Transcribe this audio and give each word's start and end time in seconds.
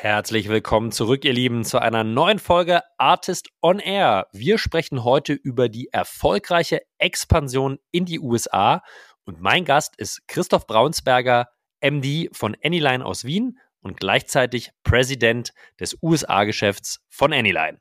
Herzlich 0.00 0.48
willkommen 0.48 0.92
zurück, 0.92 1.24
ihr 1.24 1.32
Lieben, 1.32 1.64
zu 1.64 1.80
einer 1.80 2.04
neuen 2.04 2.38
Folge 2.38 2.82
Artist 2.98 3.48
on 3.60 3.80
Air. 3.80 4.28
Wir 4.32 4.56
sprechen 4.56 5.02
heute 5.02 5.32
über 5.32 5.68
die 5.68 5.88
erfolgreiche 5.90 6.82
Expansion 6.98 7.80
in 7.90 8.04
die 8.04 8.20
USA 8.20 8.84
und 9.24 9.40
mein 9.40 9.64
Gast 9.64 9.96
ist 9.96 10.20
Christoph 10.28 10.68
Braunsberger, 10.68 11.48
MD 11.80 12.28
von 12.30 12.56
Anyline 12.62 13.04
aus 13.04 13.24
Wien 13.24 13.58
und 13.80 13.98
gleichzeitig 13.98 14.70
Präsident 14.84 15.50
des 15.80 15.98
USA-Geschäfts 16.00 17.00
von 17.08 17.32
Anyline. 17.32 17.80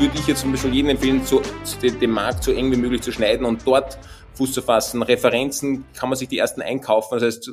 Würde 0.00 0.18
ich 0.18 0.26
jetzt 0.26 0.40
zum 0.40 0.50
Beispiel 0.50 0.74
jedem 0.74 0.90
empfehlen, 0.90 1.24
so, 1.24 1.40
den 1.82 2.10
Markt 2.10 2.42
so 2.42 2.52
eng 2.52 2.72
wie 2.72 2.76
möglich 2.76 3.02
zu 3.02 3.12
schneiden 3.12 3.46
und 3.46 3.64
dort 3.64 3.96
Fuß 4.38 4.52
zu 4.52 4.62
fassen. 4.62 5.02
Referenzen 5.02 5.84
kann 5.94 6.08
man 6.08 6.16
sich 6.16 6.28
die 6.28 6.38
ersten 6.38 6.62
einkaufen. 6.62 7.18
Das 7.18 7.24
heißt, 7.24 7.50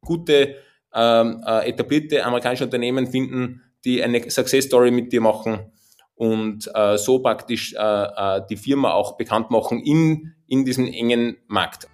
gute, 0.00 0.56
ähm, 0.92 1.42
äh, 1.46 1.68
etablierte 1.68 2.24
amerikanische 2.24 2.64
Unternehmen 2.64 3.06
finden, 3.06 3.62
die 3.84 4.02
eine 4.02 4.28
Success 4.30 4.64
Story 4.66 4.90
mit 4.90 5.12
dir 5.12 5.20
machen 5.20 5.72
und 6.16 6.70
äh, 6.74 6.98
so 6.98 7.20
praktisch 7.20 7.74
äh, 7.74 7.78
äh, 7.78 8.42
die 8.48 8.56
Firma 8.56 8.92
auch 8.92 9.16
bekannt 9.16 9.50
machen 9.50 9.80
in, 9.80 10.34
in 10.46 10.64
diesem 10.64 10.86
engen 10.86 11.36
Markt. 11.46 11.88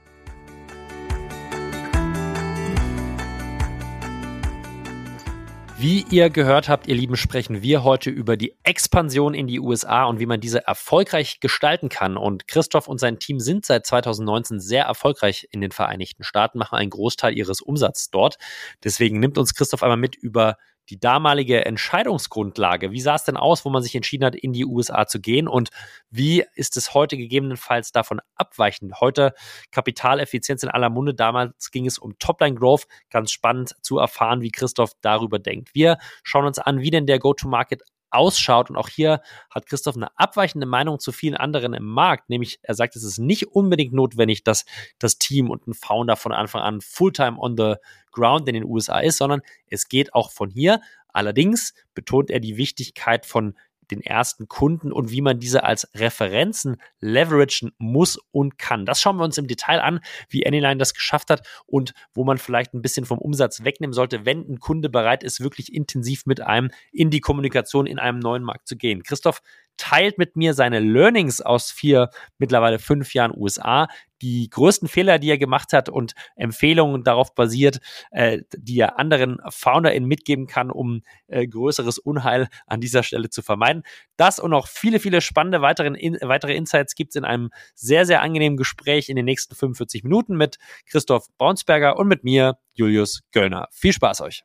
Wie 5.83 6.05
ihr 6.11 6.29
gehört 6.29 6.69
habt, 6.69 6.89
ihr 6.89 6.95
Lieben, 6.95 7.17
sprechen 7.17 7.63
wir 7.63 7.83
heute 7.85 8.11
über 8.11 8.37
die 8.37 8.55
Expansion 8.65 9.33
in 9.33 9.47
die 9.47 9.61
USA 9.61 10.05
und 10.05 10.21
wie 10.21 10.27
man 10.27 10.39
diese 10.39 10.67
erfolgreich 10.67 11.41
gestalten 11.41 11.89
kann. 11.89 12.19
Und 12.19 12.47
Christoph 12.47 12.87
und 12.87 13.01
sein 13.01 13.19
Team 13.19 13.41
sind 13.41 13.65
seit 13.65 13.87
2019 13.87 14.61
sehr 14.61 14.85
erfolgreich 14.85 15.49
in 15.53 15.63
den 15.63 15.71
Vereinigten 15.71 16.23
Staaten, 16.23 16.59
machen 16.59 16.77
einen 16.77 16.91
Großteil 16.91 17.35
ihres 17.35 17.63
Umsatzes 17.63 18.11
dort. 18.11 18.37
Deswegen 18.85 19.21
nimmt 19.21 19.39
uns 19.39 19.55
Christoph 19.55 19.83
einmal 19.83 19.97
mit 19.97 20.17
über 20.17 20.59
die 20.91 20.99
damalige 20.99 21.65
Entscheidungsgrundlage. 21.65 22.91
Wie 22.91 23.01
sah 23.01 23.15
es 23.15 23.25
denn 23.25 23.37
aus, 23.37 23.65
wo 23.65 23.71
man 23.71 23.83
sich 23.83 23.95
entschieden 23.95 24.25
hat, 24.25 24.35
in 24.35 24.53
die 24.53 24.67
USA 24.67 25.07
zu 25.07 25.21
gehen? 25.21 25.49
Und 25.49 25.71
wie 26.11 26.45
ist 26.55 26.77
es 26.77 26.93
heute 26.93 27.17
gegebenenfalls 27.17 27.93
davon 27.93 28.21
abweichend? 28.35 29.01
Heute 29.01 29.33
Kapitaleffizienz 29.71 30.63
in 30.63 30.69
aller 30.69 30.91
Munde. 30.91 31.15
Damals 31.15 31.71
ging 31.71 31.87
es 31.87 31.99
um 31.99 32.19
Topline 32.19 32.57
Growth. 32.57 32.87
Ganz 33.11 33.31
spannend 33.31 33.75
zu 33.81 33.99
erfahren, 33.99 34.43
wie 34.43 34.51
Christoph 34.51 34.93
darüber 35.01 35.39
denkt. 35.39 35.75
Wir 35.75 35.99
schauen 36.25 36.47
uns 36.47 36.59
an, 36.59 36.81
wie 36.81 36.91
denn 36.91 37.07
der 37.07 37.21
Go-to-Market 37.21 37.83
ausschaut. 38.11 38.71
Und 38.71 38.77
auch 38.77 38.89
hier 38.89 39.21
hat 39.51 39.67
Christoph 39.67 39.97
eine 39.97 40.17
abweichende 40.19 40.67
Meinung 40.67 40.99
zu 40.99 41.13
vielen 41.13 41.37
anderen 41.37 41.75
im 41.75 41.87
Markt. 41.87 42.29
Nämlich, 42.31 42.59
er 42.63 42.75
sagt, 42.75 42.97
es 42.97 43.05
ist 43.05 43.19
nicht 43.19 43.49
unbedingt 43.49 43.93
notwendig, 43.93 44.45
dass 44.45 44.65
das 44.99 45.19
Team 45.19 45.51
und 45.51 45.67
ein 45.67 45.75
Founder 45.75 46.17
von 46.17 46.33
Anfang 46.33 46.63
an 46.63 46.81
Fulltime 46.81 47.39
on 47.39 47.57
the 47.57 47.75
ground 48.13 48.49
in 48.49 48.55
den 48.55 48.65
USA 48.65 48.99
ist, 49.01 49.19
sondern 49.19 49.43
es 49.67 49.89
geht 49.89 50.15
auch 50.15 50.31
von 50.31 50.51
hier. 50.51 50.81
Allerdings 51.13 51.75
betont 51.95 52.31
er 52.31 52.41
die 52.41 52.57
Wichtigkeit 52.57 53.27
von 53.27 53.57
den 53.91 54.01
ersten 54.01 54.49
Kunden 54.49 54.93
und 54.93 55.11
wie 55.11 55.21
man 55.21 55.39
diese 55.39 55.65
als 55.65 55.89
Referenzen 55.95 56.77
leveragen 57.01 57.73
muss 57.79 58.19
und 58.33 58.59
kann. 58.59 58.87
Das 58.87 59.01
schauen 59.01 59.17
wir 59.17 59.25
uns 59.25 59.39
im 59.39 59.47
Detail 59.47 59.81
an, 59.81 60.01
wie 60.29 60.47
Anyline 60.47 60.79
das 60.79 60.95
geschafft 60.95 61.31
hat 61.31 61.47
und 61.67 61.95
wo 62.13 62.25
man 62.25 62.39
vielleicht 62.39 62.75
ein 62.75 62.83
bisschen 62.83 63.07
vom 63.07 63.19
Umsatz 63.19 63.65
wegnehmen 63.65 63.93
sollte, 63.93 64.25
wenn 64.27 64.41
ein 64.49 64.59
Kunde 64.59 64.89
bereit 64.89 65.23
ist, 65.23 65.41
wirklich 65.41 65.73
intensiv 65.73 66.27
mit 66.27 66.41
einem 66.41 66.71
in 66.93 67.11
die 67.11 67.21
Kommunikation 67.21 67.87
in 67.87 67.99
einem 67.99 68.19
neuen 68.19 68.43
Markt 68.43 68.69
zu 68.69 68.77
gehen. 68.77 69.03
Christoph 69.03 69.43
teilt 69.81 70.19
mit 70.19 70.37
mir 70.37 70.53
seine 70.53 70.79
Learnings 70.79 71.41
aus 71.41 71.71
vier, 71.71 72.11
mittlerweile 72.37 72.79
fünf 72.79 73.15
Jahren 73.15 73.33
USA, 73.35 73.89
die 74.21 74.51
größten 74.51 74.89
Fehler, 74.89 75.19
die 75.19 75.31
er 75.31 75.39
gemacht 75.39 75.73
hat 75.73 75.89
und 75.89 76.13
Empfehlungen 76.37 77.03
darauf 77.03 77.35
basiert, 77.35 77.81
äh, 78.11 78.43
die 78.55 78.79
er 78.79 78.99
anderen 78.99 79.39
FounderInnen 79.49 80.07
mitgeben 80.07 80.47
kann, 80.47 80.71
um 80.71 81.01
äh, 81.29 81.47
größeres 81.47 81.99
Unheil 81.99 82.49
an 82.67 82.83
dieser 82.83 83.03
Stelle 83.03 83.31
zu 83.31 83.41
vermeiden. 83.41 83.83
Das 84.19 84.39
und 84.39 84.51
noch 84.51 84.69
viele, 84.69 85.01
viele 85.01 85.23
spannende 85.23 85.63
weiteren, 85.63 85.95
in, 85.95 86.19
weitere 86.21 86.55
Insights 86.55 86.95
gibt 86.95 87.13
es 87.13 87.17
in 87.17 87.25
einem 87.25 87.51
sehr, 87.75 88.05
sehr 88.05 88.21
angenehmen 88.21 88.59
Gespräch 88.59 89.09
in 89.09 89.17
den 89.17 89.25
nächsten 89.25 89.55
45 89.55 90.05
Minuten 90.05 90.37
mit 90.37 90.59
Christoph 90.85 91.27
Braunsberger 91.39 91.99
und 91.99 92.07
mit 92.07 92.23
mir, 92.23 92.59
Julius 92.75 93.23
Göllner. 93.33 93.69
Viel 93.73 93.95
Spaß 93.95 94.21
euch! 94.21 94.45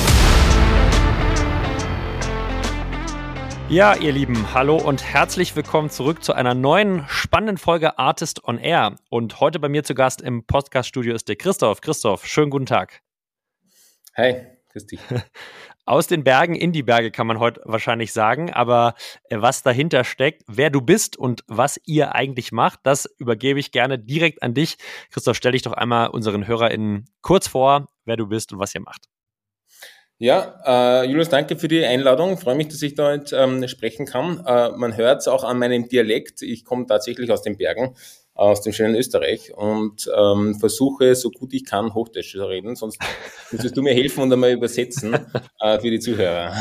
Ja, 3.71 3.95
ihr 3.95 4.11
Lieben, 4.11 4.53
hallo 4.53 4.75
und 4.75 5.01
herzlich 5.01 5.55
willkommen 5.55 5.89
zurück 5.89 6.25
zu 6.25 6.33
einer 6.33 6.53
neuen 6.53 7.05
spannenden 7.07 7.57
Folge 7.57 7.97
Artist 7.97 8.43
on 8.43 8.57
Air. 8.57 8.97
Und 9.09 9.39
heute 9.39 9.59
bei 9.59 9.69
mir 9.69 9.85
zu 9.85 9.95
Gast 9.95 10.21
im 10.21 10.45
Podcast-Studio 10.45 11.15
ist 11.15 11.29
der 11.29 11.37
Christoph. 11.37 11.79
Christoph, 11.79 12.25
schönen 12.25 12.49
guten 12.49 12.65
Tag. 12.65 13.01
Grüß 14.73 14.87
dich. 14.87 14.99
Aus 15.85 16.07
den 16.07 16.25
Bergen 16.25 16.55
in 16.55 16.73
die 16.73 16.83
Berge 16.83 17.11
kann 17.11 17.27
man 17.27 17.39
heute 17.39 17.61
wahrscheinlich 17.63 18.11
sagen, 18.11 18.51
aber 18.51 18.93
äh, 19.29 19.37
was 19.39 19.63
dahinter 19.63 20.03
steckt, 20.03 20.43
wer 20.47 20.69
du 20.69 20.81
bist 20.81 21.15
und 21.15 21.45
was 21.47 21.79
ihr 21.85 22.13
eigentlich 22.13 22.51
macht, 22.51 22.81
das 22.83 23.05
übergebe 23.19 23.61
ich 23.61 23.71
gerne 23.71 23.97
direkt 23.97 24.43
an 24.43 24.53
dich. 24.53 24.79
Christoph, 25.11 25.37
stell 25.37 25.53
dich 25.53 25.61
doch 25.61 25.71
einmal 25.71 26.09
unseren 26.09 26.45
HörerInnen 26.45 27.05
kurz 27.21 27.47
vor, 27.47 27.87
wer 28.03 28.17
du 28.17 28.27
bist 28.27 28.51
und 28.51 28.59
was 28.59 28.75
ihr 28.75 28.81
macht. 28.81 29.07
Ja, 30.21 31.01
äh, 31.01 31.07
Julius, 31.07 31.29
danke 31.29 31.57
für 31.57 31.67
die 31.67 31.83
Einladung. 31.83 32.37
freue 32.37 32.53
mich, 32.53 32.67
dass 32.67 32.83
ich 32.83 32.93
da 32.93 33.11
jetzt, 33.11 33.33
ähm, 33.33 33.67
sprechen 33.67 34.05
kann. 34.05 34.45
Äh, 34.45 34.69
man 34.77 34.95
hört 34.95 35.21
es 35.21 35.27
auch 35.27 35.43
an 35.43 35.57
meinem 35.57 35.89
Dialekt. 35.89 36.43
Ich 36.43 36.63
komme 36.63 36.85
tatsächlich 36.85 37.31
aus 37.31 37.41
den 37.41 37.57
Bergen, 37.57 37.95
aus 38.35 38.61
dem 38.61 38.71
schönen 38.71 38.93
Österreich 38.93 39.51
und 39.55 40.07
ähm, 40.15 40.59
versuche, 40.59 41.15
so 41.15 41.31
gut 41.31 41.55
ich 41.55 41.65
kann, 41.65 41.95
Hochdeutsch 41.95 42.33
zu 42.33 42.45
reden. 42.45 42.75
Sonst 42.75 43.01
müsstest 43.51 43.75
du 43.75 43.81
mir 43.81 43.95
helfen 43.95 44.21
und 44.21 44.31
einmal 44.31 44.51
übersetzen 44.51 45.17
äh, 45.59 45.79
für 45.79 45.89
die 45.89 45.99
Zuhörer. 45.99 46.53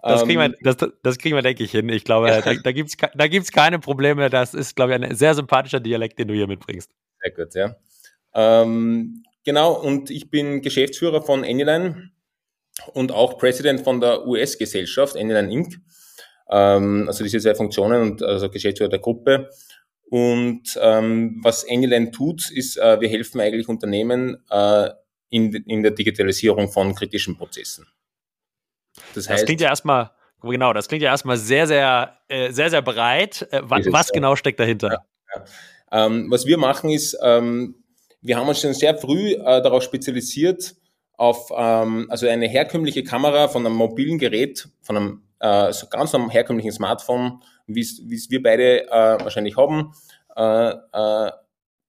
Das 0.00 0.22
kriegen, 0.22 0.38
wir, 0.38 0.46
ähm, 0.46 0.54
das, 0.62 0.76
das 1.02 1.18
kriegen 1.18 1.34
wir, 1.34 1.42
denke 1.42 1.64
ich, 1.64 1.72
hin. 1.72 1.88
Ich 1.88 2.04
glaube, 2.04 2.28
da, 2.28 2.54
da 2.54 2.70
gibt 2.70 2.90
es 2.90 2.96
da 2.96 3.26
gibt's 3.26 3.50
keine 3.50 3.80
Probleme. 3.80 4.30
Das 4.30 4.54
ist, 4.54 4.76
glaube 4.76 4.94
ich, 4.94 5.02
ein 5.02 5.16
sehr 5.16 5.34
sympathischer 5.34 5.80
Dialekt, 5.80 6.20
den 6.20 6.28
du 6.28 6.34
hier 6.34 6.46
mitbringst. 6.46 6.92
Sehr 7.22 7.32
gut, 7.32 7.54
ja. 7.56 7.74
Ähm, 8.34 9.24
genau, 9.44 9.72
und 9.72 10.10
ich 10.10 10.30
bin 10.30 10.62
Geschäftsführer 10.62 11.22
von 11.22 11.42
Anyline 11.42 12.12
und 12.92 13.12
auch 13.12 13.38
President 13.38 13.82
von 13.82 14.00
der 14.00 14.26
US-Gesellschaft, 14.26 15.16
Anyline 15.16 15.52
Inc. 15.52 15.76
Ähm, 16.50 17.04
also 17.08 17.24
diese 17.24 17.40
zwei 17.40 17.54
Funktionen 17.54 18.02
und 18.02 18.22
also 18.22 18.48
Geschäftsführer 18.50 18.90
der 18.90 18.98
Gruppe. 18.98 19.48
Und 20.10 20.78
ähm, 20.80 21.40
was 21.42 21.66
Anyline 21.68 22.10
tut, 22.10 22.50
ist, 22.50 22.76
äh, 22.76 23.00
wir 23.00 23.08
helfen 23.08 23.40
eigentlich 23.40 23.68
Unternehmen 23.68 24.36
äh, 24.50 24.90
in, 25.30 25.54
in 25.54 25.82
der 25.82 25.92
Digitalisierung 25.92 26.70
von 26.70 26.94
kritischen 26.94 27.36
Prozessen. 27.36 27.86
Das, 29.14 29.28
heißt, 29.28 29.40
das 29.40 29.46
klingt 29.46 29.62
ja 29.62 29.68
erstmal, 29.68 30.10
genau, 30.42 30.74
das 30.74 30.88
klingt 30.88 31.02
ja 31.02 31.10
erstmal 31.10 31.38
sehr, 31.38 31.66
sehr, 31.66 32.18
äh, 32.28 32.52
sehr, 32.52 32.68
sehr 32.68 32.82
breit. 32.82 33.48
Äh, 33.50 33.62
was, 33.64 33.86
was 33.90 34.10
genau 34.10 34.36
steckt 34.36 34.60
dahinter? 34.60 34.88
Ja, 34.88 34.98
ja. 35.34 36.06
Ähm, 36.06 36.30
was 36.30 36.46
wir 36.46 36.58
machen 36.58 36.90
ist, 36.90 37.16
ähm, 37.22 37.82
wir 38.20 38.36
haben 38.36 38.48
uns 38.48 38.60
schon 38.60 38.74
sehr 38.74 38.96
früh 38.96 39.32
äh, 39.32 39.62
darauf 39.62 39.82
spezialisiert, 39.82 40.74
auf 41.16 41.52
ähm, 41.56 42.06
also 42.10 42.26
eine 42.26 42.48
herkömmliche 42.48 43.04
Kamera 43.04 43.48
von 43.48 43.66
einem 43.66 43.76
mobilen 43.76 44.18
Gerät, 44.18 44.68
von 44.82 44.96
einem 44.96 45.22
äh, 45.40 45.72
so 45.72 45.86
ganz 45.88 46.14
einem 46.14 46.30
herkömmlichen 46.30 46.72
Smartphone, 46.72 47.42
wie 47.66 47.80
es 47.80 48.30
wir 48.30 48.42
beide 48.42 48.86
äh, 48.88 48.90
wahrscheinlich 48.90 49.56
haben, 49.56 49.92
äh, 50.36 50.70
äh, 50.70 51.30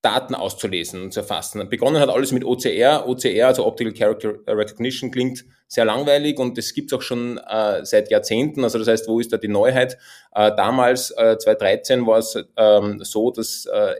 Daten 0.03 0.35
auszulesen 0.35 1.01
und 1.01 1.13
zu 1.13 1.21
erfassen. 1.21 1.67
Begonnen 1.69 2.01
hat 2.01 2.09
alles 2.09 2.33
mit 2.33 2.43
OCR. 2.43 3.07
OCR, 3.07 3.47
also 3.47 3.65
Optical 3.65 3.93
Character 3.93 4.33
Recognition, 4.47 5.11
klingt 5.11 5.45
sehr 5.67 5.85
langweilig 5.85 6.39
und 6.39 6.57
das 6.57 6.73
gibt 6.73 6.91
es 6.91 6.97
auch 6.97 7.01
schon 7.01 7.37
äh, 7.37 7.85
seit 7.85 8.11
Jahrzehnten. 8.11 8.65
Also 8.65 8.79
das 8.79 8.89
heißt, 8.89 9.07
wo 9.07 9.21
ist 9.21 9.31
da 9.31 9.37
die 9.37 9.47
Neuheit? 9.47 9.97
Äh, 10.35 10.51
damals, 10.57 11.11
äh, 11.11 11.37
2013, 11.37 12.05
war 12.05 12.17
es 12.17 12.37
ähm, 12.57 12.99
so, 13.01 13.31
dass 13.31 13.65
äh, 13.65 13.95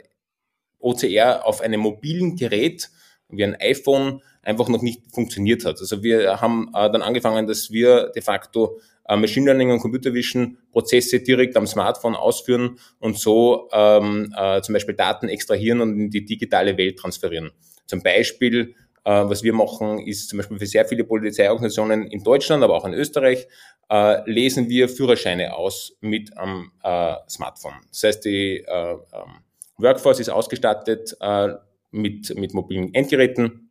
OCR 0.80 1.46
auf 1.46 1.62
einem 1.62 1.80
mobilen 1.80 2.36
Gerät 2.36 2.90
wie 3.30 3.46
ein 3.46 3.56
iPhone 3.62 4.22
einfach 4.44 4.70
noch 4.70 4.82
nicht 4.82 5.02
funktioniert 5.12 5.66
hat. 5.66 5.80
Also 5.80 6.04
wir 6.04 6.40
haben 6.42 6.70
äh, 6.76 6.92
dann 6.92 7.02
angefangen, 7.02 7.48
dass 7.48 7.72
wir 7.72 8.10
de 8.10 8.22
facto 8.22 8.80
äh, 9.08 9.18
Machine 9.18 9.48
Learning 9.48 9.72
und 9.72 9.80
Computer 9.80 10.14
Vision 10.14 10.58
Prozesse 10.72 11.20
direkt 11.20 11.58
am 11.58 11.66
Smartphone 11.66 12.16
ausführen 12.16 12.78
und 13.00 13.18
so 13.18 13.70
ähm, 13.72 14.34
äh, 14.38 14.62
zum 14.62 14.74
Beispiel 14.74 14.96
Daten 14.96 15.30
extrahieren 15.30 15.82
und 15.82 16.00
in 16.00 16.10
die 16.10 16.26
digitale 16.26 16.78
Welt 16.78 17.00
transferieren. 17.00 17.52
Zum 17.88 18.02
Beispiel 18.02 18.76
Äh, 19.06 19.30
was 19.30 19.44
wir 19.44 19.52
machen, 19.52 20.00
ist 20.00 20.30
zum 20.30 20.38
Beispiel 20.38 20.58
für 20.58 20.66
sehr 20.66 20.86
viele 20.86 21.04
Polizeiorganisationen 21.04 22.08
in 22.08 22.24
Deutschland, 22.24 22.64
aber 22.64 22.76
auch 22.76 22.86
in 22.86 22.94
Österreich, 22.94 23.48
äh, 23.90 24.22
lesen 24.32 24.70
wir 24.70 24.88
Führerscheine 24.88 25.54
aus 25.58 25.98
mit 26.00 26.32
am 26.38 26.72
äh, 26.82 27.16
Smartphone. 27.28 27.74
Das 27.90 28.04
heißt, 28.04 28.24
die 28.24 28.64
äh, 28.66 28.92
ähm, 28.94 29.44
Workforce 29.78 30.22
ist 30.22 30.30
ausgestattet 30.30 31.18
äh, 31.20 31.50
mit, 31.92 32.34
mit 32.38 32.54
mobilen 32.54 32.94
Endgeräten 32.94 33.63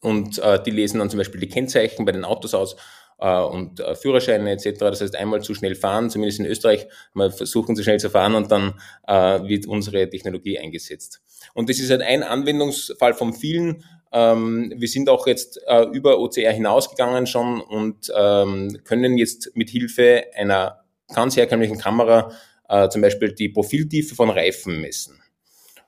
und 0.00 0.38
äh, 0.38 0.62
die 0.62 0.70
lesen 0.70 0.98
dann 0.98 1.10
zum 1.10 1.18
Beispiel 1.18 1.40
die 1.40 1.48
Kennzeichen 1.48 2.04
bei 2.04 2.12
den 2.12 2.24
Autos 2.24 2.54
aus 2.54 2.76
äh, 3.18 3.40
und 3.40 3.80
äh, 3.80 3.94
Führerscheine 3.94 4.50
etc. 4.50 4.78
Das 4.78 5.00
heißt, 5.00 5.16
einmal 5.16 5.42
zu 5.42 5.54
schnell 5.54 5.74
fahren, 5.74 6.10
zumindest 6.10 6.40
in 6.40 6.46
Österreich, 6.46 6.86
mal 7.14 7.30
versuchen 7.30 7.76
zu 7.76 7.82
schnell 7.82 8.00
zu 8.00 8.10
fahren 8.10 8.34
und 8.34 8.50
dann 8.50 8.74
äh, 9.06 9.48
wird 9.48 9.66
unsere 9.66 10.10
Technologie 10.10 10.58
eingesetzt. 10.58 11.22
Und 11.54 11.70
das 11.70 11.78
ist 11.78 11.90
halt 11.90 12.02
ein 12.02 12.22
Anwendungsfall 12.22 13.14
von 13.14 13.32
vielen. 13.32 13.84
Ähm, 14.12 14.72
wir 14.76 14.88
sind 14.88 15.08
auch 15.08 15.26
jetzt 15.26 15.60
äh, 15.66 15.84
über 15.92 16.18
OCR 16.18 16.52
hinausgegangen 16.52 17.26
schon 17.26 17.60
und 17.60 18.12
ähm, 18.14 18.78
können 18.84 19.16
jetzt 19.16 19.56
mit 19.56 19.70
Hilfe 19.70 20.24
einer 20.34 20.84
ganz 21.14 21.36
herkömmlichen 21.36 21.78
Kamera 21.78 22.32
äh, 22.68 22.88
zum 22.88 23.02
Beispiel 23.02 23.32
die 23.32 23.48
Profiltiefe 23.48 24.14
von 24.14 24.30
Reifen 24.30 24.80
messen 24.80 25.21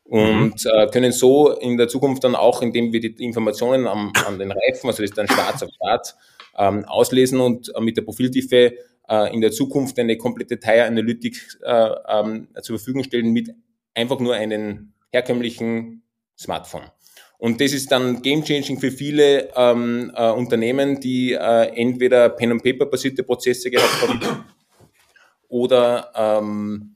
und 0.05 0.65
mhm. 0.65 0.71
äh, 0.71 0.87
können 0.89 1.12
so 1.12 1.51
in 1.53 1.77
der 1.77 1.89
Zukunft 1.89 2.25
dann 2.25 2.35
auch, 2.35 2.62
indem 2.62 2.93
wir 2.93 3.01
die 3.01 3.15
Informationen 3.25 3.87
am, 3.87 4.12
an 4.27 4.39
den 4.39 4.53
Reifen, 4.53 4.89
also 4.89 5.03
das 5.03 5.11
ist 5.11 5.19
dann 5.19 5.29
schwarz 5.29 5.62
auf 5.62 5.71
schwarz, 5.77 6.17
ähm, 6.59 6.85
auslesen 6.85 7.41
und 7.41 7.73
äh, 7.75 7.81
mit 7.81 7.97
der 7.97 8.03
Profiltiefe 8.03 8.75
äh, 9.09 9.35
in 9.35 9.41
der 9.41 9.51
Zukunft 9.51 9.99
eine 9.99 10.17
komplette 10.17 10.61
Tire 10.61 10.85
Analytics 10.85 11.59
äh, 11.62 11.91
ähm, 12.09 12.49
zur 12.62 12.79
Verfügung 12.79 13.03
stellen 13.05 13.33
mit 13.33 13.51
einfach 13.95 14.19
nur 14.21 14.35
einem 14.35 14.93
herkömmlichen 15.11 16.03
Smartphone. 16.39 16.91
Und 17.39 17.61
das 17.61 17.73
ist 17.73 17.91
dann 17.93 18.23
game-changing 18.23 18.79
für 18.79 18.91
viele 18.91 19.50
ähm, 19.55 20.12
äh, 20.15 20.31
Unternehmen, 20.31 21.00
die 21.00 21.33
äh, 21.33 21.67
entweder 21.75 22.29
Pen-and-Paper-basierte 22.31 23.23
Prozesse 23.23 23.71
gehabt 23.71 24.03
haben 24.03 24.45
oder 25.49 26.11
ähm, 26.17 26.94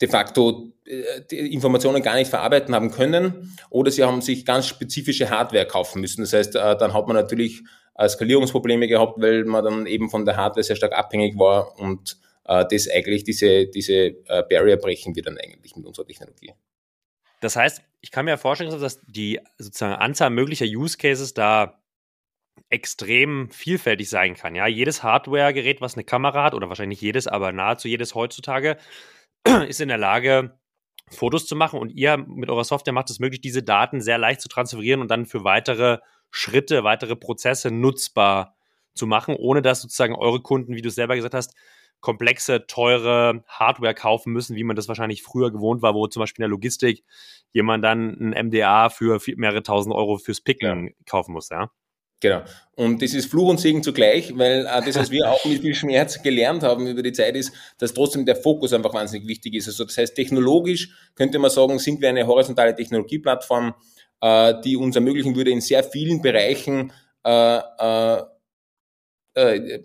de 0.00 0.08
facto 0.08 0.72
äh, 0.84 1.22
die 1.30 1.52
Informationen 1.52 2.02
gar 2.02 2.14
nicht 2.14 2.28
verarbeiten 2.30 2.74
haben 2.74 2.90
können 2.90 3.56
oder 3.70 3.90
sie 3.90 4.04
haben 4.04 4.20
sich 4.20 4.44
ganz 4.44 4.66
spezifische 4.66 5.30
Hardware 5.30 5.66
kaufen 5.66 6.00
müssen. 6.00 6.22
Das 6.22 6.32
heißt, 6.32 6.56
äh, 6.56 6.76
dann 6.76 6.94
hat 6.94 7.06
man 7.06 7.16
natürlich 7.16 7.62
äh, 7.96 8.08
Skalierungsprobleme 8.08 8.86
gehabt, 8.86 9.20
weil 9.20 9.44
man 9.44 9.64
dann 9.64 9.86
eben 9.86 10.10
von 10.10 10.24
der 10.24 10.36
Hardware 10.36 10.64
sehr 10.64 10.76
stark 10.76 10.92
abhängig 10.92 11.38
war 11.38 11.78
und 11.78 12.18
das 12.70 12.88
eigentlich, 12.88 13.24
diese, 13.24 13.66
diese 13.66 14.12
Barrier 14.48 14.78
brechen 14.78 15.14
wir 15.14 15.22
dann 15.22 15.36
eigentlich 15.36 15.76
mit 15.76 15.84
unserer 15.84 16.06
Technologie. 16.06 16.54
Das 17.42 17.56
heißt, 17.56 17.82
ich 18.00 18.10
kann 18.10 18.24
mir 18.24 18.38
vorstellen, 18.38 18.70
dass 18.80 19.02
die 19.02 19.38
sozusagen 19.58 19.92
Anzahl 19.92 20.30
möglicher 20.30 20.64
Use 20.64 20.96
Cases 20.96 21.34
da 21.34 21.78
extrem 22.70 23.50
vielfältig 23.50 24.08
sein 24.08 24.34
kann. 24.34 24.54
Ja, 24.54 24.66
jedes 24.66 25.02
Hardware-Gerät, 25.02 25.82
was 25.82 25.94
eine 25.94 26.04
Kamera 26.04 26.42
hat, 26.42 26.54
oder 26.54 26.70
wahrscheinlich 26.70 27.02
jedes, 27.02 27.26
aber 27.26 27.52
nahezu 27.52 27.86
jedes 27.86 28.14
heutzutage, 28.14 28.78
ist 29.68 29.80
in 29.80 29.88
der 29.88 29.98
Lage, 29.98 30.58
Fotos 31.10 31.46
zu 31.46 31.56
machen 31.56 31.80
und 31.80 31.90
ihr 31.90 32.16
mit 32.16 32.50
eurer 32.50 32.64
Software 32.64 32.92
macht 32.92 33.10
es 33.10 33.18
möglich, 33.18 33.40
diese 33.40 33.62
Daten 33.62 34.00
sehr 34.00 34.18
leicht 34.18 34.40
zu 34.40 34.48
transferieren 34.48 35.00
und 35.00 35.10
dann 35.10 35.26
für 35.26 35.44
weitere 35.44 35.98
Schritte, 36.30 36.84
weitere 36.84 37.16
Prozesse 37.16 37.70
nutzbar 37.70 38.56
zu 38.94 39.06
machen, 39.06 39.34
ohne 39.36 39.62
dass 39.62 39.80
sozusagen 39.80 40.14
eure 40.14 40.42
Kunden, 40.42 40.74
wie 40.74 40.82
du 40.82 40.88
es 40.88 40.94
selber 40.94 41.16
gesagt 41.16 41.34
hast, 41.34 41.54
komplexe, 42.00 42.66
teure 42.66 43.42
Hardware 43.48 43.94
kaufen 43.94 44.32
müssen, 44.32 44.56
wie 44.56 44.64
man 44.64 44.76
das 44.76 44.88
wahrscheinlich 44.88 45.22
früher 45.22 45.50
gewohnt 45.50 45.82
war, 45.82 45.94
wo 45.94 46.06
zum 46.06 46.20
Beispiel 46.20 46.44
in 46.44 46.48
der 46.48 46.50
Logistik 46.50 47.04
jemand 47.52 47.82
dann 47.84 48.34
ein 48.34 48.46
MDA 48.46 48.88
für 48.88 49.20
mehrere 49.36 49.62
tausend 49.62 49.94
Euro 49.94 50.18
fürs 50.18 50.40
Picken 50.40 50.88
ja. 50.88 50.92
kaufen 51.06 51.32
muss, 51.32 51.48
ja. 51.48 51.70
Genau. 52.20 52.42
Und 52.74 53.00
das 53.00 53.14
ist 53.14 53.30
Fluch 53.30 53.48
und 53.48 53.60
Segen 53.60 53.82
zugleich, 53.82 54.36
weil 54.36 54.66
äh, 54.66 54.82
das, 54.84 54.96
was 54.96 55.10
wir 55.10 55.30
auch 55.30 55.44
mit 55.44 55.60
viel 55.60 55.74
Schmerz 55.74 56.20
gelernt 56.22 56.62
haben 56.62 56.86
über 56.86 57.02
die 57.02 57.12
Zeit, 57.12 57.36
ist, 57.36 57.52
dass 57.78 57.94
trotzdem 57.94 58.26
der 58.26 58.36
Fokus 58.36 58.72
einfach 58.72 58.92
wahnsinnig 58.92 59.28
wichtig 59.28 59.54
ist. 59.54 59.68
Also 59.68 59.84
das 59.84 59.96
heißt, 59.96 60.14
technologisch 60.14 60.90
könnte 61.14 61.38
man 61.38 61.50
sagen, 61.50 61.78
sind 61.78 62.00
wir 62.00 62.08
eine 62.08 62.26
horizontale 62.26 62.74
Technologieplattform, 62.74 63.74
äh, 64.20 64.54
die 64.64 64.76
uns 64.76 64.96
ermöglichen 64.96 65.36
würde, 65.36 65.50
in 65.50 65.60
sehr 65.60 65.84
vielen 65.84 66.20
Bereichen 66.20 66.92
äh, 67.24 67.58
äh, 67.78 68.22
äh, 69.34 69.80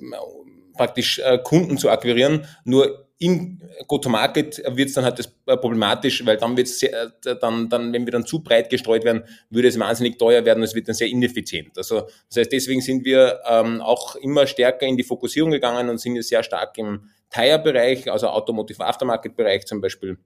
praktisch 0.76 1.20
äh, 1.20 1.38
Kunden 1.44 1.78
zu 1.78 1.90
akquirieren. 1.90 2.48
Nur 2.66 3.10
im 3.24 3.62
Go-to-Market 3.88 4.62
wird 4.76 4.90
es 4.90 4.96
dann 4.96 5.06
halt 5.06 5.18
das 5.18 5.34
äh, 5.46 5.56
problematisch, 5.56 6.26
weil 6.26 6.36
dann 6.36 6.58
wird 6.58 6.68
es 6.68 6.84
äh, 6.84 6.92
dann, 7.40 7.70
dann, 7.70 7.94
wenn 7.94 8.06
wir 8.06 8.12
dann 8.12 8.26
zu 8.26 8.44
breit 8.44 8.70
gestreut 8.70 9.06
werden, 9.06 9.24
würde 9.50 9.70
es 9.70 9.80
wahnsinnig 9.80 10.18
teuer 10.18 10.44
werden 10.44 10.60
und 10.60 10.66
es 10.66 10.76
wird 10.76 10.90
dann 10.90 10.96
sehr 10.96 11.08
ineffizient. 11.08 11.78
Also 11.78 12.02
das 12.28 12.38
heißt, 12.38 12.52
deswegen 12.52 12.82
sind 12.82 13.06
wir 13.06 13.40
ähm, 13.48 13.82
auch 13.82 14.18
immer 14.18 14.46
stärker 14.46 14.86
in 14.86 14.98
die 14.98 15.04
Fokussierung 15.04 15.52
gegangen 15.52 15.90
und 15.90 16.00
sind 16.00 16.18
jetzt 16.18 16.30
sehr 16.30 16.44
stark 16.44 16.78
im 16.78 17.10
Tire-Bereich, 17.30 18.12
also 18.12 18.28
Automotive 18.28 18.86
Aftermarket-Bereich 18.86 19.66
zum 19.66 19.80
Beispiel. 19.80 20.18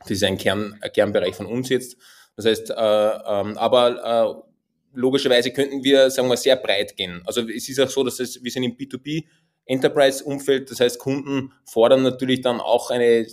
Das 0.00 0.10
ist 0.10 0.24
ein, 0.24 0.38
Kern, 0.38 0.80
Kernbereich 0.94 1.34
von 1.34 1.46
uns 1.46 1.68
jetzt. 1.68 1.96
Das 2.36 2.46
heißt, 2.46 2.70
äh, 2.70 2.74
ähm, 2.74 3.58
aber 3.58 4.42
äh, 4.42 4.98
logischerweise 4.98 5.52
könnten 5.52 5.84
wir, 5.84 6.10
sagen 6.10 6.28
wir, 6.28 6.36
sehr 6.36 6.56
breit 6.56 6.96
gehen. 6.96 7.22
Also 7.26 7.46
es 7.48 7.68
ist 7.68 7.80
auch 7.80 7.90
so, 7.90 8.02
dass 8.02 8.18
es, 8.18 8.42
wir 8.42 8.50
sind 8.50 8.62
im 8.62 8.76
B2B 8.76 9.24
Enterprise-Umfeld. 9.66 10.70
Das 10.70 10.80
heißt, 10.80 10.98
Kunden 10.98 11.52
fordern 11.64 12.02
natürlich 12.02 12.40
dann 12.40 12.60
auch 12.60 12.90
eine 12.90 13.26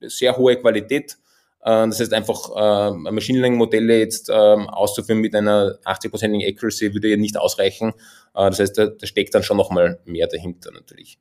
sehr 0.00 0.36
hohe 0.36 0.56
Qualität. 0.56 1.18
Äh, 1.60 1.86
das 1.88 2.00
heißt, 2.00 2.12
einfach 2.12 2.50
äh, 2.54 2.90
Machine 3.10 3.40
Learning-Modelle 3.40 3.98
jetzt 3.98 4.30
ähm, 4.30 4.68
auszuführen 4.68 5.20
mit 5.20 5.34
einer 5.34 5.78
80-prozentigen 5.84 6.46
Accuracy 6.46 6.94
würde 6.94 7.08
ja 7.08 7.16
nicht 7.16 7.36
ausreichen. 7.36 7.90
Äh, 8.34 8.50
das 8.50 8.60
heißt, 8.60 8.78
da, 8.78 8.86
da 8.86 9.06
steckt 9.06 9.34
dann 9.34 9.42
schon 9.42 9.56
nochmal 9.56 10.00
mehr 10.04 10.26
dahinter 10.26 10.70
natürlich. 10.72 11.18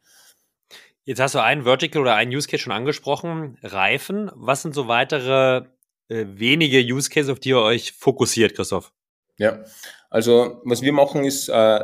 Jetzt 1.04 1.22
hast 1.22 1.36
du 1.36 1.40
einen 1.40 1.64
Vertical 1.64 2.02
oder 2.02 2.16
einen 2.16 2.36
Use 2.36 2.50
Case 2.50 2.62
schon 2.62 2.74
angesprochen, 2.74 3.58
Reifen. 3.64 4.30
Was 4.36 4.62
sind 4.62 4.76
so 4.76 4.90
weitere 4.90 5.64
äh, 6.10 6.26
wenige 6.28 6.80
Use 6.80 7.10
Cases, 7.10 7.30
auf 7.30 7.40
die 7.40 7.50
ihr 7.50 7.60
euch 7.60 7.94
fokussiert, 7.94 8.56
Christoph? 8.56 8.92
Ja, 9.38 9.64
also 10.10 10.62
was 10.66 10.82
wir 10.82 10.92
machen 10.92 11.24
ist 11.24 11.48
äh, 11.48 11.80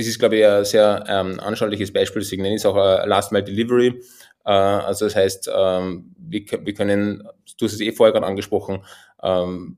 das 0.00 0.08
ist, 0.08 0.18
glaube 0.18 0.36
ich, 0.36 0.46
ein 0.46 0.64
sehr 0.64 1.04
ähm, 1.08 1.38
anschauliches 1.40 1.92
Beispiel. 1.92 2.22
Sie 2.22 2.36
nennen 2.38 2.56
es 2.56 2.64
auch 2.64 2.76
äh, 2.76 3.06
Last 3.06 3.32
Mile 3.32 3.44
Delivery. 3.44 4.00
Äh, 4.44 4.50
also 4.50 5.04
das 5.04 5.14
heißt, 5.14 5.50
ähm, 5.54 6.14
wir, 6.18 6.42
wir 6.64 6.74
können, 6.74 7.22
du 7.58 7.66
hast 7.66 7.74
es 7.74 7.80
eh 7.80 7.92
vorher 7.92 8.12
gerade 8.12 8.26
angesprochen, 8.26 8.82
ähm, 9.22 9.76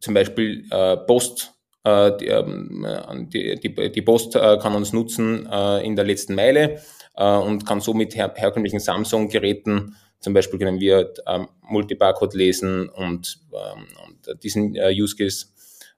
zum 0.00 0.14
Beispiel 0.14 0.64
äh, 0.70 0.96
Post, 0.96 1.52
äh, 1.84 2.16
die, 2.16 2.26
ähm, 2.26 3.28
die, 3.32 3.60
die, 3.60 3.92
die 3.92 4.02
Post 4.02 4.34
äh, 4.34 4.58
kann 4.58 4.74
uns 4.74 4.92
nutzen 4.92 5.48
äh, 5.50 5.86
in 5.86 5.96
der 5.96 6.04
letzten 6.04 6.34
Meile 6.34 6.80
und 7.14 7.66
kann 7.66 7.80
somit 7.80 8.14
her 8.14 8.32
herkömmlichen 8.32 8.78
Samsung-Geräten 8.78 9.96
zum 10.20 10.34
Beispiel 10.34 10.60
können 10.60 10.78
wir 10.78 11.12
ähm, 11.26 11.48
Multibarcode 11.62 12.34
lesen 12.34 12.88
und, 12.88 13.40
ähm, 13.52 13.86
und 14.06 14.44
diesen 14.44 14.76
Use 14.76 15.16
Case. 15.16 15.46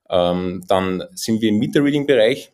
Ähm, 0.08 0.64
dann 0.66 1.04
sind 1.12 1.42
wir 1.42 1.50
im 1.50 1.58
Meter-Reading-Bereich. 1.58 2.52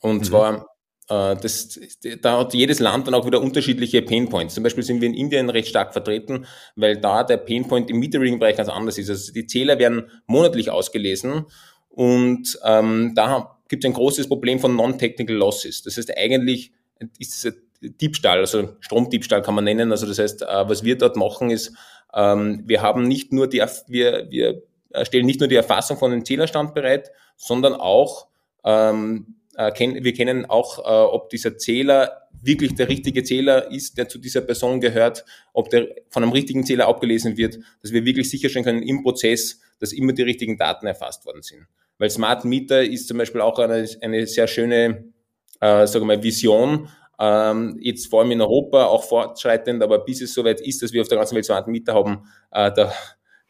Und 0.00 0.18
mhm. 0.18 0.24
zwar, 0.24 0.66
äh, 1.08 1.36
das, 1.36 1.78
da 2.22 2.38
hat 2.40 2.54
jedes 2.54 2.78
Land 2.80 3.06
dann 3.06 3.14
auch 3.14 3.26
wieder 3.26 3.40
unterschiedliche 3.40 4.02
Painpoints. 4.02 4.54
Zum 4.54 4.64
Beispiel 4.64 4.84
sind 4.84 5.00
wir 5.00 5.08
in 5.08 5.14
Indien 5.14 5.50
recht 5.50 5.68
stark 5.68 5.92
vertreten, 5.92 6.46
weil 6.76 6.98
da 6.98 7.24
der 7.24 7.38
Painpoint 7.38 7.90
im 7.90 7.98
Metering-Bereich 7.98 8.56
ganz 8.56 8.68
anders 8.68 8.98
ist. 8.98 9.10
Also 9.10 9.32
die 9.32 9.46
Zähler 9.46 9.78
werden 9.78 10.10
monatlich 10.26 10.70
ausgelesen 10.70 11.46
und 11.88 12.58
ähm, 12.64 13.12
da 13.14 13.58
gibt 13.68 13.84
es 13.84 13.88
ein 13.88 13.94
großes 13.94 14.28
Problem 14.28 14.60
von 14.60 14.76
Non-Technical 14.76 15.36
Losses. 15.36 15.82
Das 15.82 15.96
heißt, 15.96 16.16
eigentlich 16.16 16.72
ist 17.18 17.44
es 17.44 17.54
Diebstahl, 17.80 18.38
also 18.38 18.76
Stromdiebstahl 18.80 19.42
kann 19.42 19.54
man 19.54 19.64
nennen. 19.64 19.92
Also 19.92 20.06
das 20.06 20.18
heißt, 20.18 20.42
äh, 20.42 20.68
was 20.68 20.84
wir 20.84 20.98
dort 20.98 21.16
machen 21.16 21.50
ist, 21.50 21.72
ähm, 22.14 22.62
wir 22.66 22.82
haben 22.82 23.06
nicht 23.06 23.32
nur 23.32 23.48
die, 23.48 23.62
wir, 23.86 24.30
wir 24.30 24.62
stellen 25.02 25.26
nicht 25.26 25.40
nur 25.40 25.48
die 25.48 25.56
Erfassung 25.56 25.96
von 25.96 26.10
dem 26.10 26.24
Zählerstand 26.24 26.74
bereit, 26.74 27.10
sondern 27.36 27.74
auch 27.74 28.26
ähm, 28.64 29.26
äh, 29.28 29.37
wir 29.58 30.12
kennen 30.14 30.46
auch, 30.46 30.78
äh, 30.78 30.82
ob 30.82 31.30
dieser 31.30 31.58
Zähler 31.58 32.28
wirklich 32.40 32.76
der 32.76 32.88
richtige 32.88 33.24
Zähler 33.24 33.72
ist, 33.72 33.98
der 33.98 34.08
zu 34.08 34.18
dieser 34.18 34.40
Person 34.40 34.80
gehört, 34.80 35.24
ob 35.52 35.68
der 35.70 35.88
von 36.10 36.22
einem 36.22 36.30
richtigen 36.30 36.64
Zähler 36.64 36.86
abgelesen 36.86 37.36
wird, 37.36 37.58
dass 37.82 37.92
wir 37.92 38.04
wirklich 38.04 38.30
sicherstellen 38.30 38.64
können 38.64 38.82
im 38.82 39.02
Prozess, 39.02 39.60
dass 39.80 39.92
immer 39.92 40.12
die 40.12 40.22
richtigen 40.22 40.56
Daten 40.56 40.86
erfasst 40.86 41.26
worden 41.26 41.42
sind. 41.42 41.66
Weil 41.98 42.10
Smart 42.10 42.44
Meter 42.44 42.84
ist 42.84 43.08
zum 43.08 43.18
Beispiel 43.18 43.40
auch 43.40 43.58
eine, 43.58 43.88
eine 44.00 44.26
sehr 44.28 44.46
schöne, 44.46 45.12
äh, 45.60 45.86
sagen 45.88 46.06
wir 46.06 46.16
mal, 46.16 46.22
Vision, 46.22 46.88
ähm, 47.18 47.76
jetzt 47.80 48.06
vor 48.06 48.20
allem 48.20 48.30
in 48.30 48.40
Europa 48.40 48.84
auch 48.86 49.02
fortschreitend, 49.02 49.82
aber 49.82 49.98
bis 50.04 50.20
es 50.20 50.34
soweit 50.34 50.60
ist, 50.60 50.80
dass 50.82 50.92
wir 50.92 51.02
auf 51.02 51.08
der 51.08 51.18
ganzen 51.18 51.34
Welt 51.34 51.46
Smart 51.46 51.66
Meter 51.66 51.94
haben, 51.94 52.28
äh, 52.52 52.70
da, 52.70 52.92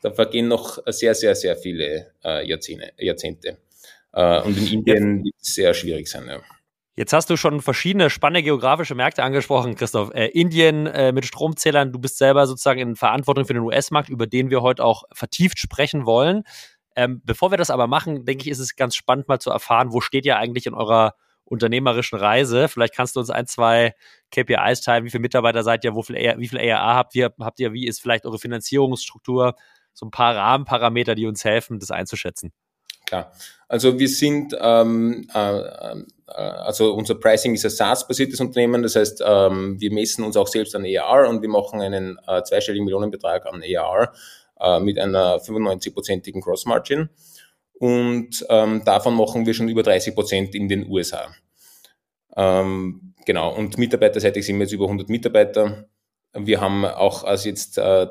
da 0.01 0.11
vergehen 0.11 0.49
noch 0.49 0.79
sehr, 0.87 1.15
sehr, 1.15 1.35
sehr 1.35 1.55
viele 1.55 2.13
äh, 2.25 2.49
Jahrzehnte. 2.49 3.59
Äh, 4.19 4.41
und 4.43 4.59
in 4.59 4.67
Indien 4.67 5.25
wird 5.25 5.37
es 5.41 5.55
sehr 5.55 5.75
schwierig 5.75 6.09
sein. 6.09 6.27
Ja. 6.27 6.41
Jetzt 6.97 7.13
hast 7.13 7.31
du 7.31 7.37
schon 7.37 7.61
verschiedene 7.63 8.11
spannende 8.11 8.43
geografische 8.43 8.97
Märkte 8.97 9.23
angesprochen, 9.23 9.77
Christoph. 9.77 10.11
Äh, 10.13 10.27
Indien 10.27 10.89
äh, 10.89 11.13
mit 11.13 11.25
Stromzählern, 11.25 11.93
du 11.93 12.01
bist 12.01 12.19
selber 12.19 12.49
sozusagen 12.49 12.81
in 12.81 12.97
Verantwortung 12.97 13.45
für 13.45 13.55
den 13.55 13.63
US-Markt, 13.63 14.09
über 14.09 14.27
den 14.27 14.51
wir 14.51 14.61
heute 14.61 14.85
auch 14.85 15.05
vertieft 15.13 15.61
sprechen 15.61 16.05
wollen. 16.05 16.43
Ähm, 16.97 17.23
bevor 17.25 17.53
wir 17.53 17.59
das 17.59 17.71
aber 17.71 17.87
machen, 17.87 18.25
denke 18.25 18.43
ich, 18.43 18.49
ist 18.49 18.59
es 18.59 18.75
ganz 18.75 18.97
spannend 18.97 19.29
mal 19.29 19.39
zu 19.39 19.51
erfahren, 19.51 19.93
wo 19.93 20.01
steht 20.01 20.27
ihr 20.27 20.37
eigentlich 20.37 20.67
in 20.67 20.75
eurer 20.75 21.15
unternehmerischen 21.45 22.19
Reise? 22.19 22.67
Vielleicht 22.67 22.97
kannst 22.97 23.15
du 23.15 23.21
uns 23.21 23.31
ein, 23.31 23.47
zwei 23.47 23.95
KPIs 24.33 24.81
teilen. 24.81 25.05
Wie 25.05 25.11
viele 25.11 25.23
Mitarbeiter 25.23 25.63
seid 25.63 25.85
ihr? 25.85 25.95
Viel, 26.03 26.17
wie 26.17 26.49
viel 26.49 26.59
ARA 26.59 26.97
habt 26.97 27.15
ihr? 27.15 27.33
Habt 27.39 27.61
ihr? 27.61 27.73
Wie 27.73 27.87
ist 27.87 28.01
vielleicht 28.01 28.27
eure 28.27 28.41
Finanzierungsstruktur? 28.41 29.55
So 29.95 30.07
ein 30.07 30.11
paar 30.11 30.35
Rahmenparameter, 30.35 31.15
die 31.15 31.27
uns 31.27 31.45
helfen, 31.45 31.79
das 31.79 31.93
einzuschätzen. 31.93 32.53
Klar. 33.09 33.33
Also 33.69 33.99
wir 33.99 34.09
sind, 34.09 34.55
ähm, 34.61 35.27
äh, 35.35 35.59
äh, 35.59 36.05
also 36.27 36.93
unser 36.93 37.15
Pricing 37.15 37.55
ist 37.55 37.65
ein 37.65 37.71
SaaS-basiertes 37.71 38.39
Unternehmen, 38.39 38.83
das 38.83 38.97
heißt, 38.97 39.23
ähm, 39.25 39.81
wir 39.81 39.91
messen 39.93 40.25
uns 40.25 40.37
auch 40.37 40.47
selbst 40.47 40.77
an 40.77 40.85
EAR 40.85 41.27
und 41.27 41.41
wir 41.41 41.49
machen 41.49 41.81
einen 41.81 42.19
äh, 42.27 42.43
zweistelligen 42.43 42.85
Millionenbetrag 42.85 43.47
an 43.47 43.63
EAR 43.63 44.13
äh, 44.61 44.79
mit 44.81 44.99
einer 44.99 45.39
95-prozentigen 45.39 46.43
Cross-Margin 46.43 47.09
und 47.79 48.45
ähm, 48.51 48.83
davon 48.85 49.15
machen 49.15 49.47
wir 49.47 49.55
schon 49.55 49.71
über 49.71 49.83
30 49.83 50.15
Prozent 50.15 50.55
in 50.55 50.69
den 50.69 50.87
USA. 50.91 51.29
Ähm, 52.37 53.15
genau, 53.25 53.55
und 53.55 53.79
mitarbeiterseitig 53.79 54.45
sind 54.45 54.57
wir 54.57 54.65
jetzt 54.65 54.73
über 54.73 54.85
100 54.85 55.09
Mitarbeiter. 55.09 55.89
Wir 56.35 56.61
haben 56.61 56.85
auch 56.85 57.25
als 57.25 57.47
jetzt 57.47 57.79
äh, 57.79 58.07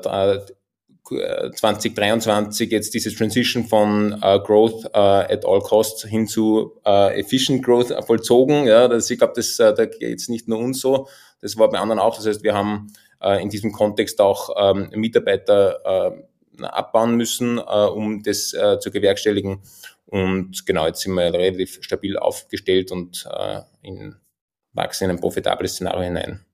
2023 1.08 2.70
jetzt 2.70 2.94
diese 2.94 3.14
Transition 3.14 3.64
von 3.64 4.12
uh, 4.14 4.38
Growth 4.40 4.84
uh, 4.86 5.24
at 5.28 5.44
all 5.44 5.60
costs 5.60 6.04
hin 6.04 6.26
zu 6.26 6.78
uh, 6.86 7.08
Efficient 7.10 7.64
Growth 7.64 7.92
vollzogen. 8.06 8.66
Ja, 8.66 8.88
das, 8.88 9.10
ich 9.10 9.18
glaube, 9.18 9.34
das 9.36 9.56
da 9.56 9.86
geht 9.86 10.28
nicht 10.28 10.48
nur 10.48 10.58
uns 10.58 10.80
so, 10.80 11.08
das 11.40 11.56
war 11.56 11.70
bei 11.70 11.78
anderen 11.78 11.98
auch. 11.98 12.16
Das 12.16 12.26
heißt, 12.26 12.42
wir 12.42 12.54
haben 12.54 12.92
in 13.40 13.48
diesem 13.48 13.72
Kontext 13.72 14.20
auch 14.20 14.48
um, 14.48 14.90
Mitarbeiter 14.90 16.14
uh, 16.60 16.64
abbauen 16.64 17.16
müssen, 17.16 17.58
um 17.58 18.22
das 18.22 18.54
zu 18.80 18.90
gewerkstelligen. 18.92 19.60
Und 20.06 20.64
genau, 20.66 20.86
jetzt 20.86 21.00
sind 21.00 21.14
wir 21.14 21.32
relativ 21.32 21.78
stabil 21.82 22.16
aufgestellt 22.16 22.92
und 22.92 23.28
in, 23.82 24.14
wachsen 24.72 25.04
in 25.04 25.10
ein 25.10 25.20
profitables 25.20 25.72
Szenario 25.72 26.02
hinein 26.02 26.44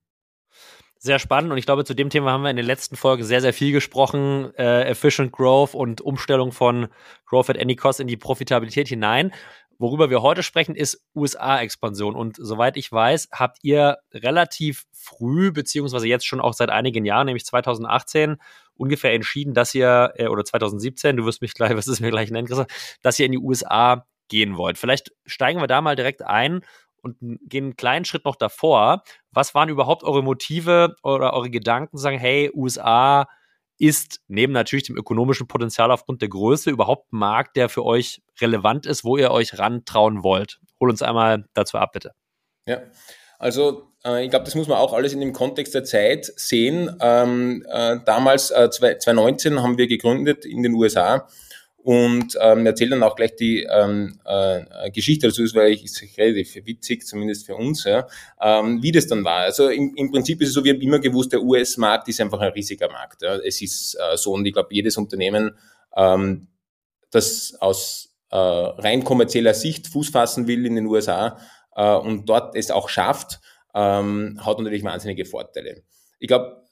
sehr 1.05 1.19
spannend 1.19 1.53
und 1.53 1.59
ich 1.59 1.67
glaube, 1.67 1.85
zu 1.85 1.93
dem 1.93 2.09
Thema 2.09 2.33
haben 2.33 2.43
wir 2.43 2.51
in 2.51 2.57
den 2.57 2.65
letzten 2.65 2.97
Folgen 2.97 3.25
sehr, 3.25 3.43
sehr 3.43 3.53
viel 3.53 3.73
gesprochen. 3.73 4.55
Äh, 4.57 4.89
Efficient 4.89 5.33
Growth 5.33 5.75
und 5.75 6.01
Umstellung 6.01 6.51
von 6.51 6.89
Growth 7.27 7.51
at 7.51 7.59
any 7.59 7.77
cost 7.77 8.01
in 8.01 8.07
die 8.07 8.17
Profitabilität 8.17 8.89
hinein. 8.89 9.31
Worüber 9.79 10.09
wir 10.09 10.23
heute 10.23 10.43
sprechen, 10.43 10.75
ist 10.75 11.05
USA-Expansion. 11.15 12.15
Und 12.15 12.37
soweit 12.39 12.79
ich 12.79 12.91
weiß, 12.91 13.29
habt 13.33 13.59
ihr 13.63 13.99
relativ 14.15 14.85
früh, 14.93 15.53
beziehungsweise 15.53 16.09
jetzt 16.09 16.25
schon 16.25 16.41
auch 16.41 16.55
seit 16.55 16.71
einigen 16.71 17.05
Jahren, 17.05 17.27
nämlich 17.27 17.45
2018, 17.45 18.37
ungefähr 18.77 19.13
entschieden, 19.13 19.53
dass 19.53 19.75
ihr, 19.75 20.15
äh, 20.17 20.29
oder 20.29 20.43
2017, 20.43 21.19
du 21.19 21.27
wirst 21.27 21.43
mich 21.43 21.53
gleich, 21.53 21.73
was 21.77 21.87
ist 21.87 22.01
mir 22.01 22.11
gleich 22.11 22.31
nennen, 22.31 22.49
Chris, 22.49 22.65
dass 23.03 23.19
ihr 23.19 23.27
in 23.27 23.33
die 23.33 23.39
USA 23.39 24.07
gehen 24.29 24.57
wollt. 24.57 24.79
Vielleicht 24.79 25.13
steigen 25.27 25.61
wir 25.61 25.67
da 25.67 25.83
mal 25.83 25.97
direkt 25.97 26.23
ein 26.23 26.63
und 27.05 27.17
gehen 27.21 27.65
einen 27.65 27.77
kleinen 27.77 28.05
Schritt 28.05 28.25
noch 28.25 28.37
davor. 28.37 29.03
Was 29.31 29.55
waren 29.55 29.69
überhaupt 29.69 30.03
eure 30.03 30.23
Motive 30.23 30.97
oder 31.03 31.33
eure 31.35 31.51
Gedanken, 31.51 31.99
sagen, 31.99 32.19
hey, 32.19 32.51
USA 32.55 33.27
ist 33.79 34.21
neben 34.29 34.53
natürlich 34.53 34.85
dem 34.85 34.97
ökonomischen 34.97 35.47
Potenzial 35.47 35.91
aufgrund 35.91 36.23
der 36.23 36.29
Größe 36.29 36.71
überhaupt 36.71 37.13
ein 37.13 37.19
Markt, 37.19 37.57
der 37.57 37.69
für 37.69 37.85
euch 37.85 38.23
relevant 38.41 38.87
ist, 38.87 39.05
wo 39.05 39.17
ihr 39.17 39.31
euch 39.31 39.59
rantrauen 39.59 40.23
wollt? 40.23 40.61
Hol 40.81 40.91
uns 40.91 41.03
einmal 41.03 41.45
dazu 41.55 41.79
ab, 41.79 41.93
bitte. 41.93 42.13
Ja, 42.67 42.83
also 43.39 43.91
äh, 44.05 44.25
ich 44.25 44.31
glaube, 44.31 44.45
das 44.45 44.55
muss 44.55 44.69
man 44.69 44.79
auch 44.79 44.93
alles 44.93 45.13
in 45.13 45.21
dem 45.21 45.33
Kontext 45.33 45.75
der 45.75 45.85
Zeit 45.85 46.33
sehen. 46.37 46.97
Ähm, 47.01 47.65
äh, 47.69 47.99
damals, 48.05 48.51
äh, 48.51 48.71
2019, 48.71 49.63
haben 49.63 49.77
wir 49.77 49.87
gegründet 49.87 50.45
in 50.45 50.63
den 50.63 50.75
USA 50.75 51.29
und 51.85 52.39
ähm, 52.41 52.65
erzähle 52.65 52.91
dann 52.93 53.03
auch 53.03 53.15
gleich 53.15 53.37
die 53.37 53.63
ähm, 53.65 54.19
äh, 54.25 54.91
Geschichte 54.91 55.29
dazu, 55.29 55.43
ist, 55.43 55.55
weil 55.55 55.71
ich 55.71 55.85
ist 55.85 56.03
relativ 56.17 56.55
witzig, 56.65 57.07
zumindest 57.07 57.45
für 57.45 57.57
uns, 57.57 57.85
ja, 57.85 58.07
ähm, 58.41 58.83
wie 58.83 58.91
das 58.91 59.07
dann 59.07 59.23
war. 59.23 59.41
Also 59.41 59.69
im, 59.69 59.95
im 59.95 60.11
Prinzip 60.11 60.41
ist 60.41 60.49
es 60.49 60.55
so, 60.55 60.65
wir 60.65 60.73
haben 60.73 60.81
immer 60.81 60.99
gewusst, 60.99 61.33
der 61.33 61.43
US-Markt 61.43 62.09
ist 62.09 62.23
einfach 62.23 62.41
ein 62.41 62.53
riesiger 62.53 62.91
Markt. 62.91 63.21
Ja. 63.21 63.37
Es 63.37 63.61
ist 63.61 63.97
äh, 63.97 64.17
so 64.17 64.33
und 64.33 64.47
ich 64.47 64.55
glaube, 64.55 64.71
jedes 64.73 64.97
Unternehmen, 64.97 65.59
ähm, 65.95 66.47
das 67.11 67.55
aus 67.61 68.17
äh, 68.31 68.37
rein 68.39 69.05
kommerzieller 69.05 69.53
Sicht 69.53 69.87
Fuß 69.89 70.09
fassen 70.09 70.47
will 70.47 70.65
in 70.65 70.77
den 70.77 70.87
USA 70.87 71.39
äh, 71.77 71.97
und 71.97 72.27
dort 72.27 72.57
es 72.57 72.71
auch 72.71 72.89
schafft, 72.89 73.41
ähm, 73.75 74.41
hat 74.43 74.59
natürlich 74.59 74.85
wahnsinnige 74.85 75.27
Vorteile. 75.27 75.83
Ich 76.19 76.29
glaube, 76.29 76.64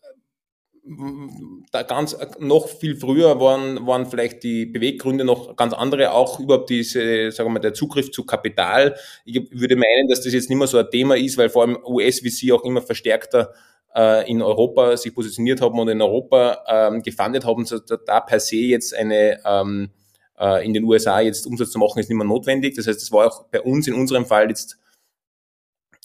da 1.70 1.82
ganz 1.84 2.16
noch 2.40 2.66
viel 2.66 2.96
früher 2.96 3.38
waren, 3.38 3.86
waren 3.86 4.06
vielleicht 4.06 4.42
die 4.42 4.66
Beweggründe 4.66 5.24
noch 5.24 5.54
ganz 5.54 5.74
andere, 5.74 6.12
auch 6.12 6.40
überhaupt 6.40 6.70
diese, 6.70 7.30
sagen 7.30 7.48
wir 7.48 7.54
mal, 7.54 7.60
der 7.60 7.74
Zugriff 7.74 8.10
zu 8.10 8.24
Kapital. 8.24 8.96
Ich 9.24 9.48
würde 9.52 9.76
meinen, 9.76 10.08
dass 10.08 10.22
das 10.22 10.32
jetzt 10.32 10.50
nicht 10.50 10.58
mehr 10.58 10.66
so 10.66 10.78
ein 10.78 10.90
Thema 10.90 11.16
ist, 11.16 11.38
weil 11.38 11.50
vor 11.50 11.62
allem 11.62 11.78
US-VC 11.84 12.50
auch 12.52 12.64
immer 12.64 12.82
verstärkter 12.82 13.52
äh, 13.94 14.28
in 14.28 14.42
Europa 14.42 14.96
sich 14.96 15.14
positioniert 15.14 15.60
haben 15.60 15.78
und 15.78 15.88
in 15.88 16.02
Europa 16.02 16.64
ähm, 16.66 17.02
gefundet 17.02 17.44
haben, 17.44 17.64
so 17.64 17.78
da 17.78 18.20
per 18.20 18.40
se 18.40 18.56
jetzt 18.56 18.92
eine 18.92 19.38
ähm, 19.44 19.90
äh, 20.38 20.66
in 20.66 20.74
den 20.74 20.82
USA 20.82 21.20
jetzt 21.20 21.46
Umsatz 21.46 21.70
zu 21.70 21.78
machen, 21.78 22.00
ist 22.00 22.08
nicht 22.08 22.18
mehr 22.18 22.26
notwendig. 22.26 22.74
Das 22.74 22.88
heißt, 22.88 23.00
das 23.00 23.12
war 23.12 23.28
auch 23.28 23.44
bei 23.44 23.60
uns 23.60 23.86
in 23.86 23.94
unserem 23.94 24.26
Fall 24.26 24.48
jetzt 24.48 24.78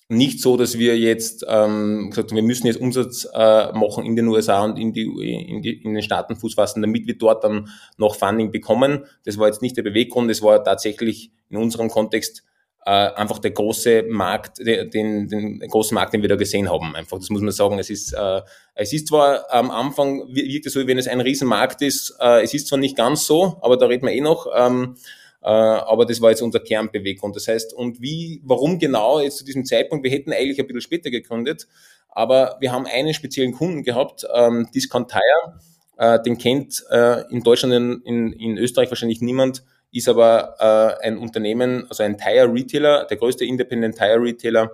nicht 0.09 0.41
so, 0.41 0.55
dass 0.55 0.77
wir 0.77 0.97
jetzt 0.97 1.45
ähm, 1.49 2.09
gesagt 2.09 2.31
haben, 2.31 2.37
wir 2.37 2.43
müssen 2.43 2.67
jetzt 2.67 2.79
Umsatz 2.79 3.27
äh, 3.33 3.71
machen 3.73 4.05
in 4.05 4.15
den 4.15 4.27
USA 4.27 4.63
und 4.63 4.77
in, 4.77 4.93
die, 4.93 5.03
in, 5.03 5.61
die, 5.61 5.81
in 5.83 5.93
den 5.93 6.03
Staaten 6.03 6.35
Fuß 6.35 6.53
fassen, 6.53 6.81
damit 6.81 7.07
wir 7.07 7.17
dort 7.17 7.43
dann 7.43 7.69
noch 7.97 8.15
Funding 8.15 8.51
bekommen. 8.51 9.05
Das 9.25 9.37
war 9.37 9.47
jetzt 9.47 9.61
nicht 9.61 9.75
der 9.75 9.83
Beweggrund, 9.83 10.29
das 10.29 10.41
war 10.41 10.63
tatsächlich 10.63 11.31
in 11.49 11.57
unserem 11.57 11.89
Kontext 11.89 12.43
äh, 12.85 12.89
einfach 12.89 13.39
der 13.39 13.51
große 13.51 14.03
Markt, 14.03 14.59
den, 14.59 14.89
den, 14.89 15.27
den 15.27 15.59
großen 15.59 15.93
Markt, 15.93 16.13
den 16.13 16.21
wir 16.21 16.29
da 16.29 16.37
gesehen 16.37 16.69
haben. 16.69 16.95
Einfach, 16.95 17.17
das 17.17 17.29
muss 17.29 17.41
man 17.41 17.51
sagen. 17.51 17.77
Es 17.77 17.89
ist, 17.89 18.13
äh, 18.13 18.41
es 18.75 18.93
ist 18.93 19.09
zwar 19.09 19.51
am 19.51 19.71
Anfang 19.71 20.33
wirkt 20.33 20.67
es 20.67 20.71
so, 20.71 20.79
wie 20.79 20.87
wenn 20.87 20.97
es 20.97 21.09
ein 21.09 21.19
Riesenmarkt 21.19 21.81
ist. 21.81 22.15
Äh, 22.21 22.43
es 22.43 22.53
ist 22.53 22.67
zwar 22.67 22.79
nicht 22.79 22.95
ganz 22.95 23.25
so, 23.25 23.57
aber 23.61 23.75
da 23.75 23.87
reden 23.87 24.05
wir 24.05 24.13
eh 24.13 24.21
noch. 24.21 24.47
Ähm, 24.55 24.95
äh, 24.95 25.26
aber 25.49 26.05
das 26.05 26.19
war 26.21 26.31
jetzt 26.31 26.41
unser 26.41 26.59
Kernbeweggrund. 26.59 27.35
Das 27.35 27.47
heißt, 27.47 27.73
und 27.73 28.01
wie, 28.01 28.41
warum 28.43 28.79
genau 28.79 29.19
jetzt 29.19 29.37
zu 29.37 29.45
diesem 29.45 29.65
Zeitpunkt? 29.65 30.03
Wir 30.03 30.11
hätten 30.11 30.33
eigentlich 30.33 30.59
ein 30.59 30.67
bisschen 30.67 30.81
später 30.81 31.09
gegründet, 31.09 31.67
aber 32.09 32.57
wir 32.59 32.71
haben 32.71 32.85
einen 32.85 33.13
speziellen 33.13 33.53
Kunden 33.53 33.83
gehabt, 33.83 34.27
ähm, 34.33 34.67
Discount 34.73 35.09
Tire. 35.09 35.59
Äh, 35.97 36.21
den 36.21 36.37
kennt 36.37 36.83
äh, 36.89 37.21
in 37.31 37.43
Deutschland, 37.43 37.73
in, 37.73 38.01
in, 38.03 38.33
in 38.33 38.57
Österreich 38.57 38.89
wahrscheinlich 38.89 39.21
niemand, 39.21 39.63
ist 39.91 40.09
aber 40.09 40.55
äh, 40.59 41.05
ein 41.05 41.17
Unternehmen, 41.17 41.85
also 41.89 42.03
ein 42.03 42.17
Tire 42.17 42.51
Retailer, 42.53 43.05
der 43.05 43.17
größte 43.17 43.45
Independent 43.45 43.95
Tire 43.97 44.21
Retailer 44.21 44.71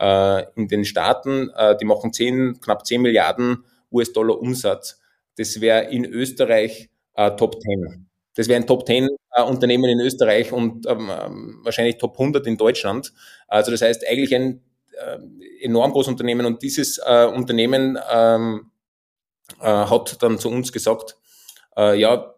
äh, 0.00 0.44
in 0.56 0.68
den 0.68 0.84
Staaten. 0.84 1.50
Äh, 1.56 1.76
die 1.76 1.84
machen 1.84 2.12
10, 2.12 2.60
knapp 2.60 2.86
10 2.86 3.02
Milliarden 3.02 3.64
US-Dollar 3.92 4.40
Umsatz. 4.40 5.00
Das 5.36 5.60
wäre 5.60 5.90
in 5.90 6.04
Österreich 6.04 6.90
äh, 7.14 7.30
Top 7.32 7.60
10. 7.60 8.06
Das 8.34 8.48
wäre 8.48 8.60
ein 8.60 8.66
Top 8.66 8.86
10 8.86 9.08
äh, 9.32 9.42
Unternehmen 9.42 9.88
in 9.88 10.00
Österreich 10.00 10.52
und 10.52 10.86
ähm, 10.86 11.10
ähm, 11.10 11.60
wahrscheinlich 11.62 11.98
Top 11.98 12.18
100 12.18 12.46
in 12.46 12.56
Deutschland. 12.56 13.12
Also 13.48 13.70
das 13.70 13.82
heißt 13.82 14.06
eigentlich 14.08 14.34
ein 14.34 14.62
äh, 14.92 15.18
enorm 15.64 15.92
großes 15.92 16.10
Unternehmen 16.10 16.46
und 16.46 16.62
dieses 16.62 16.98
äh, 16.98 17.26
Unternehmen 17.26 17.98
ähm, 18.12 18.70
äh, 19.60 19.66
hat 19.66 20.22
dann 20.22 20.38
zu 20.38 20.50
uns 20.50 20.72
gesagt, 20.72 21.16
äh, 21.76 21.98
ja, 21.98 22.34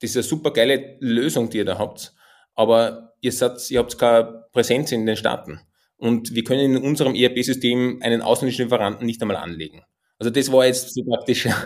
das 0.00 0.10
ist 0.10 0.16
eine 0.16 0.22
super 0.22 0.52
geile 0.52 0.96
Lösung, 1.00 1.50
die 1.50 1.58
ihr 1.58 1.64
da 1.64 1.78
habt, 1.78 2.14
aber 2.54 3.14
ihr, 3.20 3.32
seid, 3.32 3.70
ihr 3.70 3.80
habt 3.80 3.98
keine 3.98 4.44
Präsenz 4.52 4.92
in 4.92 5.06
den 5.06 5.16
Staaten 5.16 5.60
und 5.96 6.34
wir 6.34 6.44
können 6.44 6.76
in 6.76 6.82
unserem 6.82 7.14
ERP-System 7.14 8.00
einen 8.02 8.22
ausländischen 8.22 8.64
Lieferanten 8.64 9.06
nicht 9.06 9.20
einmal 9.20 9.36
anlegen. 9.36 9.82
Also 10.20 10.30
das 10.30 10.52
war 10.52 10.66
jetzt 10.66 10.94
so 10.94 11.02
praktisch. 11.02 11.48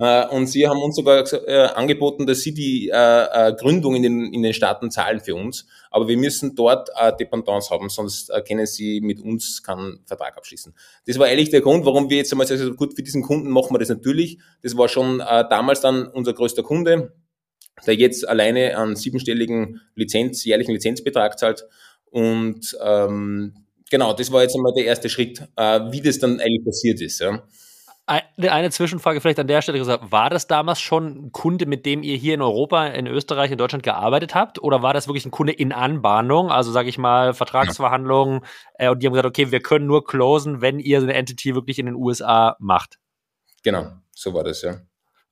Äh, 0.00 0.28
und 0.28 0.46
sie 0.46 0.68
haben 0.68 0.80
uns 0.80 0.94
sogar 0.94 1.24
äh, 1.32 1.70
angeboten, 1.74 2.24
dass 2.24 2.42
sie 2.42 2.54
die 2.54 2.88
äh, 2.88 3.52
Gründung 3.58 3.96
in 3.96 4.04
den, 4.04 4.32
in 4.32 4.44
den 4.44 4.54
Staaten 4.54 4.92
zahlen 4.92 5.18
für 5.18 5.34
uns. 5.34 5.66
Aber 5.90 6.06
wir 6.06 6.16
müssen 6.16 6.54
dort 6.54 6.88
Dependance 7.18 7.70
haben, 7.70 7.88
sonst 7.88 8.30
können 8.46 8.64
sie 8.66 9.00
mit 9.00 9.18
uns 9.18 9.60
keinen 9.60 9.98
Vertrag 10.06 10.36
abschließen. 10.36 10.72
Das 11.06 11.18
war 11.18 11.26
eigentlich 11.26 11.50
der 11.50 11.62
Grund, 11.62 11.84
warum 11.84 12.10
wir 12.10 12.18
jetzt 12.18 12.30
einmal 12.30 12.46
sagen, 12.46 12.76
gut, 12.76 12.94
für 12.94 13.02
diesen 13.02 13.22
Kunden 13.22 13.50
machen 13.50 13.74
wir 13.74 13.80
das 13.80 13.88
natürlich. 13.88 14.38
Das 14.62 14.76
war 14.76 14.88
schon 14.88 15.18
damals 15.18 15.80
dann 15.80 16.06
unser 16.06 16.32
größter 16.32 16.62
Kunde, 16.62 17.12
der 17.84 17.94
jetzt 17.96 18.28
alleine 18.28 18.78
einen 18.78 18.94
siebenstelligen 18.94 19.80
Lizenz, 19.96 20.44
jährlichen 20.44 20.74
Lizenzbetrag 20.74 21.40
zahlt. 21.40 21.64
Und 22.04 22.78
ähm, 22.84 23.64
genau, 23.90 24.12
das 24.12 24.32
war 24.32 24.42
jetzt 24.42 24.54
einmal 24.54 24.72
der 24.74 24.84
erste 24.84 25.08
Schritt, 25.08 25.42
äh, 25.56 25.80
wie 25.90 26.00
das 26.00 26.18
dann 26.18 26.40
eigentlich 26.40 26.64
passiert 26.64 27.00
ist. 27.00 27.20
Ja. 27.20 27.42
Eine 28.08 28.70
Zwischenfrage 28.70 29.20
vielleicht 29.20 29.38
an 29.38 29.48
der 29.48 29.60
Stelle 29.60 29.76
gesagt, 29.76 30.10
war 30.10 30.30
das 30.30 30.46
damals 30.46 30.80
schon 30.80 31.26
ein 31.26 31.32
Kunde, 31.32 31.66
mit 31.66 31.84
dem 31.84 32.02
ihr 32.02 32.16
hier 32.16 32.32
in 32.32 32.40
Europa, 32.40 32.86
in 32.86 33.06
Österreich, 33.06 33.50
in 33.50 33.58
Deutschland 33.58 33.82
gearbeitet 33.84 34.34
habt? 34.34 34.62
Oder 34.62 34.82
war 34.82 34.94
das 34.94 35.08
wirklich 35.08 35.26
ein 35.26 35.30
Kunde 35.30 35.52
in 35.52 35.72
Anbahnung? 35.72 36.50
Also 36.50 36.72
sage 36.72 36.88
ich 36.88 36.96
mal, 36.96 37.34
Vertragsverhandlungen 37.34 38.40
äh, 38.74 38.88
und 38.88 39.02
die 39.02 39.06
haben 39.06 39.12
gesagt, 39.12 39.28
okay, 39.28 39.50
wir 39.50 39.60
können 39.60 39.86
nur 39.86 40.06
closen, 40.06 40.62
wenn 40.62 40.78
ihr 40.78 40.98
eine 40.98 41.12
Entity 41.12 41.54
wirklich 41.54 41.78
in 41.78 41.84
den 41.84 41.96
USA 41.96 42.56
macht. 42.60 42.98
Genau, 43.62 43.92
so 44.14 44.32
war 44.32 44.42
das, 44.42 44.62
ja. 44.62 44.80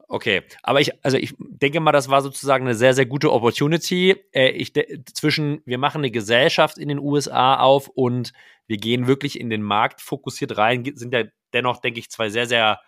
Okay, 0.09 0.43
aber 0.63 0.81
ich, 0.81 1.05
also 1.05 1.17
ich 1.17 1.35
denke 1.39 1.81
mal, 1.81 1.93
das 1.93 2.09
war 2.09 2.23
sozusagen 2.23 2.65
eine 2.65 2.77
sehr, 2.77 2.95
sehr 2.95 3.07
gute 3.07 3.33
Opportunity. 3.33 4.17
Äh, 4.33 4.51
ich, 4.51 4.73
zwischen, 5.13 5.63
wir 5.65 5.79
machen 5.79 5.99
eine 5.99 6.13
Gesellschaft 6.13 6.79
in 6.79 6.89
den 6.89 7.01
USA 7.01 7.57
auf 7.57 7.89
und 7.89 8.33
wir 8.69 8.77
gehen 8.77 9.09
wirklich 9.09 9.41
in 9.41 9.51
den 9.51 9.63
Markt 9.63 10.01
fokussiert 10.01 10.59
rein, 10.59 10.85
sind 10.95 11.13
ja 11.13 11.25
dennoch, 11.53 11.81
denke 11.81 11.99
ich, 11.99 12.11
zwei 12.11 12.29
sehr, 12.29 12.47
sehr 12.47 12.81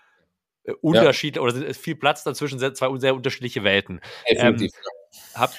äh, 0.62 0.72
unterschiedliche, 0.80 1.40
ja. 1.40 1.42
oder 1.42 1.52
sind 1.52 1.76
viel 1.76 1.96
Platz 1.96 2.22
dazwischen, 2.22 2.58
zwei 2.58 2.98
sehr 2.98 3.14
unterschiedliche 3.14 3.64
Welten. 3.64 4.00
Definitiv. 4.30 4.72
Ähm, 4.74 4.80
hab, 5.34 5.52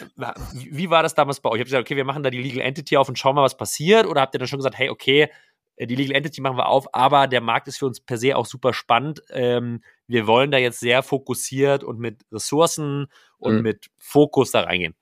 wie 0.53 0.89
war 0.89 1.03
das 1.03 1.15
damals 1.15 1.41
bei 1.41 1.49
euch? 1.49 1.59
Habt 1.59 1.69
ihr 1.69 1.71
gesagt, 1.71 1.87
okay, 1.87 1.95
wir 1.97 2.05
machen 2.05 2.23
da 2.23 2.29
die 2.29 2.41
Legal 2.41 2.61
Entity 2.61 2.95
auf 2.95 3.09
und 3.09 3.17
schauen 3.17 3.35
mal, 3.35 3.43
was 3.43 3.57
passiert? 3.57 4.05
Oder 4.05 4.21
habt 4.21 4.33
ihr 4.35 4.39
dann 4.39 4.47
schon 4.47 4.59
gesagt, 4.59 4.77
hey, 4.77 4.89
okay, 4.89 5.29
äh, 5.75 5.87
die 5.87 5.95
Legal 5.95 6.15
Entity 6.15 6.39
machen 6.39 6.57
wir 6.57 6.67
auf, 6.67 6.93
aber 6.93 7.27
der 7.27 7.41
Markt 7.41 7.67
ist 7.67 7.79
für 7.79 7.85
uns 7.85 7.99
per 7.99 8.17
se 8.17 8.37
auch 8.37 8.45
super 8.45 8.73
spannend. 8.73 9.21
Ähm, 9.31 9.81
wir 10.09 10.27
wollen 10.27 10.51
da 10.51 10.57
jetzt 10.57 10.79
sehr 10.79 11.03
fokussiert 11.03 11.83
und 11.83 11.99
mit 11.99 12.23
Ressourcen 12.31 13.07
und 13.37 13.57
mhm. 13.57 13.61
mit 13.61 13.87
Fokus 13.97 14.51
da 14.51 14.61
reingehen. 14.61 14.95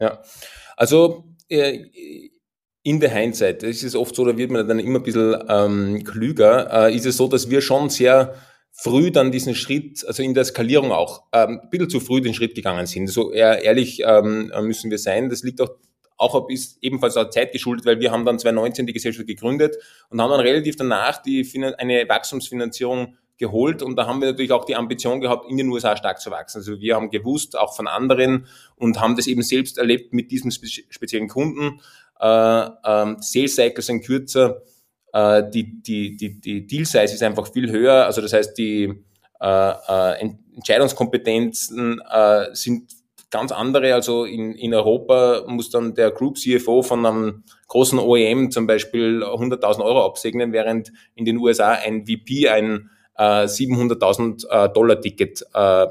Ja, 0.00 0.22
also 0.76 1.24
äh, 1.48 1.78
in 2.82 3.00
der 3.00 3.10
Hindsight, 3.10 3.62
das 3.62 3.82
ist 3.82 3.96
oft 3.96 4.14
so, 4.14 4.24
da 4.24 4.36
wird 4.36 4.50
man 4.50 4.66
dann 4.66 4.78
immer 4.78 5.00
ein 5.00 5.02
bisschen 5.02 5.42
ähm, 5.48 6.04
klüger, 6.04 6.86
äh, 6.86 6.94
ist 6.94 7.04
es 7.04 7.16
so, 7.16 7.26
dass 7.26 7.50
wir 7.50 7.60
schon 7.60 7.90
sehr 7.90 8.34
früh 8.70 9.10
dann 9.10 9.32
diesen 9.32 9.54
Schritt, 9.54 10.04
also 10.06 10.22
in 10.22 10.34
der 10.34 10.44
Skalierung 10.44 10.92
auch, 10.92 11.24
ähm, 11.32 11.60
ein 11.62 11.70
bisschen 11.70 11.90
zu 11.90 12.00
früh 12.00 12.20
den 12.20 12.34
Schritt 12.34 12.54
gegangen 12.54 12.86
sind. 12.86 13.08
So 13.08 13.32
ehrlich 13.32 14.02
ähm, 14.04 14.52
müssen 14.62 14.90
wir 14.90 14.98
sein. 14.98 15.28
Das 15.28 15.42
liegt 15.42 15.60
auch 15.60 15.70
auch 16.16 16.48
ist 16.48 16.78
ebenfalls 16.80 17.16
auch 17.16 17.28
Zeit 17.30 17.50
geschuldet, 17.50 17.86
weil 17.86 17.98
wir 17.98 18.12
haben 18.12 18.24
dann 18.24 18.38
2019 18.38 18.86
die 18.86 18.92
Gesellschaft 18.92 19.26
gegründet 19.26 19.76
und 20.10 20.20
haben 20.20 20.30
dann 20.30 20.40
relativ 20.40 20.76
danach 20.76 21.20
die, 21.20 21.44
eine 21.78 22.08
Wachstumsfinanzierung 22.08 23.16
geholt 23.38 23.82
und 23.82 23.96
da 23.96 24.06
haben 24.06 24.20
wir 24.20 24.28
natürlich 24.28 24.52
auch 24.52 24.64
die 24.64 24.76
Ambition 24.76 25.20
gehabt, 25.20 25.50
in 25.50 25.56
den 25.56 25.68
USA 25.68 25.96
stark 25.96 26.20
zu 26.20 26.30
wachsen. 26.30 26.58
Also 26.58 26.80
wir 26.80 26.94
haben 26.94 27.10
gewusst, 27.10 27.58
auch 27.58 27.74
von 27.74 27.88
anderen 27.88 28.46
und 28.76 29.00
haben 29.00 29.16
das 29.16 29.26
eben 29.26 29.42
selbst 29.42 29.78
erlebt 29.78 30.12
mit 30.12 30.30
diesem 30.30 30.50
speziellen 30.50 31.28
Kunden. 31.28 31.80
Äh, 32.20 32.68
ähm, 32.84 33.16
Sales 33.20 33.56
Cycles 33.56 33.86
sind 33.86 34.04
kürzer, 34.04 34.62
äh, 35.12 35.42
die, 35.50 35.82
die, 35.82 36.16
die, 36.16 36.40
die 36.40 36.66
Deal 36.66 36.84
Size 36.84 37.04
ist 37.04 37.22
einfach 37.22 37.52
viel 37.52 37.70
höher. 37.70 38.04
Also 38.06 38.20
das 38.20 38.32
heißt, 38.32 38.56
die 38.58 38.92
äh, 39.40 39.70
äh 39.70 40.30
Entscheidungskompetenzen 40.56 42.00
äh, 42.08 42.46
sind 42.52 42.92
ganz 43.30 43.50
andere. 43.50 43.94
Also 43.94 44.24
in, 44.24 44.52
in 44.52 44.72
Europa 44.72 45.44
muss 45.48 45.70
dann 45.70 45.94
der 45.94 46.12
Group 46.12 46.38
CFO 46.38 46.82
von 46.82 47.04
einem 47.04 47.42
großen 47.66 47.98
OEM 47.98 48.52
zum 48.52 48.68
Beispiel 48.68 49.24
100.000 49.24 49.84
Euro 49.84 50.06
absegnen, 50.06 50.52
während 50.52 50.92
in 51.16 51.24
den 51.24 51.38
USA 51.38 51.72
ein 51.72 52.06
VP 52.06 52.48
ein 52.48 52.90
äh, 53.16 53.44
700.000 53.44 54.48
äh, 54.48 54.72
Dollar 54.72 55.00
Ticket 55.00 55.44
äh, 55.54 55.86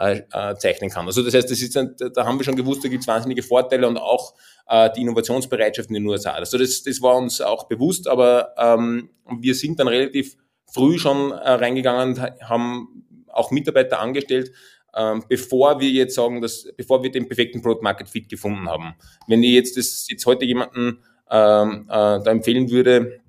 äh, 0.00 0.22
äh, 0.32 0.56
zeichnen 0.56 0.88
kann. 0.88 1.04
Also 1.04 1.22
das 1.22 1.34
heißt, 1.34 1.50
das 1.50 1.60
ist, 1.60 1.76
da 1.76 2.24
haben 2.24 2.38
wir 2.38 2.44
schon 2.44 2.56
gewusst, 2.56 2.82
da 2.82 2.88
gibt 2.88 3.02
es 3.02 3.06
wahnsinnige 3.06 3.42
Vorteile 3.42 3.86
und 3.86 3.98
auch 3.98 4.32
äh, 4.66 4.88
die 4.96 5.02
Innovationsbereitschaft 5.02 5.90
in 5.90 5.94
den 5.96 6.06
USA. 6.06 6.30
Also 6.30 6.56
das, 6.56 6.82
das 6.82 7.02
war 7.02 7.16
uns 7.16 7.42
auch 7.42 7.64
bewusst, 7.68 8.08
aber 8.08 8.54
ähm, 8.56 9.10
wir 9.40 9.54
sind 9.54 9.78
dann 9.78 9.88
relativ 9.88 10.38
früh 10.72 10.98
schon 10.98 11.32
äh, 11.32 11.50
reingegangen 11.50 12.14
und 12.14 12.22
haben 12.48 13.04
auch 13.28 13.50
Mitarbeiter 13.50 14.00
angestellt, 14.00 14.52
ähm, 14.96 15.22
bevor 15.28 15.80
wir 15.80 15.90
jetzt 15.90 16.14
sagen, 16.14 16.40
dass, 16.40 16.66
bevor 16.78 17.02
wir 17.02 17.10
den 17.10 17.28
perfekten 17.28 17.60
Product 17.60 17.82
Market 17.82 18.08
Fit 18.08 18.28
gefunden 18.30 18.70
haben. 18.70 18.94
Wenn 19.28 19.42
ich 19.42 19.52
jetzt 19.52 19.76
das 19.76 20.06
jetzt 20.08 20.24
heute 20.24 20.46
jemanden 20.46 21.02
ähm, 21.30 21.84
äh, 21.88 22.22
da 22.22 22.30
empfehlen 22.30 22.70
würde, 22.70 23.20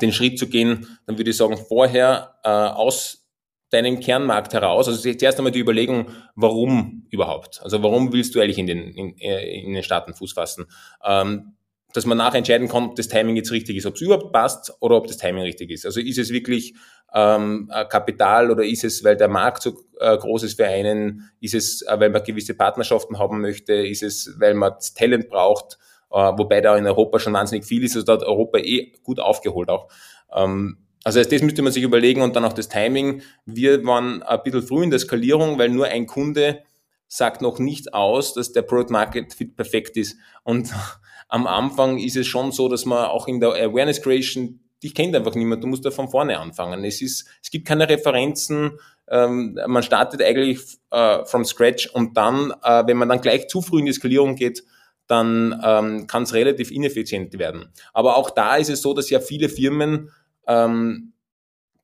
den 0.00 0.12
Schritt 0.12 0.38
zu 0.38 0.48
gehen, 0.48 0.98
dann 1.06 1.18
würde 1.18 1.30
ich 1.30 1.36
sagen, 1.36 1.56
vorher 1.56 2.36
äh, 2.42 2.48
aus 2.48 3.24
deinem 3.70 4.00
Kernmarkt 4.00 4.52
heraus, 4.52 4.88
also 4.88 5.12
zuerst 5.12 5.38
einmal 5.38 5.52
die 5.52 5.58
Überlegung, 5.58 6.06
warum 6.36 7.06
überhaupt? 7.10 7.60
Also 7.62 7.82
warum 7.82 8.12
willst 8.12 8.34
du 8.34 8.40
eigentlich 8.40 8.58
in 8.58 8.66
den, 8.66 8.90
in, 8.94 9.18
äh, 9.18 9.60
in 9.60 9.74
den 9.74 9.82
Staaten 9.82 10.14
Fuß 10.14 10.32
fassen? 10.32 10.66
Ähm, 11.04 11.54
dass 11.92 12.06
man 12.06 12.18
nachher 12.18 12.38
entscheiden 12.38 12.68
kann, 12.68 12.86
ob 12.86 12.96
das 12.96 13.08
Timing 13.08 13.36
jetzt 13.36 13.52
richtig 13.52 13.76
ist, 13.76 13.86
ob 13.86 13.94
es 13.94 14.00
überhaupt 14.00 14.32
passt 14.32 14.72
oder 14.80 14.96
ob 14.96 15.06
das 15.06 15.16
Timing 15.16 15.42
richtig 15.42 15.70
ist. 15.70 15.86
Also 15.86 16.00
ist 16.00 16.18
es 16.18 16.30
wirklich 16.30 16.74
ähm, 17.14 17.70
Kapital 17.88 18.50
oder 18.50 18.64
ist 18.64 18.82
es, 18.82 19.04
weil 19.04 19.16
der 19.16 19.28
Markt 19.28 19.62
so 19.62 19.80
äh, 20.00 20.16
groß 20.16 20.42
ist 20.42 20.56
für 20.56 20.66
einen, 20.66 21.30
ist 21.40 21.54
es, 21.54 21.82
äh, 21.82 21.98
weil 21.98 22.10
man 22.10 22.24
gewisse 22.24 22.54
Partnerschaften 22.54 23.18
haben 23.18 23.40
möchte, 23.40 23.74
ist 23.74 24.02
es, 24.02 24.34
weil 24.38 24.54
man 24.54 24.74
Talent 24.96 25.28
braucht, 25.28 25.74
äh, 25.74 25.93
wobei 26.14 26.60
da 26.60 26.76
in 26.76 26.86
Europa 26.86 27.18
schon 27.18 27.32
wahnsinnig 27.32 27.64
viel 27.64 27.82
ist, 27.84 27.96
also 27.96 28.06
da 28.06 28.12
hat 28.14 28.22
Europa 28.22 28.58
eh 28.58 28.92
gut 29.02 29.20
aufgeholt 29.20 29.68
auch. 29.68 29.88
Ähm, 30.32 30.78
also 31.04 31.22
das 31.22 31.42
müsste 31.42 31.62
man 31.62 31.72
sich 31.72 31.82
überlegen 31.82 32.22
und 32.22 32.34
dann 32.34 32.44
auch 32.44 32.52
das 32.54 32.68
Timing. 32.68 33.22
Wir 33.44 33.84
waren 33.84 34.22
ein 34.22 34.42
bisschen 34.42 34.62
früh 34.62 34.82
in 34.84 34.90
der 34.90 34.98
Skalierung, 34.98 35.58
weil 35.58 35.68
nur 35.68 35.86
ein 35.86 36.06
Kunde 36.06 36.62
sagt 37.08 37.42
noch 37.42 37.58
nicht 37.58 37.92
aus, 37.92 38.32
dass 38.32 38.52
der 38.52 38.62
Product 38.62 38.90
Market 38.90 39.34
Fit 39.34 39.54
perfekt 39.54 39.96
ist. 39.96 40.16
Und 40.42 40.72
am 41.28 41.46
Anfang 41.46 41.98
ist 41.98 42.16
es 42.16 42.26
schon 42.26 42.52
so, 42.52 42.68
dass 42.68 42.86
man 42.86 43.06
auch 43.06 43.28
in 43.28 43.40
der 43.40 43.50
Awareness 43.50 44.00
Creation, 44.00 44.60
dich 44.82 44.94
kennt 44.94 45.14
einfach 45.14 45.34
niemand, 45.34 45.62
du 45.62 45.66
musst 45.66 45.84
da 45.84 45.90
von 45.90 46.08
vorne 46.08 46.38
anfangen. 46.38 46.84
Es 46.84 47.02
ist, 47.02 47.28
es 47.42 47.50
gibt 47.50 47.66
keine 47.66 47.88
Referenzen, 47.88 48.78
ähm, 49.08 49.58
man 49.66 49.82
startet 49.82 50.22
eigentlich 50.22 50.60
äh, 50.90 51.24
from 51.26 51.44
scratch 51.44 51.88
und 51.92 52.16
dann, 52.16 52.52
äh, 52.62 52.86
wenn 52.86 52.96
man 52.96 53.08
dann 53.08 53.20
gleich 53.20 53.48
zu 53.48 53.60
früh 53.60 53.80
in 53.80 53.86
die 53.86 53.92
Skalierung 53.92 54.36
geht, 54.36 54.64
dann 55.06 55.60
ähm, 55.64 56.06
kann 56.06 56.22
es 56.22 56.32
relativ 56.32 56.70
ineffizient 56.70 57.38
werden. 57.38 57.72
Aber 57.92 58.16
auch 58.16 58.30
da 58.30 58.56
ist 58.56 58.70
es 58.70 58.82
so, 58.82 58.94
dass 58.94 59.10
ja 59.10 59.20
viele 59.20 59.48
Firmen 59.48 60.10
ähm, 60.46 61.12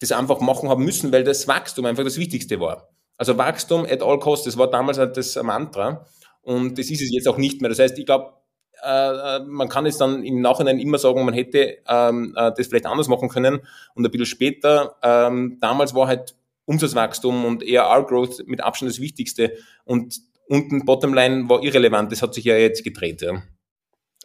das 0.01 0.13
einfach 0.13 0.41
machen 0.41 0.69
haben 0.69 0.85
müssen, 0.85 1.13
weil 1.13 1.25
das 1.25 1.47
Wachstum 1.47 1.85
einfach 1.85 2.05
das 2.05 2.17
Wichtigste 2.17 2.61
war. 2.61 2.89
Also 3.17 3.37
Wachstum 3.37 3.85
at 3.85 4.03
all 4.03 4.19
costs, 4.19 4.47
das 4.47 4.57
war 4.57 4.71
damals 4.71 4.99
halt 4.99 5.17
das 5.17 5.41
Mantra 5.43 6.07
und 6.41 6.79
das 6.79 6.91
ist 6.91 7.03
es 7.03 7.13
jetzt 7.13 7.29
auch 7.29 7.37
nicht 7.37 7.61
mehr. 7.61 7.69
Das 7.69 7.79
heißt, 7.79 7.99
ich 7.99 8.07
glaube, 8.07 8.33
äh, 8.83 9.41
man 9.41 9.69
kann 9.69 9.85
jetzt 9.85 10.01
dann 10.01 10.25
im 10.25 10.41
Nachhinein 10.41 10.79
immer 10.79 10.99
sagen, 10.99 11.25
man 11.25 11.35
hätte 11.35 11.79
ähm, 11.87 12.35
äh, 12.37 12.51
das 12.57 12.69
vielleicht 12.69 12.87
anders 12.87 13.09
machen 13.09 13.29
können 13.29 13.61
und 13.95 14.07
ein 14.07 14.11
bisschen 14.11 14.27
später, 14.27 14.97
ähm, 15.03 15.59
damals 15.61 15.95
war 15.95 16.07
halt 16.07 16.35
Umsatzwachstum 16.65 17.45
und 17.45 17.63
ARR-Growth 17.63 18.47
mit 18.47 18.63
Abstand 18.63 18.91
das 18.91 19.01
Wichtigste 19.01 19.57
und 19.85 20.21
unten 20.51 20.85
Bottomline 20.85 21.49
war 21.49 21.63
irrelevant, 21.63 22.13
das 22.13 22.23
hat 22.23 22.35
sich 22.35 22.45
ja 22.45 22.57
jetzt 22.57 22.85
gedreht. 22.85 23.23
Ja. 23.23 23.43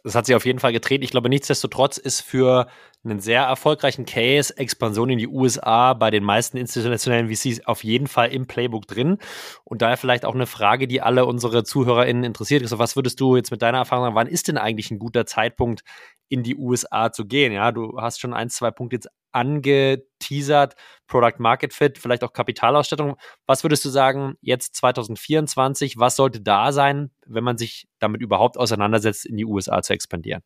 Das 0.02 0.14
hat 0.14 0.26
sich 0.26 0.36
auf 0.36 0.46
jeden 0.46 0.58
Fall 0.60 0.72
gedreht. 0.72 1.02
Ich 1.02 1.10
glaube, 1.10 1.28
nichtsdestotrotz 1.28 1.98
ist 1.98 2.20
für 2.20 2.68
einen 3.04 3.18
sehr 3.18 3.42
erfolgreichen 3.42 4.06
Case 4.06 4.56
Expansion 4.56 5.10
in 5.10 5.18
die 5.18 5.26
USA 5.26 5.94
bei 5.94 6.10
den 6.10 6.22
meisten 6.22 6.56
institutionellen 6.56 7.28
VCs 7.28 7.66
auf 7.66 7.82
jeden 7.82 8.06
Fall 8.06 8.32
im 8.32 8.46
Playbook 8.46 8.86
drin. 8.86 9.18
Und 9.64 9.82
daher 9.82 9.96
vielleicht 9.96 10.24
auch 10.24 10.34
eine 10.34 10.46
Frage, 10.46 10.86
die 10.86 11.00
alle 11.00 11.26
unsere 11.26 11.64
ZuhörerInnen 11.64 12.24
interessiert. 12.24 12.62
Also 12.62 12.78
was 12.78 12.94
würdest 12.94 13.18
du 13.20 13.36
jetzt 13.36 13.50
mit 13.50 13.62
deiner 13.62 13.78
Erfahrung 13.78 14.04
sagen, 14.04 14.14
wann 14.16 14.28
ist 14.28 14.48
denn 14.48 14.58
eigentlich 14.58 14.90
ein 14.90 14.98
guter 14.98 15.26
Zeitpunkt, 15.26 15.82
in 16.28 16.42
die 16.42 16.56
USA 16.56 17.10
zu 17.10 17.24
gehen? 17.24 17.52
Ja, 17.52 17.72
du 17.72 18.00
hast 18.00 18.20
schon 18.20 18.34
ein, 18.34 18.48
zwei 18.48 18.70
Punkte 18.70 18.96
jetzt 18.96 19.08
angeteasert, 19.36 20.74
Product 21.06 21.34
Market 21.38 21.72
Fit, 21.72 21.98
vielleicht 21.98 22.24
auch 22.24 22.32
Kapitalausstattung. 22.32 23.16
Was 23.46 23.62
würdest 23.62 23.84
du 23.84 23.90
sagen, 23.90 24.34
jetzt 24.40 24.74
2024, 24.76 25.98
was 25.98 26.16
sollte 26.16 26.40
da 26.40 26.72
sein, 26.72 27.10
wenn 27.26 27.44
man 27.44 27.58
sich 27.58 27.86
damit 27.98 28.22
überhaupt 28.22 28.56
auseinandersetzt, 28.56 29.26
in 29.26 29.36
die 29.36 29.44
USA 29.44 29.82
zu 29.82 29.92
expandieren? 29.92 30.42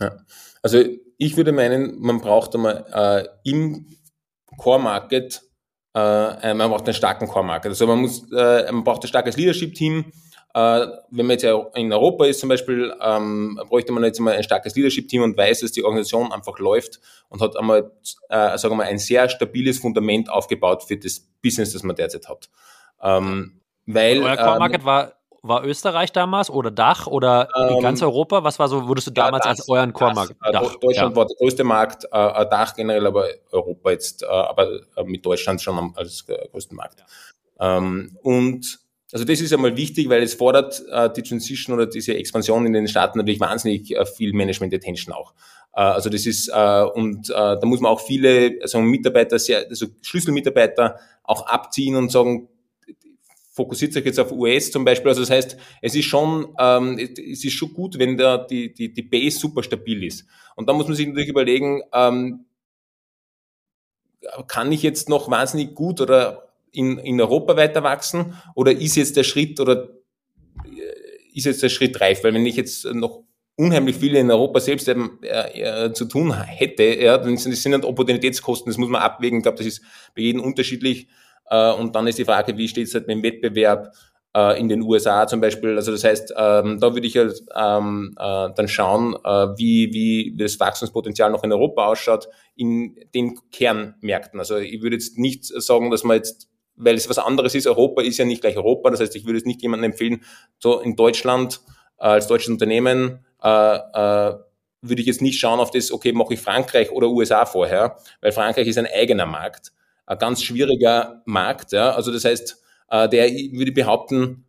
Ja. 0.00 0.16
Also 0.62 0.84
ich 1.18 1.36
würde 1.36 1.52
meinen, 1.52 2.00
man 2.00 2.20
braucht 2.20 2.54
einmal 2.54 2.84
äh, 2.92 3.48
im 3.48 3.86
Core-Market, 4.58 5.42
äh, 5.94 6.54
man 6.54 6.70
braucht 6.70 6.84
einen 6.84 6.94
starken 6.94 7.28
Core-Market. 7.28 7.70
Also 7.70 7.86
man 7.86 8.00
muss, 8.00 8.30
äh, 8.32 8.70
man 8.72 8.82
braucht 8.82 9.04
ein 9.04 9.08
starkes 9.08 9.36
Leadership-Team, 9.36 10.00
äh, 10.00 10.12
wenn 10.54 11.26
man 11.26 11.30
jetzt 11.30 11.44
in 11.44 11.92
Europa 11.92 12.26
ist 12.26 12.40
zum 12.40 12.48
Beispiel, 12.48 12.94
ähm, 13.00 13.58
bräuchte 13.68 13.92
man 13.92 14.04
jetzt 14.04 14.20
mal 14.20 14.34
ein 14.34 14.42
starkes 14.42 14.74
Leadership-Team 14.74 15.22
und 15.22 15.36
weiß, 15.36 15.60
dass 15.60 15.72
die 15.72 15.82
Organisation 15.82 16.30
einfach 16.30 16.58
läuft 16.58 17.00
und 17.28 17.40
hat 17.40 17.56
einmal, 17.56 17.90
äh, 18.28 18.58
sagen 18.58 18.72
wir 18.72 18.76
mal, 18.76 18.86
ein 18.86 18.98
sehr 18.98 19.28
stabiles 19.28 19.78
Fundament 19.78 20.28
aufgebaut 20.28 20.82
für 20.82 20.96
das 20.96 21.20
Business, 21.42 21.72
das 21.72 21.82
man 21.82 21.96
derzeit 21.96 22.28
hat. 22.28 22.50
Ähm, 23.02 23.60
weil, 23.86 24.22
Euer 24.22 24.36
Core 24.36 24.58
Market 24.58 24.80
ähm, 24.80 24.86
war, 24.86 25.12
war 25.42 25.64
Österreich 25.64 26.12
damals 26.12 26.50
oder 26.50 26.70
Dach 26.70 27.06
oder 27.06 27.48
ähm, 27.56 27.80
ganz 27.80 28.00
Europa? 28.02 28.44
Was 28.44 28.58
war 28.58 28.68
so, 28.68 28.86
würdest 28.86 29.08
du 29.08 29.10
damals 29.10 29.44
ja, 29.44 29.50
das, 29.50 29.60
als 29.60 29.68
euren 29.68 29.92
Core 29.92 30.14
Market? 30.14 30.36
Äh, 30.42 30.52
Dach, 30.52 30.76
Deutschland 30.76 31.10
ja. 31.10 31.16
war 31.16 31.26
der 31.26 31.36
größte 31.36 31.64
Markt, 31.64 32.04
äh, 32.04 32.42
äh, 32.42 32.48
Dach 32.48 32.74
generell, 32.74 33.06
aber 33.06 33.26
Europa 33.50 33.90
jetzt, 33.90 34.22
äh, 34.22 34.26
aber 34.26 34.68
äh, 34.96 35.04
mit 35.04 35.26
Deutschland 35.26 35.60
schon 35.60 35.94
als 35.96 36.24
größten 36.26 36.76
Markt. 36.76 37.00
Ja. 37.58 37.78
Ähm, 37.78 38.16
und 38.22 38.81
also 39.12 39.24
das 39.24 39.40
ist 39.40 39.52
einmal 39.52 39.76
wichtig, 39.76 40.08
weil 40.08 40.22
es 40.22 40.34
fordert 40.34 40.82
äh, 40.90 41.10
die 41.14 41.22
Transition 41.22 41.74
oder 41.74 41.86
diese 41.86 42.14
Expansion 42.14 42.64
in 42.64 42.72
den 42.72 42.88
Staaten 42.88 43.18
natürlich 43.18 43.40
wahnsinnig 43.40 43.94
äh, 43.94 44.06
viel 44.06 44.32
Management 44.32 44.72
Attention 44.72 45.14
auch. 45.14 45.34
Äh, 45.74 45.80
also 45.80 46.08
das 46.08 46.26
ist 46.26 46.48
äh, 46.48 46.82
und 46.94 47.28
äh, 47.28 47.32
da 47.34 47.60
muss 47.64 47.80
man 47.80 47.92
auch 47.92 48.00
viele 48.00 48.58
also 48.62 48.80
Mitarbeiter, 48.80 49.38
sehr, 49.38 49.66
also 49.68 49.86
Schlüsselmitarbeiter 50.00 50.98
auch 51.24 51.46
abziehen 51.46 51.96
und 51.96 52.10
sagen, 52.10 52.48
fokussiert 53.52 53.92
sich 53.92 54.04
jetzt 54.04 54.18
auf 54.18 54.32
US 54.32 54.70
zum 54.70 54.84
Beispiel. 54.84 55.10
Also 55.10 55.20
das 55.20 55.30
heißt, 55.30 55.58
es 55.82 55.94
ist 55.94 56.06
schon, 56.06 56.54
ähm, 56.58 56.98
es 56.98 57.44
ist 57.44 57.52
schon 57.52 57.74
gut, 57.74 57.98
wenn 57.98 58.16
da 58.16 58.38
die, 58.38 58.72
die, 58.72 58.92
die 58.92 59.02
Base 59.02 59.38
super 59.38 59.62
stabil 59.62 60.04
ist. 60.04 60.24
Und 60.56 60.68
da 60.68 60.72
muss 60.72 60.86
man 60.86 60.96
sich 60.96 61.06
natürlich 61.06 61.28
überlegen, 61.28 61.82
ähm, 61.92 62.46
kann 64.46 64.72
ich 64.72 64.82
jetzt 64.82 65.08
noch 65.08 65.30
wahnsinnig 65.30 65.74
gut 65.74 66.00
oder 66.00 66.51
in, 66.72 66.98
in 66.98 67.20
Europa 67.20 67.56
weiter 67.56 67.82
wachsen 67.82 68.34
oder 68.54 68.72
ist 68.72 68.96
jetzt 68.96 69.16
der 69.16 69.24
Schritt 69.24 69.60
oder 69.60 69.88
äh, 70.64 71.36
ist 71.36 71.46
jetzt 71.46 71.62
der 71.62 71.68
Schritt 71.68 72.00
reif? 72.00 72.24
Weil 72.24 72.34
wenn 72.34 72.46
ich 72.46 72.56
jetzt 72.56 72.84
noch 72.86 73.24
unheimlich 73.56 73.96
viel 73.96 74.16
in 74.16 74.30
Europa 74.30 74.60
selbst 74.60 74.88
äh, 74.88 74.94
äh, 74.94 75.92
zu 75.92 76.06
tun 76.06 76.34
hätte, 76.34 76.82
ja, 76.82 77.18
dann 77.18 77.36
sind 77.36 77.52
das 77.52 77.62
sind 77.62 77.72
dann 77.72 77.84
Opportunitätskosten, 77.84 78.70
das 78.70 78.78
muss 78.78 78.88
man 78.88 79.02
abwägen. 79.02 79.38
Ich 79.38 79.42
glaube, 79.42 79.58
das 79.58 79.66
ist 79.66 79.82
bei 80.14 80.22
jedem 80.22 80.40
unterschiedlich. 80.40 81.08
Äh, 81.50 81.72
und 81.72 81.94
dann 81.94 82.06
ist 82.06 82.18
die 82.18 82.24
Frage, 82.24 82.56
wie 82.56 82.68
steht 82.68 82.88
es 82.88 82.94
halt 82.94 83.06
mit 83.06 83.16
dem 83.16 83.22
Wettbewerb 83.22 83.92
äh, 84.34 84.58
in 84.58 84.68
den 84.68 84.82
USA 84.82 85.26
zum 85.26 85.40
Beispiel? 85.40 85.76
Also 85.76 85.92
das 85.92 86.04
heißt, 86.04 86.34
ähm, 86.36 86.80
da 86.80 86.94
würde 86.94 87.06
ich 87.06 87.16
halt 87.16 87.40
ähm, 87.54 88.14
äh, 88.18 88.48
dann 88.54 88.68
schauen, 88.68 89.14
äh, 89.22 89.48
wie, 89.56 89.92
wie 89.92 90.34
das 90.36 90.58
Wachstumspotenzial 90.58 91.30
noch 91.30 91.44
in 91.44 91.52
Europa 91.52 91.86
ausschaut, 91.86 92.28
in 92.56 92.96
den 93.14 93.38
Kernmärkten. 93.50 94.40
Also 94.40 94.56
ich 94.56 94.82
würde 94.82 94.96
jetzt 94.96 95.18
nicht 95.18 95.44
sagen, 95.44 95.90
dass 95.90 96.04
man 96.04 96.16
jetzt 96.16 96.48
weil 96.76 96.94
es 96.94 97.08
was 97.08 97.18
anderes 97.18 97.54
ist. 97.54 97.66
Europa 97.66 98.02
ist 98.02 98.18
ja 98.18 98.24
nicht 98.24 98.40
gleich 98.40 98.56
Europa. 98.56 98.90
Das 98.90 99.00
heißt, 99.00 99.14
ich 99.16 99.26
würde 99.26 99.38
es 99.38 99.44
nicht 99.44 99.62
jemandem 99.62 99.92
empfehlen, 99.92 100.22
so 100.58 100.80
in 100.80 100.96
Deutschland 100.96 101.60
als 101.96 102.26
deutsches 102.26 102.50
Unternehmen 102.50 103.24
äh, 103.42 103.76
äh, 103.76 104.34
würde 104.82 105.00
ich 105.00 105.06
jetzt 105.06 105.22
nicht 105.22 105.38
schauen 105.38 105.60
auf 105.60 105.70
das, 105.70 105.92
okay, 105.92 106.12
mache 106.12 106.34
ich 106.34 106.40
Frankreich 106.40 106.90
oder 106.90 107.08
USA 107.08 107.46
vorher, 107.46 107.96
weil 108.20 108.32
Frankreich 108.32 108.66
ist 108.66 108.78
ein 108.78 108.86
eigener 108.86 109.26
Markt, 109.26 109.72
ein 110.06 110.18
ganz 110.18 110.42
schwieriger 110.42 111.22
Markt. 111.24 111.72
Ja. 111.72 111.92
Also 111.92 112.12
das 112.12 112.24
heißt, 112.24 112.60
äh, 112.90 113.08
der 113.08 113.30
würde 113.30 113.70
ich 113.70 113.74
behaupten, 113.74 114.44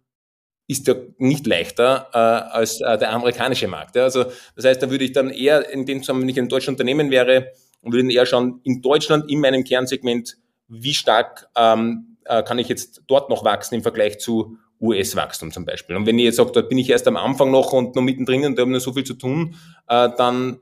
ist 0.68 0.88
ja 0.88 0.96
nicht 1.18 1.46
leichter 1.46 2.10
äh, 2.14 2.18
als 2.18 2.82
äh, 2.82 2.98
der 2.98 3.12
amerikanische 3.12 3.68
Markt. 3.68 3.96
Ja. 3.96 4.04
Also 4.04 4.26
das 4.56 4.66
heißt, 4.66 4.82
da 4.82 4.90
würde 4.90 5.06
ich 5.06 5.12
dann 5.12 5.30
eher 5.30 5.70
in 5.70 5.86
dem 5.86 6.02
Zusammenhang, 6.02 6.28
wenn 6.28 6.34
ich 6.34 6.40
ein 6.40 6.50
deutsches 6.50 6.70
Unternehmen 6.70 7.12
wäre, 7.12 7.52
würde 7.84 8.12
eher 8.12 8.26
schauen, 8.26 8.62
in 8.64 8.82
Deutschland, 8.82 9.30
in 9.30 9.40
meinem 9.40 9.64
Kernsegment, 9.64 10.38
wie 10.68 10.94
stark 10.94 11.50
ähm, 11.56 12.13
äh, 12.26 12.44
kann 12.44 12.60
ich 12.60 12.68
jetzt 12.68 13.04
dort 13.08 13.30
noch 13.30 13.44
wachsen 13.44 13.76
im 13.76 13.82
Vergleich 13.82 14.20
zu 14.20 14.58
US-Wachstum 14.82 15.52
zum 15.52 15.66
Beispiel. 15.66 15.96
Und 15.96 16.06
wenn 16.06 16.20
ihr 16.20 16.26
jetzt 16.26 16.38
sagt, 16.38 16.56
dort 16.56 16.70
bin 16.70 16.78
ich 16.78 16.90
erst 16.90 17.08
am 17.08 17.18
Anfang 17.18 17.52
noch 17.52 17.72
und 17.74 17.96
noch 17.96 18.02
mittendrin 18.02 18.46
und 18.46 18.58
da 18.58 18.62
habe 18.62 18.72
noch 18.72 18.80
so 18.80 18.94
viel 18.94 19.04
zu 19.04 19.14
tun, 19.14 19.56
äh, 19.88 20.10
dann 20.18 20.60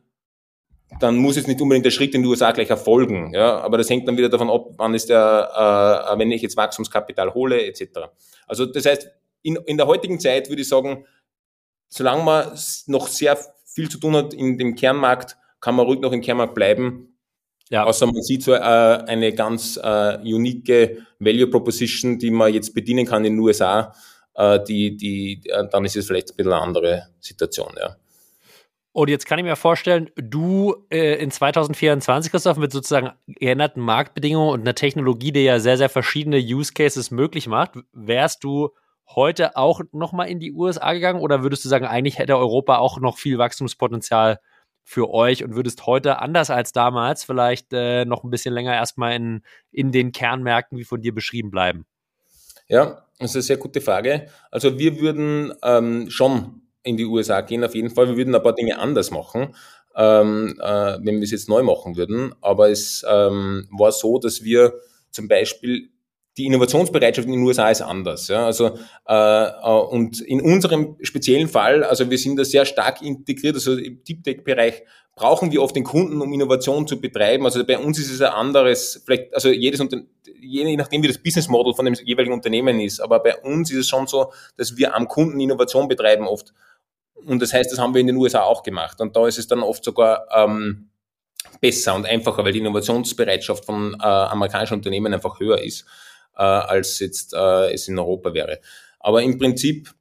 dann 1.00 1.16
muss 1.18 1.38
jetzt 1.38 1.48
nicht 1.48 1.62
unbedingt 1.62 1.86
der 1.86 1.92
Schritt 1.92 2.14
in 2.16 2.24
die 2.24 2.28
USA 2.28 2.52
gleich 2.52 2.70
erfolgen. 2.70 3.34
Ja? 3.34 3.60
Aber 3.62 3.78
das 3.78 3.90
hängt 3.90 4.08
dann 4.08 4.18
wieder 4.18 4.30
davon 4.30 4.50
ab, 4.50 4.68
wann 4.78 4.94
ist 4.94 5.10
der, 5.10 6.12
äh, 6.14 6.20
wenn 6.20 6.32
ich 6.32 6.42
jetzt 6.42 6.58
Wachstumskapital 6.58 7.34
hole, 7.34 7.66
etc. 7.66 8.10
Also 8.46 8.66
das 8.66 8.86
heißt, 8.86 9.10
in, 9.42 9.56
in 9.66 9.78
der 9.78 9.88
heutigen 9.88 10.20
Zeit 10.20 10.50
würde 10.50 10.62
ich 10.62 10.68
sagen, 10.68 11.06
solange 11.88 12.24
man 12.24 12.60
noch 12.88 13.08
sehr 13.08 13.38
viel 13.66 13.90
zu 13.90 14.00
tun 14.00 14.16
hat 14.16 14.34
in 14.34 14.58
dem 14.58 14.76
Kernmarkt, 14.76 15.38
kann 15.60 15.76
man 15.76 15.86
ruhig 15.86 16.00
noch 16.00 16.12
im 16.12 16.22
Kernmarkt 16.22 16.56
bleiben. 16.56 17.11
Ja. 17.72 17.86
Außer 17.86 18.06
man 18.06 18.22
sieht 18.22 18.44
so 18.44 18.54
äh, 18.54 18.58
eine 18.58 19.34
ganz 19.34 19.80
äh, 19.82 20.18
unique 20.18 21.02
Value 21.20 21.48
Proposition, 21.48 22.20
die 22.20 22.30
man 22.30 22.54
jetzt 22.54 22.76
bedienen 22.76 23.06
kann 23.06 23.24
in 23.24 23.34
den 23.34 23.40
USA, 23.40 23.94
äh, 24.36 24.60
die, 24.62 24.98
die, 24.98 25.42
äh, 25.46 25.68
dann 25.72 25.86
ist 25.86 25.96
es 25.96 26.06
vielleicht 26.06 26.32
ein 26.32 26.36
bisschen 26.36 26.52
eine 26.52 26.62
andere 26.62 27.08
Situation, 27.22 27.74
ja. 27.80 27.96
Und 28.94 29.10
jetzt 29.10 29.26
kann 29.26 29.40
ich 29.40 29.46
mir 29.46 29.56
vorstellen, 29.56 30.10
du 30.18 30.86
äh, 30.90 31.16
in 31.24 31.32
2024, 31.32 32.30
Christoph, 32.30 32.58
mit 32.58 32.74
sozusagen 32.74 33.12
geänderten 33.26 33.82
Marktbedingungen 33.82 34.50
und 34.50 34.62
einer 34.62 34.76
Technologie, 34.76 35.32
die 35.32 35.46
ja 35.46 35.60
sehr, 35.60 35.78
sehr 35.78 35.88
verschiedene 35.88 36.40
Use 36.40 36.74
Cases 36.74 37.10
möglich 37.10 37.48
macht, 37.48 37.76
wärst 37.94 38.44
du 38.44 38.72
heute 39.08 39.56
auch 39.56 39.80
nochmal 39.94 40.28
in 40.28 40.42
die 40.42 40.52
USA 40.52 40.92
gegangen 40.92 41.22
oder 41.22 41.42
würdest 41.42 41.64
du 41.64 41.70
sagen, 41.70 41.86
eigentlich 41.86 42.20
hätte 42.20 42.38
Europa 42.38 42.80
auch 42.80 43.00
noch 43.00 43.18
viel 43.18 43.38
Wachstumspotenzial 43.38 44.42
für 44.84 45.10
euch 45.10 45.44
und 45.44 45.56
würdest 45.56 45.86
heute 45.86 46.20
anders 46.20 46.50
als 46.50 46.72
damals 46.72 47.24
vielleicht 47.24 47.72
äh, 47.74 48.06
noch 48.06 48.24
ein 48.24 48.30
bisschen 48.30 48.54
länger 48.54 48.74
erstmal 48.74 49.16
in, 49.16 49.42
in 49.72 49.92
den 49.92 50.12
Kernmärkten 50.12 50.78
wie 50.78 50.84
von 50.84 51.02
dir 51.02 51.14
beschrieben 51.14 51.52
bleiben? 51.52 51.86
Ja, 52.68 53.06
das 53.20 53.32
ist 53.32 53.36
eine 53.36 53.44
sehr 53.44 53.58
gute 53.58 53.82
Frage. 53.82 54.28
Also 54.50 54.80
wir 54.80 55.00
würden 55.00 55.54
ähm, 55.64 56.10
schon 56.10 56.62
in 56.84 56.98
die 56.98 57.06
USA 57.06 57.42
gehen, 57.42 57.64
auf 57.64 57.76
jeden 57.76 57.90
Fall. 57.90 58.08
Wir 58.08 58.18
würden 58.18 58.34
ein 58.34 58.44
paar 58.44 58.56
Dinge 58.56 58.80
anders 58.80 59.12
machen, 59.12 59.56
ähm, 59.96 60.58
äh, 60.60 60.98
wenn 61.02 61.18
wir 61.18 61.24
es 61.24 61.32
jetzt 61.32 61.50
neu 61.50 61.64
machen 61.64 61.96
würden. 61.96 62.34
Aber 62.42 62.70
es 62.70 63.06
ähm, 63.08 63.68
war 63.72 63.92
so, 63.92 64.18
dass 64.20 64.44
wir 64.44 64.74
zum 65.12 65.28
Beispiel 65.28 65.90
die 66.38 66.46
Innovationsbereitschaft 66.46 67.28
in 67.28 67.34
den 67.34 67.44
USA 67.44 67.70
ist 67.70 67.82
anders. 67.82 68.28
Ja? 68.28 68.46
Also 68.46 68.78
äh, 69.08 69.14
äh, 69.14 69.82
und 69.90 70.22
in 70.22 70.42
unserem 70.42 70.96
speziellen 71.02 71.50
Fall, 71.50 71.84
also 71.84 72.10
wir 72.10 72.18
sind 72.18 72.38
da 72.38 72.46
sehr 72.46 72.66
stark 72.66 73.02
integriert, 73.02 73.56
also 73.56 73.76
im 73.76 74.04
Deep 74.04 74.24
Tech 74.24 74.44
Bereich 74.44 74.84
brauchen 75.16 75.52
wir 75.52 75.62
oft 75.62 75.76
den 75.76 75.84
Kunden, 75.84 76.22
um 76.22 76.32
Innovation 76.32 76.88
zu 76.88 77.02
betreiben. 77.02 77.46
Also 77.46 77.66
bei 77.66 77.78
uns 77.78 78.00
ist 78.00 78.10
es 78.10 78.22
ein 78.22 78.32
anderes, 78.32 79.02
vielleicht 79.06 79.34
also 79.34 79.50
jedes 79.50 79.84
je 80.40 80.78
nachdem 80.78 81.04
wie 81.04 81.08
das 81.08 81.18
Business 81.18 81.50
Model 81.50 81.74
von 81.74 81.86
dem 81.86 81.94
jeweiligen 81.94 82.34
Unternehmen 82.34 82.80
ist, 82.80 83.02
aber 83.02 83.20
bei 83.20 83.38
uns 83.38 83.70
ist 83.70 83.78
es 83.78 83.88
schon 83.90 84.08
so, 84.08 84.32
dass 84.58 84.78
wir 84.78 84.96
am 84.96 85.08
Kunden 85.08 85.40
Innovation 85.40 85.88
betreiben 85.88 86.28
oft. 86.28 86.54
Und 87.14 87.42
das 87.42 87.54
heißt, 87.54 87.72
das 87.72 87.78
haben 87.78 87.94
wir 87.94 88.02
in 88.02 88.08
den 88.08 88.16
USA 88.16 88.42
auch 88.42 88.64
gemacht. 88.64 89.00
Und 89.00 89.16
da 89.16 89.28
ist 89.28 89.38
es 89.38 89.48
dann 89.48 89.62
oft 89.62 89.84
sogar 89.84 90.26
ähm, 90.34 90.90
besser 91.60 91.94
und 91.94 92.08
einfacher, 92.08 92.44
weil 92.44 92.54
die 92.54 92.60
Innovationsbereitschaft 92.60 93.66
von 93.66 93.96
äh, 94.02 94.04
amerikanischen 94.06 94.76
Unternehmen 94.76 95.14
einfach 95.14 95.40
höher 95.40 95.62
ist 95.62 95.86
äh, 96.36 96.42
als 96.42 97.00
jetzt 97.00 97.34
äh, 97.34 97.74
es 97.74 97.88
in 97.88 98.00
Europa 98.00 98.34
wäre. 98.34 98.60
Aber 99.00 99.22
im 99.22 99.38
Prinzip 99.38 99.94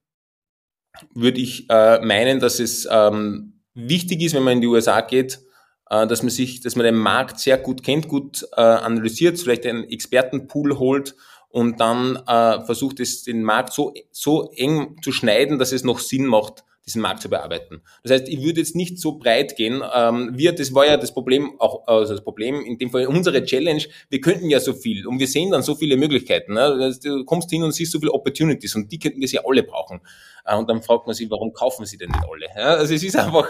würde 1.14 1.40
ich 1.40 1.68
äh, 1.70 2.00
meinen, 2.00 2.40
dass 2.40 2.60
es 2.60 2.86
ähm, 2.90 3.60
wichtig 3.74 4.22
ist, 4.22 4.34
wenn 4.34 4.42
man 4.42 4.54
in 4.54 4.60
die 4.60 4.66
USA 4.66 5.00
geht, 5.00 5.40
äh, 5.88 6.06
dass 6.06 6.22
man 6.22 6.30
sich, 6.30 6.60
dass 6.60 6.76
man 6.76 6.84
den 6.84 6.96
Markt 6.96 7.40
sehr 7.40 7.58
gut 7.58 7.82
kennt, 7.82 8.08
gut 8.08 8.46
äh, 8.56 8.60
analysiert, 8.60 9.38
vielleicht 9.38 9.66
einen 9.66 9.84
Expertenpool 9.84 10.78
holt 10.78 11.14
und 11.48 11.80
dann 11.80 12.16
äh, 12.26 12.64
versucht 12.64 13.00
es 13.00 13.24
den 13.24 13.42
Markt 13.42 13.72
so, 13.72 13.92
so 14.10 14.50
eng 14.52 14.96
zu 15.02 15.12
schneiden, 15.12 15.58
dass 15.58 15.72
es 15.72 15.84
noch 15.84 15.98
Sinn 15.98 16.26
macht, 16.26 16.64
diesen 16.90 17.03
Markt 17.03 17.22
zu 17.22 17.31
bearbeiten. 17.31 17.83
Das 18.03 18.12
heißt, 18.12 18.29
ich 18.29 18.42
würde 18.42 18.61
jetzt 18.61 18.74
nicht 18.74 18.98
so 18.98 19.12
breit 19.18 19.57
gehen. 19.57 19.83
Ähm, 19.94 20.33
wir, 20.35 20.53
das 20.53 20.74
war 20.74 20.87
ja 20.87 20.96
das 20.96 21.14
Problem, 21.14 21.53
auch 21.61 21.87
also 21.87 22.14
das 22.14 22.24
Problem, 22.24 22.64
in 22.64 22.79
dem 22.79 22.90
Fall 22.90 23.07
unsere 23.07 23.44
Challenge, 23.44 23.83
wir 24.09 24.20
könnten 24.20 24.50
ja 24.50 24.61
so 24.61 24.72
viel 24.72 25.07
und 25.07 25.18
wir 25.18 25.26
sehen 25.29 25.50
dann 25.50 25.62
so 25.62 25.74
viele 25.74 25.96
Möglichkeiten. 25.96 26.55
Ne? 26.55 26.94
Du 27.03 27.24
kommst 27.24 27.50
hin 27.50 27.62
und 27.62 27.72
siehst 27.72 27.92
so 27.92 28.00
viele 28.00 28.12
Opportunities 28.12 28.74
und 28.74 28.90
die 28.90 28.98
könnten 28.98 29.20
wir 29.20 29.29
sie 29.29 29.38
alle 29.38 29.62
brauchen. 29.62 30.00
Äh, 30.44 30.57
und 30.57 30.68
dann 30.68 30.83
fragt 30.83 31.07
man 31.07 31.14
sich, 31.14 31.31
warum 31.31 31.53
kaufen 31.53 31.87
sie 31.87 31.96
denn 31.96 32.11
nicht 32.11 32.24
alle? 32.29 32.46
Ja? 32.57 32.74
Also 32.74 32.94
es 32.94 33.03
ist 33.03 33.16
einfach 33.16 33.48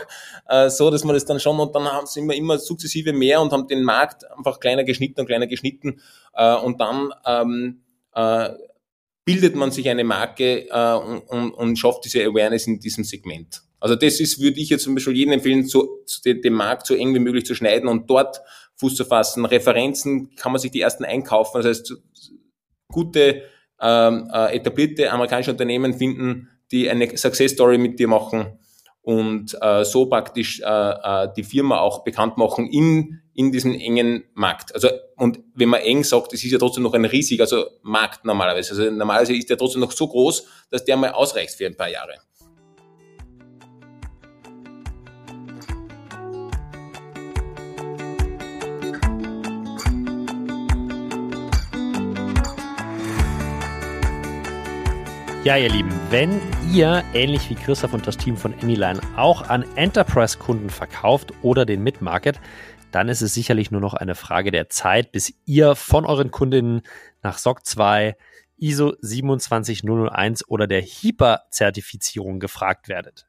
äh, 0.48 0.68
so, 0.68 0.90
dass 0.90 1.04
man 1.04 1.14
das 1.14 1.24
dann 1.24 1.40
schon 1.40 1.58
und 1.58 1.74
dann 1.74 1.84
haben 1.84 2.06
sie 2.06 2.20
immer, 2.20 2.34
immer 2.34 2.58
sukzessive 2.58 3.12
mehr 3.12 3.40
und 3.40 3.52
haben 3.52 3.66
den 3.66 3.82
Markt 3.82 4.30
einfach 4.30 4.60
kleiner 4.60 4.84
geschnitten 4.84 5.20
und 5.20 5.26
kleiner 5.26 5.46
geschnitten 5.46 6.00
äh, 6.34 6.54
und 6.56 6.80
dann 6.80 7.10
ähm, 7.26 7.82
äh, 8.14 8.50
bildet 9.30 9.54
man 9.54 9.70
sich 9.70 9.88
eine 9.88 10.02
Marke 10.02 10.68
äh, 10.68 10.94
und, 11.28 11.52
und, 11.52 11.78
schafft 11.78 12.04
diese 12.04 12.24
Awareness 12.24 12.66
in 12.66 12.80
diesem 12.80 13.04
Segment. 13.04 13.62
Also 13.78 13.94
das 13.94 14.18
ist, 14.18 14.40
würde 14.40 14.60
ich 14.60 14.70
jetzt 14.70 14.82
zum 14.82 14.94
Beispiel 14.94 15.16
jedem 15.16 15.34
empfehlen, 15.34 15.66
so, 15.66 16.02
den, 16.24 16.42
den 16.42 16.52
Markt 16.52 16.86
so 16.86 16.94
eng 16.94 17.14
wie 17.14 17.20
möglich 17.20 17.46
zu 17.46 17.54
schneiden 17.54 17.88
und 17.88 18.10
dort 18.10 18.40
Fuß 18.76 18.96
zu 18.96 19.04
fassen. 19.04 19.44
Referenzen 19.44 20.34
kann 20.34 20.52
man 20.52 20.60
sich 20.60 20.70
die 20.70 20.80
ersten 20.80 21.04
einkaufen. 21.04 21.62
Das 21.62 21.66
heißt, 21.66 21.94
gute, 22.88 23.42
ähm, 23.80 24.28
äh, 24.32 24.56
etablierte 24.56 25.10
amerikanische 25.10 25.52
Unternehmen 25.52 25.94
finden, 25.94 26.48
die 26.72 26.90
eine 26.90 27.16
Success 27.16 27.52
Story 27.52 27.78
mit 27.78 27.98
dir 27.98 28.08
machen 28.08 28.58
und 29.02 29.56
äh, 29.60 29.84
so 29.84 30.06
praktisch 30.06 30.60
äh, 30.60 30.64
äh, 30.66 31.28
die 31.36 31.44
Firma 31.44 31.78
auch 31.78 32.04
bekannt 32.04 32.36
machen 32.36 32.66
in, 32.66 33.22
in 33.40 33.50
diesem 33.52 33.74
engen 33.74 34.24
Markt. 34.34 34.74
Also 34.74 34.90
und 35.16 35.38
wenn 35.54 35.70
man 35.70 35.80
eng 35.80 36.04
sagt, 36.04 36.34
es 36.34 36.44
ist 36.44 36.50
ja 36.50 36.58
trotzdem 36.58 36.82
noch 36.82 36.92
ein 36.92 37.06
riesiger 37.06 37.44
also 37.44 37.64
Markt 37.80 38.26
normalerweise. 38.26 38.72
Also 38.72 38.90
normalerweise 38.90 39.34
ist 39.34 39.48
der 39.48 39.56
trotzdem 39.56 39.80
noch 39.80 39.92
so 39.92 40.08
groß, 40.08 40.46
dass 40.70 40.84
der 40.84 40.98
mal 40.98 41.12
ausreicht 41.12 41.54
für 41.54 41.64
ein 41.64 41.74
paar 41.74 41.88
Jahre. 41.88 42.18
Ja, 55.44 55.56
ihr 55.56 55.70
Lieben, 55.70 55.90
wenn 56.10 56.38
ihr 56.70 57.02
ähnlich 57.14 57.48
wie 57.48 57.54
Christoph 57.54 57.94
und 57.94 58.06
das 58.06 58.18
Team 58.18 58.36
von 58.36 58.52
Anyline 58.62 59.00
auch 59.16 59.48
an 59.48 59.64
Enterprise-Kunden 59.76 60.68
verkauft 60.68 61.32
oder 61.40 61.64
den 61.64 61.82
Mid-Market, 61.82 62.38
dann 62.90 63.08
ist 63.08 63.22
es 63.22 63.34
sicherlich 63.34 63.70
nur 63.70 63.80
noch 63.80 63.94
eine 63.94 64.14
Frage 64.14 64.50
der 64.50 64.68
Zeit, 64.68 65.12
bis 65.12 65.34
ihr 65.44 65.74
von 65.74 66.04
euren 66.04 66.30
Kundinnen 66.30 66.82
nach 67.22 67.38
SOC 67.38 67.64
2, 67.64 68.16
ISO 68.56 68.94
27001 69.00 70.48
oder 70.48 70.66
der 70.66 70.82
HIPAA-Zertifizierung 70.82 72.40
gefragt 72.40 72.88
werdet. 72.88 73.26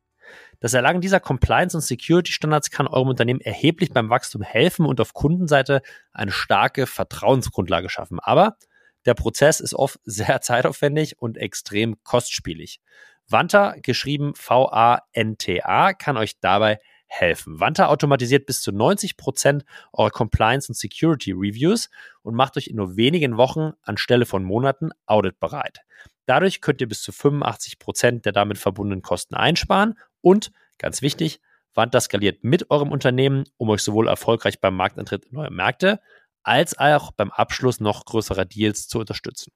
Das 0.60 0.74
Erlangen 0.74 1.02
dieser 1.02 1.20
Compliance- 1.20 1.76
und 1.76 1.82
Security-Standards 1.82 2.70
kann 2.70 2.88
eurem 2.88 3.10
Unternehmen 3.10 3.42
erheblich 3.42 3.92
beim 3.92 4.10
Wachstum 4.10 4.42
helfen 4.42 4.86
und 4.86 5.02
auf 5.02 5.14
Kundenseite 5.14 5.82
eine 6.12 6.32
starke 6.32 6.86
Vertrauensgrundlage 6.86 7.90
schaffen. 7.90 8.20
Aber 8.20 8.58
der 9.06 9.16
Prozess 9.16 9.60
ist 9.60 9.74
oft 9.74 10.00
sehr 10.06 10.42
zeitaufwendig 10.42 11.20
und 11.20 11.38
extrem 11.38 12.04
kostspielig. 12.04 12.80
Vanta, 13.28 13.76
geschrieben 13.82 14.36
V-A-N-T-A, 14.36 15.94
kann 15.94 16.18
euch 16.18 16.40
dabei 16.40 16.80
helfen. 17.12 17.60
Wanta 17.60 17.88
automatisiert 17.88 18.46
bis 18.46 18.62
zu 18.62 18.72
90 18.72 19.18
Prozent 19.18 19.66
eurer 19.92 20.10
Compliance 20.10 20.70
und 20.70 20.76
Security 20.76 21.34
Reviews 21.34 21.90
und 22.24 22.36
macht 22.36 22.58
euch 22.58 22.68
in 22.68 22.78
nur 22.78 22.96
wenigen 22.96 23.38
Wochen 23.38 23.74
anstelle 23.84 24.26
von 24.26 24.44
Monaten 24.44 24.92
auditbereit. 25.06 25.82
Dadurch 26.26 26.62
könnt 26.62 26.82
ihr 26.82 26.88
bis 26.88 27.02
zu 27.02 27.12
85 27.12 27.80
Prozent 27.80 28.26
der 28.26 28.32
damit 28.32 28.58
verbundenen 28.58 29.02
Kosten 29.02 29.36
einsparen 29.36 30.00
und, 30.22 30.52
ganz 30.78 31.02
wichtig, 31.02 31.42
Wanta 31.74 32.00
skaliert 32.00 32.44
mit 32.44 32.70
eurem 32.70 32.92
Unternehmen, 32.92 33.44
um 33.58 33.70
euch 33.70 33.82
sowohl 33.82 34.08
erfolgreich 34.08 34.60
beim 34.60 34.76
Markteintritt 34.76 35.26
in 35.26 35.34
neue 35.34 35.52
Märkte 35.52 36.00
als 36.44 36.78
auch 36.78 37.12
beim 37.12 37.32
Abschluss 37.32 37.80
noch 37.80 38.06
größerer 38.06 38.46
Deals 38.46 38.88
zu 38.88 39.00
unterstützen. 39.00 39.52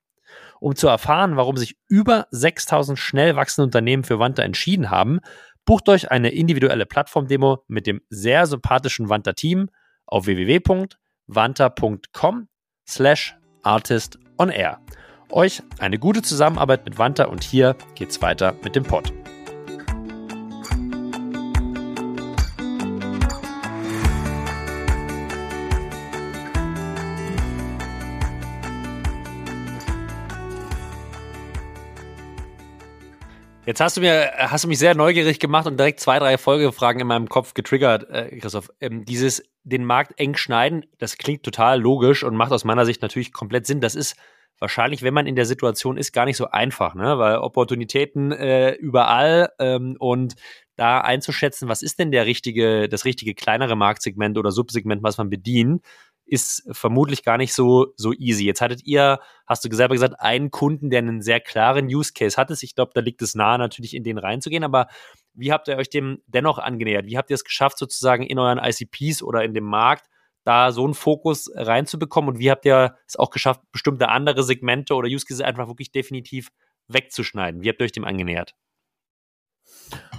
Um 0.60 0.76
zu 0.76 0.88
erfahren, 0.88 1.38
warum 1.38 1.58
sich 1.58 1.78
über 1.88 2.28
6000 2.32 3.00
schnell 3.00 3.36
wachsende 3.36 3.66
Unternehmen 3.66 4.04
für 4.04 4.20
Wanta 4.20 4.44
entschieden 4.44 4.90
haben, 4.90 5.20
bucht 5.66 5.90
euch 5.90 6.12
eine 6.12 6.30
individuelle 6.30 6.86
Plattformdemo 6.86 7.64
mit 7.68 7.88
dem 7.88 8.02
sehr 8.10 8.46
sympathischen 8.46 9.10
Wanta-Team 9.10 9.72
auf 10.06 10.28
www.wanta.com 10.28 12.48
slash 12.88 13.36
artist 13.64 14.20
on 14.38 14.50
air. 14.50 14.80
Euch 15.32 15.64
eine 15.80 15.98
gute 15.98 16.22
Zusammenarbeit 16.22 16.86
mit 16.86 17.00
Wanta 17.00 17.26
und 17.26 17.44
hier 17.44 17.76
geht's 17.96 18.22
weiter 18.22 18.54
mit 18.64 18.76
dem 18.76 18.84
Pod. 18.84 19.12
Jetzt 33.66 33.82
hast 33.82 33.98
du 33.98 34.02
mir, 34.02 34.32
hast 34.38 34.64
du 34.64 34.68
mich 34.68 34.78
sehr 34.78 34.94
neugierig 34.94 35.40
gemacht 35.40 35.66
und 35.66 35.80
direkt 35.80 36.00
zwei, 36.00 36.20
drei 36.20 36.38
Folgefragen 36.38 37.02
in 37.02 37.08
meinem 37.08 37.28
Kopf 37.28 37.56
getriggert, 37.56 38.08
äh, 38.12 38.38
Christoph. 38.40 38.70
Ähm, 38.80 39.06
dieses 39.06 39.44
den 39.64 39.84
Markt 39.84 40.20
eng 40.20 40.36
schneiden, 40.36 40.86
das 41.00 41.18
klingt 41.18 41.42
total 41.42 41.82
logisch 41.82 42.24
und 42.24 42.36
macht 42.36 42.52
aus 42.52 42.64
meiner 42.64 42.86
Sicht 42.86 43.02
natürlich 43.02 43.34
komplett 43.34 43.66
Sinn. 43.66 43.82
Das 43.82 43.96
ist 43.96 44.16
wahrscheinlich, 44.60 45.02
wenn 45.02 45.16
man 45.16 45.26
in 45.26 45.36
der 45.36 45.48
Situation 45.48 45.98
ist, 45.98 46.12
gar 46.12 46.26
nicht 46.26 46.38
so 46.38 46.52
einfach, 46.52 46.94
ne? 46.94 47.18
Weil 47.18 47.38
Opportunitäten 47.38 48.32
äh, 48.32 48.74
überall 48.74 49.50
ähm, 49.58 49.96
und 50.00 50.36
da 50.76 51.02
einzuschätzen, 51.02 51.68
was 51.68 51.82
ist 51.82 51.98
denn 51.98 52.12
der 52.12 52.26
richtige, 52.26 52.88
das 52.88 53.06
richtige 53.06 53.34
kleinere 53.34 53.76
Marktsegment 53.76 54.38
oder 54.38 54.52
Subsegment, 54.52 55.02
was 55.02 55.18
man 55.18 55.30
bedient, 55.30 55.82
ist 56.26 56.68
vermutlich 56.72 57.24
gar 57.24 57.38
nicht 57.38 57.54
so, 57.54 57.94
so 57.98 58.12
easy. 58.14 58.46
Jetzt 58.46 58.62
hattet 58.62 58.84
ihr, 58.84 59.20
hast 59.46 59.64
du 59.64 59.74
selber 59.76 59.94
gesagt, 59.94 60.20
einen 60.20 60.50
Kunden, 60.50 60.90
der 60.90 61.00
einen 61.00 61.22
sehr 61.22 61.40
klaren 61.40 61.86
Use 61.86 62.14
Case 62.14 62.38
hatte. 62.38 62.56
Ich 62.60 62.76
glaube, 62.76 62.92
da 62.96 63.02
liegt 63.02 63.22
es 63.22 63.36
nahe, 63.36 63.60
natürlich 63.60 63.94
in 63.96 64.04
den 64.04 64.18
reinzugehen. 64.18 64.64
Aber 64.64 64.88
wie 65.34 65.52
habt 65.52 65.68
ihr 65.68 65.78
euch 65.78 65.90
dem 65.90 66.22
dennoch 66.26 66.58
angenähert? 66.58 67.06
Wie 67.06 67.18
habt 67.18 67.30
ihr 67.30 67.36
es 67.36 67.44
geschafft, 67.44 67.78
sozusagen 67.78 68.24
in 68.24 68.40
euren 68.40 68.60
ICPs 68.60 69.22
oder 69.22 69.44
in 69.44 69.54
dem 69.54 69.66
Markt 69.66 70.08
da 70.44 70.72
so 70.72 70.84
einen 70.84 70.96
Fokus 70.96 71.52
reinzubekommen? 71.54 72.32
Und 72.32 72.40
wie 72.40 72.50
habt 72.50 72.66
ihr 72.66 72.96
es 73.08 73.18
auch 73.18 73.30
geschafft, 73.30 73.62
bestimmte 73.72 74.10
andere 74.10 74.44
Segmente 74.44 74.96
oder 74.96 75.08
Use 75.08 75.26
Cases 75.26 75.42
einfach 75.42 75.68
wirklich 75.68 75.92
definitiv 75.92 76.50
wegzuschneiden? 76.88 77.62
Wie 77.62 77.70
habt 77.70 77.80
ihr 77.82 77.86
euch 77.86 77.92
dem 77.92 78.06
angenähert? 78.06 78.56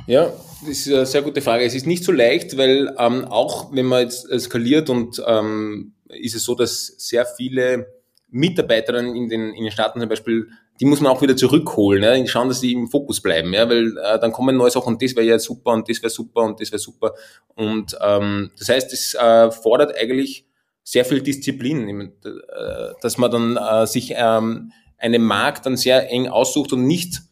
Ja, 0.06 0.32
das 0.60 0.86
ist 0.86 0.88
eine 0.88 1.06
sehr 1.06 1.22
gute 1.22 1.42
Frage. 1.42 1.64
Es 1.64 1.74
ist 1.74 1.86
nicht 1.86 2.04
so 2.04 2.12
leicht, 2.12 2.56
weil 2.56 2.94
ähm, 2.98 3.24
auch 3.24 3.72
wenn 3.72 3.86
man 3.86 4.02
jetzt 4.02 4.28
skaliert 4.40 4.88
und 4.88 5.20
ähm, 5.26 5.95
ist 6.08 6.34
es 6.34 6.44
so, 6.44 6.54
dass 6.54 6.86
sehr 6.98 7.26
viele 7.26 7.86
Mitarbeiter 8.28 8.98
in 8.98 9.28
den, 9.28 9.54
in 9.54 9.64
den 9.64 9.70
Staaten 9.70 10.00
zum 10.00 10.08
Beispiel, 10.08 10.48
die 10.80 10.84
muss 10.84 11.00
man 11.00 11.12
auch 11.12 11.22
wieder 11.22 11.36
zurückholen, 11.36 12.02
ja, 12.02 12.26
schauen, 12.26 12.48
dass 12.48 12.60
sie 12.60 12.72
im 12.72 12.88
Fokus 12.88 13.20
bleiben, 13.20 13.52
ja, 13.52 13.68
weil 13.68 13.96
äh, 13.98 14.18
dann 14.18 14.32
kommen 14.32 14.56
neue 14.56 14.70
Sachen 14.70 14.94
und 14.94 15.02
das 15.02 15.14
wäre 15.16 15.26
ja 15.26 15.38
super 15.38 15.72
und 15.72 15.88
das 15.88 16.02
wäre 16.02 16.10
super 16.10 16.42
und 16.42 16.60
das 16.60 16.70
wäre 16.70 16.78
super. 16.78 17.14
Und 17.54 17.96
ähm, 18.00 18.50
das 18.58 18.68
heißt, 18.68 18.92
es 18.92 19.14
äh, 19.14 19.50
fordert 19.50 19.96
eigentlich 19.96 20.46
sehr 20.82 21.04
viel 21.04 21.22
Disziplin, 21.22 22.12
äh, 22.24 22.92
dass 23.00 23.16
man 23.16 23.30
dann 23.30 23.56
äh, 23.56 23.86
sich 23.86 24.12
ähm, 24.16 24.72
einen 24.98 25.22
Markt 25.22 25.66
dann 25.66 25.76
sehr 25.76 26.10
eng 26.10 26.28
aussucht 26.28 26.72
und 26.72 26.86
nicht 26.86 27.22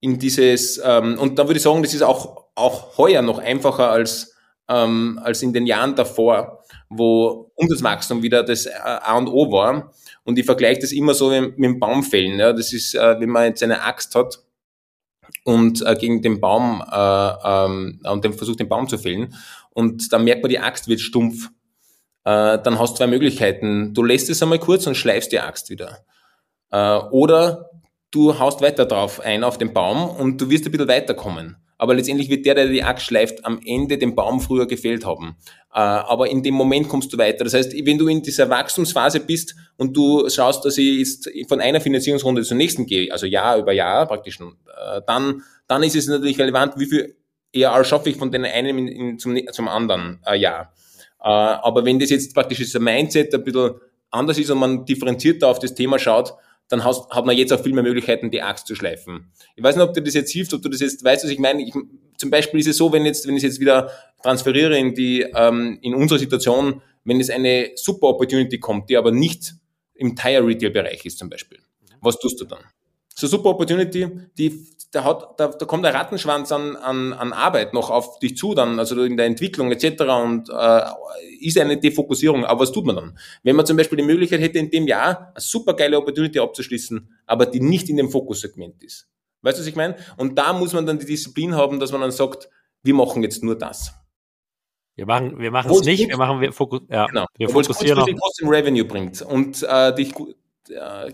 in 0.00 0.18
dieses, 0.18 0.80
ähm, 0.84 1.18
und 1.18 1.38
da 1.38 1.46
würde 1.46 1.58
ich 1.58 1.62
sagen, 1.62 1.82
das 1.82 1.94
ist 1.94 2.02
auch, 2.02 2.46
auch 2.54 2.98
heuer 2.98 3.22
noch 3.22 3.38
einfacher 3.38 3.90
als, 3.90 4.31
ähm, 4.72 5.20
als 5.22 5.42
in 5.42 5.52
den 5.52 5.66
Jahren 5.66 5.94
davor, 5.94 6.62
wo 6.88 7.52
Umsatzwachstum 7.54 8.22
wieder 8.22 8.42
das 8.42 8.66
A 8.66 9.16
und 9.16 9.28
O 9.28 9.50
war. 9.52 9.92
Und 10.24 10.38
ich 10.38 10.46
vergleiche 10.46 10.80
das 10.80 10.92
immer 10.92 11.14
so 11.14 11.30
mit, 11.30 11.58
mit 11.58 11.68
dem 11.70 11.80
Baumfällen. 11.80 12.38
Ja. 12.38 12.52
Das 12.52 12.72
ist, 12.72 12.94
äh, 12.94 13.20
wenn 13.20 13.28
man 13.28 13.44
jetzt 13.44 13.62
eine 13.62 13.82
Axt 13.82 14.14
hat 14.14 14.38
und 15.44 15.84
äh, 15.84 15.96
gegen 15.96 16.22
den 16.22 16.40
Baum 16.40 16.82
äh, 16.90 17.32
ähm, 17.44 18.00
und 18.04 18.24
dann 18.24 18.32
versucht, 18.32 18.60
den 18.60 18.68
Baum 18.68 18.88
zu 18.88 18.98
fällen. 18.98 19.34
Und 19.70 20.12
dann 20.12 20.24
merkt 20.24 20.42
man, 20.42 20.50
die 20.50 20.58
Axt 20.58 20.88
wird 20.88 21.00
stumpf. 21.00 21.48
Äh, 22.24 22.58
dann 22.62 22.78
hast 22.78 22.94
du 22.94 22.98
zwei 22.98 23.06
Möglichkeiten. 23.08 23.94
Du 23.94 24.04
lässt 24.04 24.30
es 24.30 24.42
einmal 24.42 24.58
kurz 24.58 24.86
und 24.86 24.96
schleifst 24.96 25.32
die 25.32 25.40
Axt 25.40 25.70
wieder. 25.70 26.04
Äh, 26.70 26.98
oder 27.10 27.70
du 28.10 28.38
haust 28.38 28.60
weiter 28.60 28.86
drauf 28.86 29.20
ein 29.20 29.42
auf 29.42 29.58
den 29.58 29.72
Baum 29.72 30.08
und 30.08 30.40
du 30.40 30.50
wirst 30.50 30.66
ein 30.66 30.72
bisschen 30.72 30.88
weiterkommen. 30.88 31.56
Aber 31.82 31.94
letztendlich 31.94 32.30
wird 32.30 32.46
der, 32.46 32.54
der 32.54 32.68
die 32.68 32.84
Axt 32.84 33.06
schleift, 33.06 33.44
am 33.44 33.58
Ende 33.66 33.98
den 33.98 34.14
Baum 34.14 34.40
früher 34.40 34.68
gefällt 34.68 35.04
haben. 35.04 35.34
Äh, 35.74 35.80
aber 35.80 36.30
in 36.30 36.40
dem 36.44 36.54
Moment 36.54 36.88
kommst 36.88 37.12
du 37.12 37.18
weiter. 37.18 37.42
Das 37.42 37.54
heißt, 37.54 37.74
wenn 37.84 37.98
du 37.98 38.06
in 38.06 38.22
dieser 38.22 38.48
Wachstumsphase 38.48 39.18
bist 39.18 39.56
und 39.78 39.96
du 39.96 40.30
schaust, 40.30 40.64
dass 40.64 40.78
ich 40.78 40.98
jetzt 40.98 41.28
von 41.48 41.60
einer 41.60 41.80
Finanzierungsrunde 41.80 42.44
zur 42.44 42.56
nächsten 42.56 42.86
gehe, 42.86 43.10
also 43.10 43.26
Jahr 43.26 43.58
über 43.58 43.72
Jahr 43.72 44.06
praktisch, 44.06 44.38
äh, 44.38 45.00
dann, 45.08 45.42
dann 45.66 45.82
ist 45.82 45.96
es 45.96 46.06
natürlich 46.06 46.38
relevant, 46.38 46.74
wie 46.76 46.86
viel 46.86 47.16
ERR 47.52 47.82
schaffe 47.82 48.10
ich 48.10 48.16
von 48.16 48.30
den 48.30 48.44
einen 48.44 48.78
in, 48.78 48.86
in, 48.86 49.18
zum, 49.18 49.36
zum 49.50 49.66
anderen 49.66 50.20
äh, 50.24 50.36
Jahr. 50.36 50.72
Aber 51.18 51.84
wenn 51.84 51.98
das 51.98 52.10
jetzt 52.10 52.32
praktisch 52.32 52.58
das 52.60 52.80
Mindset 52.80 53.34
ein 53.34 53.42
bisschen 53.42 53.72
anders 54.10 54.38
ist 54.38 54.50
und 54.50 54.58
man 54.58 54.84
differenzierter 54.84 55.48
auf 55.48 55.58
das 55.58 55.74
Thema 55.74 55.98
schaut, 55.98 56.34
dann 56.72 56.84
hast, 56.84 57.10
hat 57.10 57.26
man 57.26 57.36
jetzt 57.36 57.52
auch 57.52 57.62
viel 57.62 57.74
mehr 57.74 57.82
Möglichkeiten, 57.82 58.30
die 58.30 58.40
Axt 58.40 58.66
zu 58.66 58.74
schleifen. 58.74 59.30
Ich 59.56 59.62
weiß 59.62 59.76
nicht, 59.76 59.84
ob 59.84 59.92
dir 59.92 60.02
das 60.02 60.14
jetzt 60.14 60.32
hilft, 60.32 60.54
ob 60.54 60.62
du 60.62 60.70
das 60.70 60.80
jetzt 60.80 61.04
weißt, 61.04 61.24
was 61.24 61.30
ich 61.30 61.38
meine. 61.38 61.62
Ich, 61.62 61.74
zum 62.16 62.30
Beispiel 62.30 62.60
ist 62.60 62.66
es 62.66 62.78
so, 62.78 62.92
wenn 62.92 63.04
jetzt, 63.04 63.26
wenn 63.26 63.36
ich 63.36 63.44
es 63.44 63.50
jetzt 63.54 63.60
wieder 63.60 63.90
transferiere 64.22 64.78
in 64.78 64.94
die, 64.94 65.26
ähm, 65.34 65.78
in 65.82 65.94
unsere 65.94 66.18
Situation, 66.18 66.80
wenn 67.04 67.20
es 67.20 67.28
eine 67.28 67.72
super 67.74 68.08
Opportunity 68.08 68.58
kommt, 68.58 68.88
die 68.88 68.96
aber 68.96 69.10
nicht 69.10 69.54
im 69.94 70.16
Tire 70.16 70.46
Retail 70.46 70.70
Bereich 70.70 71.04
ist 71.04 71.18
zum 71.18 71.28
Beispiel. 71.28 71.58
Was 72.00 72.18
tust 72.18 72.40
du 72.40 72.44
dann? 72.44 72.60
So 73.14 73.26
super 73.26 73.50
Opportunity, 73.50 74.08
die 74.38 74.66
da, 74.92 75.04
hat, 75.04 75.40
da, 75.40 75.48
da 75.48 75.66
kommt 75.66 75.84
der 75.84 75.94
Rattenschwanz 75.94 76.52
an, 76.52 76.76
an, 76.76 77.12
an 77.12 77.32
Arbeit 77.32 77.72
noch 77.72 77.90
auf 77.90 78.18
dich 78.18 78.36
zu, 78.36 78.54
dann, 78.54 78.78
also 78.78 79.02
in 79.02 79.16
der 79.16 79.26
Entwicklung 79.26 79.72
etc. 79.72 80.02
und 80.22 80.50
äh, 80.50 80.80
ist 81.40 81.58
eine 81.58 81.78
Defokussierung. 81.78 82.44
Aber 82.44 82.60
was 82.60 82.72
tut 82.72 82.84
man 82.84 82.96
dann? 82.96 83.18
Wenn 83.42 83.56
man 83.56 83.66
zum 83.66 83.76
Beispiel 83.76 83.96
die 83.96 84.04
Möglichkeit 84.04 84.40
hätte, 84.40 84.58
in 84.58 84.70
dem 84.70 84.86
Jahr 84.86 85.32
eine 85.34 85.40
super 85.40 85.74
geile 85.74 85.96
Opportunity 85.96 86.38
abzuschließen, 86.38 87.08
aber 87.26 87.46
die 87.46 87.60
nicht 87.60 87.88
in 87.88 87.96
dem 87.96 88.10
Fokussegment 88.10 88.82
ist. 88.84 89.08
Weißt 89.40 89.58
du, 89.58 89.62
was 89.62 89.66
ich 89.66 89.76
meine? 89.76 89.96
Und 90.18 90.38
da 90.38 90.52
muss 90.52 90.72
man 90.72 90.86
dann 90.86 90.98
die 90.98 91.06
Disziplin 91.06 91.54
haben, 91.54 91.80
dass 91.80 91.90
man 91.90 92.02
dann 92.02 92.12
sagt, 92.12 92.48
wir 92.82 92.94
machen 92.94 93.22
jetzt 93.22 93.42
nur 93.42 93.56
das. 93.56 93.94
Wir 94.94 95.06
machen, 95.06 95.38
wir 95.38 95.50
machen 95.50 95.70
es 95.70 95.84
nicht, 95.84 96.06
wir 96.06 96.18
machen, 96.18 96.40
wir, 96.40 96.52
fokus, 96.52 96.82
ja, 96.90 97.06
genau. 97.06 97.26
wir 97.38 97.48
fokussieren 97.48 97.98
auf. 97.98 98.10
trotzdem 98.18 98.48
Revenue 98.48 98.84
bringt 98.84 99.22
und 99.22 99.62
äh, 99.62 99.94
dich 99.94 100.12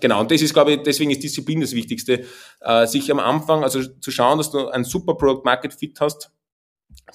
genau, 0.01 0.21
und 0.21 0.31
das 0.31 0.43
ist, 0.43 0.53
glaube 0.53 0.73
ich, 0.73 0.83
deswegen 0.83 1.11
ist 1.11 1.23
Disziplin 1.23 1.61
das 1.61 1.73
Wichtigste, 1.73 2.25
äh, 2.61 2.87
sich 2.87 3.11
am 3.11 3.19
Anfang, 3.19 3.63
also 3.63 3.83
zu 3.83 4.11
schauen, 4.11 4.39
dass 4.39 4.51
du 4.51 4.69
ein 4.69 4.85
super 4.85 5.15
Product 5.15 5.43
Market 5.45 5.75
Fit 5.75 6.01
hast, 6.01 6.31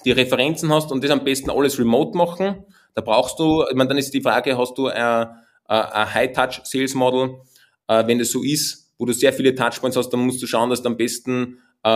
die 0.04 0.12
Referenzen 0.12 0.72
hast 0.72 0.92
und 0.92 1.02
das 1.04 1.10
am 1.10 1.24
besten 1.24 1.50
alles 1.50 1.78
remote 1.78 2.16
machen. 2.16 2.64
Da 2.94 3.02
brauchst 3.02 3.38
du, 3.38 3.64
ich 3.68 3.74
meine, 3.74 3.88
dann 3.88 3.98
ist 3.98 4.14
die 4.14 4.20
Frage, 4.20 4.56
hast 4.56 4.76
du 4.78 4.88
ein, 4.88 5.28
ein 5.66 6.14
High-Touch-Sales-Model? 6.14 7.40
Äh, 7.88 8.06
wenn 8.06 8.18
das 8.18 8.30
so 8.30 8.42
ist, 8.42 8.92
wo 8.98 9.04
du 9.04 9.12
sehr 9.12 9.32
viele 9.32 9.54
Touchpoints 9.54 9.96
hast, 9.96 10.10
dann 10.10 10.20
musst 10.20 10.42
du 10.42 10.46
schauen, 10.46 10.70
dass 10.70 10.82
du 10.82 10.88
am 10.88 10.96
besten 10.96 11.58
äh, 11.82 11.88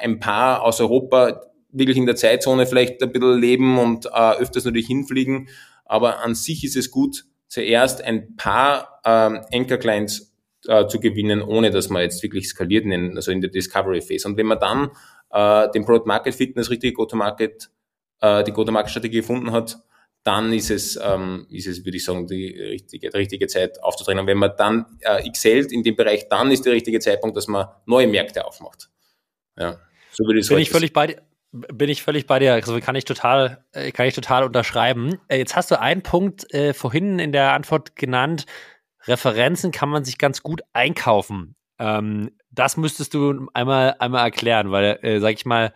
ein 0.00 0.20
paar 0.20 0.62
aus 0.62 0.80
Europa 0.80 1.40
wirklich 1.70 1.96
in 1.96 2.06
der 2.06 2.16
Zeitzone 2.16 2.66
vielleicht 2.66 3.02
ein 3.02 3.12
bisschen 3.12 3.38
leben 3.38 3.78
und 3.78 4.06
äh, 4.06 4.32
öfters 4.38 4.64
natürlich 4.64 4.86
hinfliegen. 4.86 5.48
Aber 5.84 6.20
an 6.20 6.34
sich 6.34 6.64
ist 6.64 6.76
es 6.76 6.90
gut, 6.90 7.24
zuerst 7.48 8.02
ein 8.02 8.36
paar 8.36 9.00
ähm, 9.04 9.40
Anchor-Clients 9.52 10.34
äh, 10.66 10.86
zu 10.86 11.00
gewinnen, 11.00 11.42
ohne 11.42 11.70
dass 11.70 11.88
man 11.88 12.02
jetzt 12.02 12.22
wirklich 12.22 12.48
skaliert, 12.48 12.84
in, 12.84 13.16
also 13.16 13.32
in 13.32 13.40
der 13.40 13.50
Discovery 13.50 14.00
Phase. 14.00 14.28
Und 14.28 14.36
wenn 14.36 14.46
man 14.46 14.58
dann 14.58 14.90
äh, 15.30 15.70
den 15.72 15.84
Product 15.84 16.06
Market 16.06 16.34
Fit, 16.34 16.56
das 16.56 16.70
richtige 16.70 16.92
Go-to-Market, 16.92 17.70
äh, 18.20 18.44
die 18.44 18.52
Go-to-Market-Strategie 18.52 19.18
gefunden 19.18 19.52
hat, 19.52 19.78
dann 20.24 20.52
ist 20.52 20.70
es, 20.70 20.98
ähm, 21.02 21.46
ist 21.48 21.66
es, 21.66 21.84
würde 21.84 21.96
ich 21.96 22.04
sagen, 22.04 22.26
die 22.26 22.48
richtige, 22.60 23.08
die 23.08 23.16
richtige 23.16 23.46
Zeit 23.46 23.82
aufzutreten. 23.82 24.20
Und 24.20 24.26
wenn 24.26 24.36
man 24.36 24.52
dann 24.58 24.84
äh, 25.00 25.26
excelt 25.26 25.72
in 25.72 25.82
dem 25.82 25.96
Bereich, 25.96 26.28
dann 26.28 26.50
ist 26.50 26.66
der 26.66 26.72
richtige 26.74 27.00
Zeitpunkt, 27.00 27.36
dass 27.36 27.46
man 27.46 27.68
neue 27.86 28.06
Märkte 28.06 28.44
aufmacht. 28.44 28.90
Ja, 29.56 29.80
so 30.12 30.24
würde 30.24 30.40
ich 30.40 30.48
Bin 30.48 30.58
ich 30.58 30.70
völlig 30.70 30.92
bei 30.92 31.06
dir. 31.06 31.22
Bin 31.50 31.88
ich 31.88 32.02
völlig 32.02 32.26
bei 32.26 32.38
dir, 32.38 32.54
also 32.54 32.78
kann 32.80 32.94
ich 32.94 33.04
total, 33.04 33.64
äh, 33.72 33.90
kann 33.90 34.06
ich 34.06 34.14
total 34.14 34.44
unterschreiben. 34.44 35.18
Äh, 35.28 35.38
jetzt 35.38 35.56
hast 35.56 35.70
du 35.70 35.80
einen 35.80 36.02
Punkt 36.02 36.52
äh, 36.52 36.74
vorhin 36.74 37.18
in 37.18 37.32
der 37.32 37.52
Antwort 37.52 37.96
genannt. 37.96 38.44
Referenzen 39.06 39.72
kann 39.72 39.88
man 39.88 40.04
sich 40.04 40.18
ganz 40.18 40.42
gut 40.42 40.60
einkaufen. 40.72 41.56
Ähm, 41.78 42.32
das 42.50 42.76
müsstest 42.76 43.14
du 43.14 43.48
einmal, 43.54 43.96
einmal 43.98 44.24
erklären, 44.24 44.70
weil, 44.70 44.98
äh, 45.02 45.20
sag 45.20 45.32
ich 45.32 45.46
mal, 45.46 45.72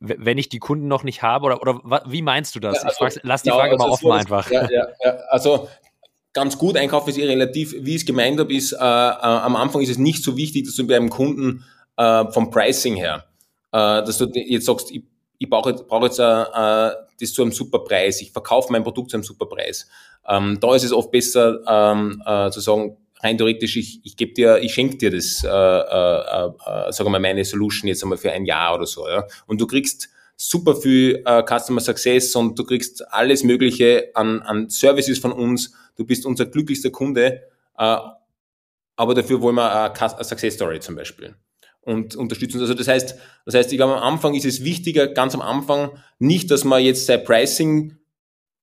wenn 0.00 0.38
ich 0.38 0.48
die 0.48 0.58
Kunden 0.58 0.88
noch 0.88 1.02
nicht 1.02 1.22
habe? 1.22 1.46
Oder, 1.46 1.60
oder 1.60 2.02
wie 2.06 2.22
meinst 2.22 2.54
du 2.54 2.60
das? 2.60 2.76
Ja, 2.76 2.82
also, 2.84 2.96
frag, 2.96 3.20
lass 3.22 3.42
die 3.42 3.50
genau, 3.50 3.60
Frage 3.60 3.72
also 3.72 3.84
mal 3.84 3.92
offen 3.92 4.06
so, 4.06 4.12
einfach. 4.12 4.50
Ja, 4.50 4.68
ja, 4.70 4.86
ja, 5.04 5.10
also 5.28 5.68
ganz 6.32 6.58
gut 6.58 6.76
einkaufen 6.76 7.10
ist 7.10 7.18
eh 7.18 7.26
relativ, 7.26 7.74
wie 7.78 7.94
ich 7.94 8.02
es 8.02 8.06
gemeint 8.06 8.38
habe, 8.38 8.52
ist, 8.52 8.72
äh, 8.72 8.76
äh, 8.76 8.78
am 8.78 9.56
Anfang 9.56 9.80
ist 9.80 9.88
es 9.88 9.98
nicht 9.98 10.22
so 10.22 10.36
wichtig, 10.36 10.66
dass 10.66 10.76
du 10.76 10.86
bei 10.86 10.96
einem 10.96 11.10
Kunden 11.10 11.64
äh, 11.96 12.24
vom 12.30 12.50
Pricing 12.50 12.94
her, 12.96 13.24
dass 13.76 14.18
du 14.18 14.30
jetzt 14.34 14.66
sagst, 14.66 14.90
ich, 14.90 15.02
ich 15.38 15.50
brauche 15.50 15.70
jetzt, 15.70 15.86
brauch 15.86 16.02
jetzt 16.02 16.18
äh, 16.18 16.22
äh, 16.22 16.92
das 17.20 17.32
zu 17.32 17.42
einem 17.42 17.52
super 17.52 17.80
Preis, 17.80 18.20
ich 18.20 18.32
verkaufe 18.32 18.72
mein 18.72 18.82
Produkt 18.82 19.10
zu 19.10 19.16
einem 19.16 19.24
super 19.24 19.46
Preis. 19.46 19.88
Ähm, 20.28 20.58
da 20.60 20.74
ist 20.74 20.84
es 20.84 20.92
oft 20.92 21.10
besser 21.10 21.60
ähm, 21.66 22.22
äh, 22.26 22.50
zu 22.50 22.60
sagen, 22.60 22.96
rein 23.22 23.38
theoretisch, 23.38 23.76
ich, 23.76 24.00
ich 24.04 24.16
gebe 24.16 24.32
dir, 24.34 24.58
ich 24.58 24.74
schenke 24.74 24.96
dir 24.96 25.10
das, 25.10 25.42
äh, 25.44 25.48
äh, 25.48 25.50
äh, 25.50 26.92
sagen 26.92 27.06
wir 27.06 27.10
mal, 27.10 27.20
meine 27.20 27.44
Solution 27.44 27.88
jetzt 27.88 28.02
einmal 28.02 28.18
für 28.18 28.32
ein 28.32 28.44
Jahr 28.44 28.74
oder 28.74 28.86
so. 28.86 29.08
Ja? 29.08 29.26
Und 29.46 29.60
du 29.60 29.66
kriegst 29.66 30.08
super 30.36 30.76
viel 30.76 31.22
äh, 31.24 31.42
Customer 31.42 31.80
Success 31.80 32.34
und 32.36 32.58
du 32.58 32.64
kriegst 32.64 33.10
alles 33.12 33.42
Mögliche 33.42 34.10
an, 34.14 34.42
an 34.42 34.68
Services 34.68 35.18
von 35.18 35.32
uns. 35.32 35.72
Du 35.96 36.04
bist 36.04 36.26
unser 36.26 36.46
glücklichster 36.46 36.90
Kunde, 36.90 37.42
äh, 37.78 37.96
aber 38.96 39.14
dafür 39.14 39.40
wollen 39.40 39.56
wir 39.56 39.92
eine 39.92 40.24
Success 40.24 40.54
Story 40.54 40.80
zum 40.80 40.96
Beispiel 40.96 41.34
und 41.86 42.16
unterstützen. 42.16 42.60
Also 42.60 42.74
das 42.74 42.88
heißt, 42.88 43.16
das 43.46 43.54
heißt, 43.54 43.72
ich 43.72 43.78
glaube, 43.78 43.96
am 43.96 44.02
Anfang 44.02 44.34
ist 44.34 44.44
es 44.44 44.64
wichtiger, 44.64 45.06
ganz 45.06 45.34
am 45.34 45.40
Anfang, 45.40 45.90
nicht, 46.18 46.50
dass 46.50 46.64
man 46.64 46.82
jetzt 46.82 47.06
sein 47.06 47.24
Pricing 47.24 47.96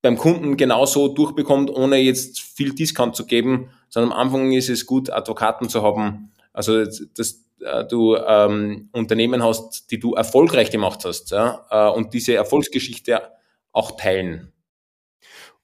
beim 0.01 0.17
Kunden 0.17 0.57
genauso 0.57 1.07
durchbekommt, 1.07 1.69
ohne 1.69 1.97
jetzt 1.97 2.41
viel 2.41 2.75
Discount 2.75 3.15
zu 3.15 3.25
geben, 3.25 3.69
sondern 3.89 4.11
am 4.11 4.19
Anfang 4.19 4.51
ist 4.51 4.69
es 4.69 4.85
gut, 4.85 5.09
Advokaten 5.09 5.69
zu 5.69 5.81
haben. 5.81 6.33
Also 6.51 6.83
dass 6.83 7.45
äh, 7.61 7.85
du 7.85 8.17
ähm, 8.17 8.89
Unternehmen 8.91 9.41
hast, 9.41 9.89
die 9.91 9.99
du 9.99 10.13
erfolgreich 10.13 10.69
gemacht 10.69 11.05
hast 11.05 11.31
ja, 11.31 11.65
äh, 11.69 11.89
und 11.89 12.13
diese 12.13 12.35
Erfolgsgeschichte 12.35 13.21
auch 13.71 13.91
teilen. 13.91 14.51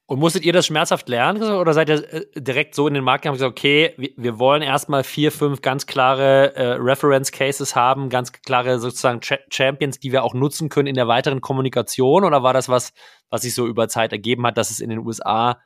Und 0.10 0.18
musstet 0.18 0.44
ihr 0.44 0.54
das 0.54 0.66
schmerzhaft 0.66 1.08
lernen 1.08 1.44
oder 1.44 1.72
seid 1.76 1.88
ihr 1.88 2.12
äh, 2.12 2.26
direkt 2.36 2.74
so 2.74 2.88
in 2.88 2.96
den 2.96 3.04
Markt 3.04 3.22
gegangen 3.22 3.34
und 3.34 3.38
gesagt, 3.38 3.60
okay, 3.60 3.94
wir, 4.18 4.40
wollen 4.40 4.64
erstmal 4.64 5.04
vier, 5.04 5.32
fünf 5.32 5.62
ganz 5.62 5.86
klare 5.86 6.56
äh, 6.56 6.64
Reference 6.80 7.32
Cases 7.32 7.76
haben, 7.76 8.10
ganz 8.10 8.32
klare 8.32 8.80
sozusagen 8.80 9.20
Ch 9.22 9.34
Champions, 9.52 10.00
die 10.00 10.12
wir 10.12 10.24
auch 10.24 10.34
nutzen 10.34 10.70
können 10.70 10.88
in 10.88 10.96
der 10.96 11.08
weiteren 11.08 11.42
Kommunikation? 11.42 12.24
Oder 12.24 12.42
war 12.42 12.54
das 12.54 12.70
was, 12.70 12.92
was 13.30 13.44
sich 13.44 13.54
so 13.54 13.68
über 13.68 13.88
Zeit 13.88 14.12
ergeben 14.12 14.48
hat, 14.48 14.58
dass 14.58 14.72
es 14.72 14.80
in 14.80 14.90
den 14.90 14.98
USA, 14.98 15.62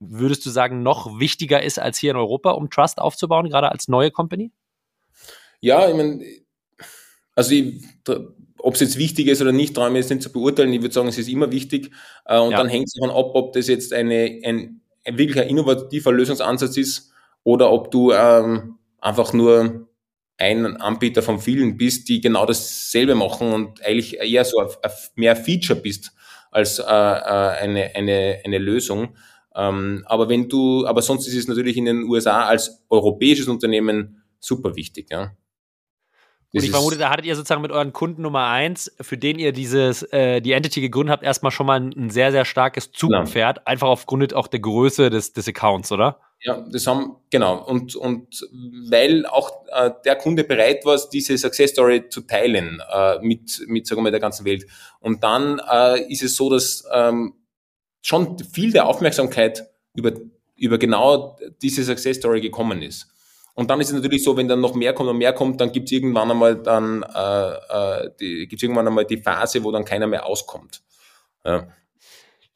würdest 0.00 0.44
du 0.44 0.50
sagen, 0.50 0.82
noch 0.82 1.18
wichtiger 1.18 1.62
ist 1.62 1.78
als 1.78 1.96
hier 1.96 2.10
in 2.10 2.18
Europa, 2.18 2.50
um 2.50 2.68
Trust 2.68 2.98
aufzubauen, 2.98 3.48
gerade 3.48 3.72
als 3.72 3.88
neue 3.88 4.10
Company? 4.10 4.52
Ja, 5.60 5.88
ich 5.88 5.94
meine, 5.94 6.22
also 7.34 7.54
ob 8.62 8.74
es 8.74 8.80
jetzt 8.80 8.98
wichtig 8.98 9.26
ist 9.28 9.42
oder 9.42 9.52
nicht, 9.52 9.74
traue 9.74 9.88
ich 9.88 9.92
mir 9.92 9.98
jetzt 9.98 10.10
nicht 10.10 10.22
zu 10.22 10.32
beurteilen. 10.32 10.72
Ich 10.72 10.82
würde 10.82 10.94
sagen, 10.94 11.08
es 11.08 11.18
ist 11.18 11.28
immer 11.28 11.50
wichtig. 11.50 11.90
Äh, 12.24 12.38
und 12.38 12.52
ja. 12.52 12.58
dann 12.58 12.68
hängt 12.68 12.86
es 12.86 12.94
davon 12.94 13.14
ab, 13.14 13.32
ob 13.34 13.52
das 13.52 13.68
jetzt 13.68 13.92
eine, 13.92 14.40
ein, 14.44 14.80
ein 15.04 15.18
wirklich 15.18 15.40
ein 15.40 15.48
innovativer 15.48 16.12
Lösungsansatz 16.12 16.76
ist 16.76 17.12
oder 17.44 17.70
ob 17.72 17.90
du 17.90 18.12
ähm, 18.12 18.78
einfach 19.00 19.32
nur 19.32 19.88
ein 20.38 20.76
Anbieter 20.76 21.22
von 21.22 21.38
vielen 21.38 21.76
bist, 21.76 22.08
die 22.08 22.20
genau 22.20 22.46
dasselbe 22.46 23.14
machen 23.14 23.52
und 23.52 23.84
eigentlich 23.84 24.18
eher 24.18 24.44
so 24.44 24.64
mehr 25.14 25.36
Feature 25.36 25.78
bist 25.78 26.12
als 26.50 26.78
äh, 26.78 26.82
äh, 26.82 26.86
eine, 26.86 27.94
eine, 27.94 28.40
eine 28.44 28.58
Lösung. 28.58 29.16
Ähm, 29.54 30.02
aber 30.06 30.28
wenn 30.28 30.48
du, 30.48 30.86
aber 30.86 31.02
sonst 31.02 31.26
ist 31.26 31.36
es 31.36 31.48
natürlich 31.48 31.76
in 31.76 31.84
den 31.84 32.04
USA 32.04 32.46
als 32.46 32.82
europäisches 32.88 33.48
Unternehmen 33.48 34.22
super 34.40 34.74
wichtig, 34.76 35.08
ja. 35.10 35.32
Und 36.54 36.64
ich 36.64 36.70
vermute, 36.70 36.98
da 36.98 37.08
hattet 37.08 37.24
ihr 37.24 37.34
sozusagen 37.34 37.62
mit 37.62 37.72
euren 37.72 37.94
Kunden 37.94 38.20
Nummer 38.22 38.48
eins, 38.48 38.92
für 39.00 39.16
den 39.16 39.38
ihr 39.38 39.52
dieses, 39.52 40.02
äh, 40.12 40.42
die 40.42 40.52
Entity 40.52 40.82
gegründet 40.82 41.12
habt, 41.12 41.22
erstmal 41.22 41.50
schon 41.50 41.66
mal 41.66 41.80
ein, 41.80 41.94
ein 41.96 42.10
sehr, 42.10 42.30
sehr 42.30 42.44
starkes 42.44 42.92
Zugpferd, 42.92 43.56
genau. 43.56 43.66
einfach 43.66 43.88
aufgrund 43.88 44.34
auch 44.34 44.48
der 44.48 44.60
Größe 44.60 45.08
des, 45.08 45.32
des 45.32 45.48
Accounts, 45.48 45.92
oder? 45.92 46.20
Ja, 46.44 46.60
das 46.70 46.86
haben, 46.86 47.16
genau. 47.30 47.64
Und, 47.64 47.96
und 47.96 48.46
weil 48.90 49.24
auch 49.26 49.64
äh, 49.68 49.92
der 50.04 50.16
Kunde 50.16 50.44
bereit 50.44 50.84
war, 50.84 50.98
diese 51.10 51.38
Success 51.38 51.70
Story 51.70 52.08
zu 52.10 52.22
teilen 52.22 52.82
äh, 52.92 53.18
mit, 53.20 53.62
mit, 53.66 53.86
sagen 53.86 54.00
wir 54.00 54.04
mal, 54.04 54.10
der 54.10 54.20
ganzen 54.20 54.44
Welt. 54.44 54.66
Und 55.00 55.22
dann 55.22 55.58
äh, 55.70 56.02
ist 56.12 56.22
es 56.22 56.36
so, 56.36 56.50
dass 56.50 56.84
ähm, 56.92 57.34
schon 58.02 58.38
viel 58.40 58.72
der 58.72 58.86
Aufmerksamkeit 58.86 59.70
über, 59.94 60.12
über 60.56 60.76
genau 60.78 61.38
diese 61.62 61.84
Success 61.84 62.18
Story 62.18 62.40
gekommen 62.40 62.82
ist. 62.82 63.06
Und 63.54 63.70
dann 63.70 63.80
ist 63.80 63.88
es 63.88 63.94
natürlich 63.94 64.24
so, 64.24 64.36
wenn 64.36 64.48
dann 64.48 64.60
noch 64.60 64.74
mehr 64.74 64.94
kommt 64.94 65.10
und 65.10 65.18
mehr 65.18 65.32
kommt, 65.32 65.60
dann 65.60 65.72
gibt 65.72 65.88
es 65.88 65.92
irgendwann 65.92 66.30
einmal 66.30 66.56
dann 66.56 67.02
äh, 67.02 67.50
äh, 67.50 68.10
die, 68.18 68.48
gibt's 68.48 68.62
irgendwann 68.62 68.86
einmal 68.86 69.04
die 69.04 69.18
Phase, 69.18 69.62
wo 69.62 69.70
dann 69.70 69.84
keiner 69.84 70.06
mehr 70.06 70.26
auskommt. 70.26 70.82
Ja. 71.44 71.68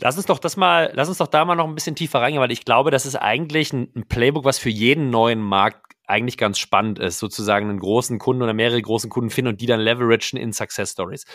Lass 0.01 0.17
uns 0.17 0.27
doch 0.27 0.39
das 0.39 0.57
mal, 0.57 0.91
lass 0.95 1.09
uns 1.09 1.19
doch 1.19 1.27
da 1.27 1.45
mal 1.45 1.55
noch 1.55 1.67
ein 1.67 1.75
bisschen 1.75 1.97
tiefer 1.97 2.21
reingehen, 2.21 2.43
weil 2.43 2.53
ich 2.53 2.65
glaube, 2.65 2.91
das 2.91 3.07
ist 3.07 3.17
eigentlich 3.17 3.73
ein, 3.73 3.91
ein 3.95 4.07
Playbook, 4.09 4.45
was 4.45 4.59
für 4.59 4.69
jeden 4.69 5.11
neuen 5.11 5.41
Markt 5.41 5.96
eigentlich 6.07 6.39
ganz 6.39 6.59
spannend 6.59 6.99
ist, 6.99 7.19
sozusagen 7.19 7.69
einen 7.69 7.81
großen 7.81 8.19
Kunden 8.19 8.43
oder 8.43 8.55
mehrere 8.55 8.81
großen 8.81 9.11
Kunden 9.11 9.31
finden 9.31 9.51
und 9.51 9.61
die 9.61 9.67
dann 9.67 9.81
leveragen 9.81 10.39
in 10.39 10.53
Success 10.53 10.93
Stories. 10.93 11.27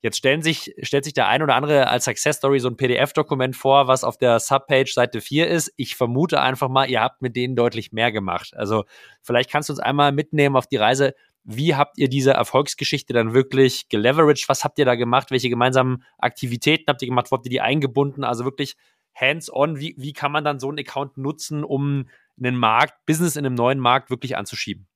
Jetzt 0.00 0.18
stellen 0.18 0.42
sich, 0.42 0.74
stellt 0.82 1.04
sich 1.04 1.14
der 1.14 1.28
ein 1.28 1.42
oder 1.42 1.54
andere 1.54 1.88
als 1.88 2.04
Success 2.04 2.36
Story 2.36 2.60
so 2.60 2.68
ein 2.68 2.76
PDF-Dokument 2.76 3.56
vor, 3.56 3.88
was 3.88 4.04
auf 4.04 4.18
der 4.18 4.38
Subpage 4.38 4.92
Seite 4.92 5.20
4 5.20 5.48
ist. 5.48 5.72
Ich 5.76 5.96
vermute 5.96 6.40
einfach 6.40 6.68
mal, 6.68 6.88
ihr 6.88 7.00
habt 7.00 7.22
mit 7.22 7.36
denen 7.36 7.56
deutlich 7.56 7.92
mehr 7.92 8.12
gemacht. 8.12 8.54
Also 8.54 8.84
vielleicht 9.22 9.50
kannst 9.50 9.70
du 9.70 9.72
uns 9.72 9.80
einmal 9.80 10.12
mitnehmen 10.12 10.56
auf 10.56 10.66
die 10.66 10.76
Reise. 10.76 11.14
Wie 11.42 11.74
habt 11.74 11.96
ihr 11.96 12.08
diese 12.08 12.32
Erfolgsgeschichte 12.32 13.14
dann 13.14 13.32
wirklich 13.32 13.88
geleveraged? 13.88 14.48
Was 14.48 14.64
habt 14.64 14.78
ihr 14.78 14.84
da 14.84 14.94
gemacht? 14.94 15.30
Welche 15.30 15.48
gemeinsamen 15.48 16.04
Aktivitäten 16.18 16.84
habt 16.88 17.00
ihr 17.00 17.08
gemacht? 17.08 17.30
Wo 17.30 17.36
habt 17.36 17.46
ihr 17.46 17.50
die 17.50 17.62
eingebunden? 17.62 18.22
Also 18.22 18.44
wirklich 18.44 18.76
hands-on. 19.14 19.80
Wie, 19.80 19.94
wie 19.96 20.12
kann 20.12 20.30
man 20.30 20.44
dann 20.44 20.60
so 20.60 20.68
einen 20.68 20.78
Account 20.78 21.16
nutzen, 21.16 21.64
um 21.64 22.08
einen 22.38 22.56
Markt, 22.56 22.94
Business 23.06 23.36
in 23.36 23.44
einem 23.44 23.54
neuen 23.54 23.78
Markt 23.78 24.10
wirklich 24.10 24.36
anzuschieben? 24.36 24.86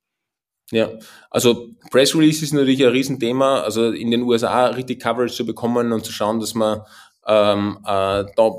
Ja, 0.71 0.89
also 1.29 1.69
Press 1.91 2.15
Release 2.15 2.43
ist 2.43 2.53
natürlich 2.53 2.83
ein 2.83 2.91
Riesenthema, 2.91 3.61
also 3.61 3.91
in 3.91 4.11
den 4.11 4.23
USA 4.23 4.67
richtig 4.67 5.01
Coverage 5.01 5.33
zu 5.33 5.45
bekommen 5.45 5.91
und 5.91 6.05
zu 6.05 6.11
schauen, 6.11 6.39
dass 6.39 6.55
man 6.55 6.81
ähm, 7.27 7.77
äh, 7.85 8.25
da 8.35 8.51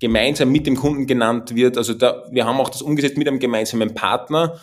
gemeinsam 0.00 0.50
mit 0.50 0.66
dem 0.66 0.76
Kunden 0.76 1.06
genannt 1.06 1.54
wird. 1.54 1.76
Also 1.76 1.94
da, 1.94 2.24
wir 2.30 2.46
haben 2.46 2.58
auch 2.58 2.70
das 2.70 2.82
umgesetzt 2.82 3.18
mit 3.18 3.28
einem 3.28 3.38
gemeinsamen 3.38 3.94
Partner 3.94 4.58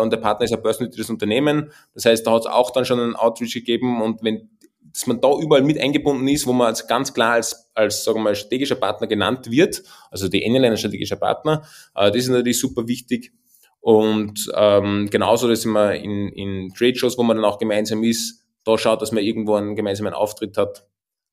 und 0.00 0.10
der 0.10 0.16
Partner 0.16 0.44
ist 0.44 0.54
ein 0.54 0.62
börsennotiertes 0.62 1.10
Unternehmen. 1.10 1.70
Das 1.94 2.06
heißt, 2.06 2.26
da 2.26 2.32
hat 2.32 2.40
es 2.40 2.46
auch 2.46 2.70
dann 2.70 2.86
schon 2.86 2.98
einen 2.98 3.14
Outreach 3.14 3.52
gegeben 3.52 4.00
und 4.00 4.22
wenn 4.22 4.48
dass 4.92 5.06
man 5.06 5.20
da 5.20 5.32
überall 5.38 5.62
mit 5.62 5.80
eingebunden 5.80 6.26
ist, 6.28 6.46
wo 6.46 6.52
man 6.52 6.68
als 6.68 6.86
ganz 6.86 7.14
klar 7.14 7.32
als, 7.32 7.70
als 7.74 8.04
sagen 8.04 8.18
wir 8.18 8.24
mal, 8.24 8.34
strategischer 8.34 8.76
Partner 8.76 9.06
genannt 9.06 9.50
wird, 9.50 9.82
also 10.10 10.28
die 10.28 10.44
N-Line 10.44 10.76
strategischer 10.76 11.16
Partner, 11.16 11.62
äh, 11.94 12.10
das 12.10 12.24
ist 12.24 12.28
natürlich 12.28 12.58
super 12.58 12.86
wichtig. 12.88 13.32
Und 13.80 14.50
ähm, 14.54 15.08
genauso, 15.10 15.48
dass 15.48 15.64
man 15.64 15.94
in, 15.94 16.28
in 16.28 16.74
Trade-Shows, 16.74 17.16
wo 17.16 17.22
man 17.22 17.36
dann 17.36 17.46
auch 17.46 17.58
gemeinsam 17.58 18.04
ist, 18.04 18.44
da 18.64 18.76
schaut, 18.76 19.00
dass 19.00 19.12
man 19.12 19.24
irgendwo 19.24 19.54
einen 19.54 19.74
gemeinsamen 19.74 20.12
Auftritt 20.12 20.58
hat. 20.58 20.86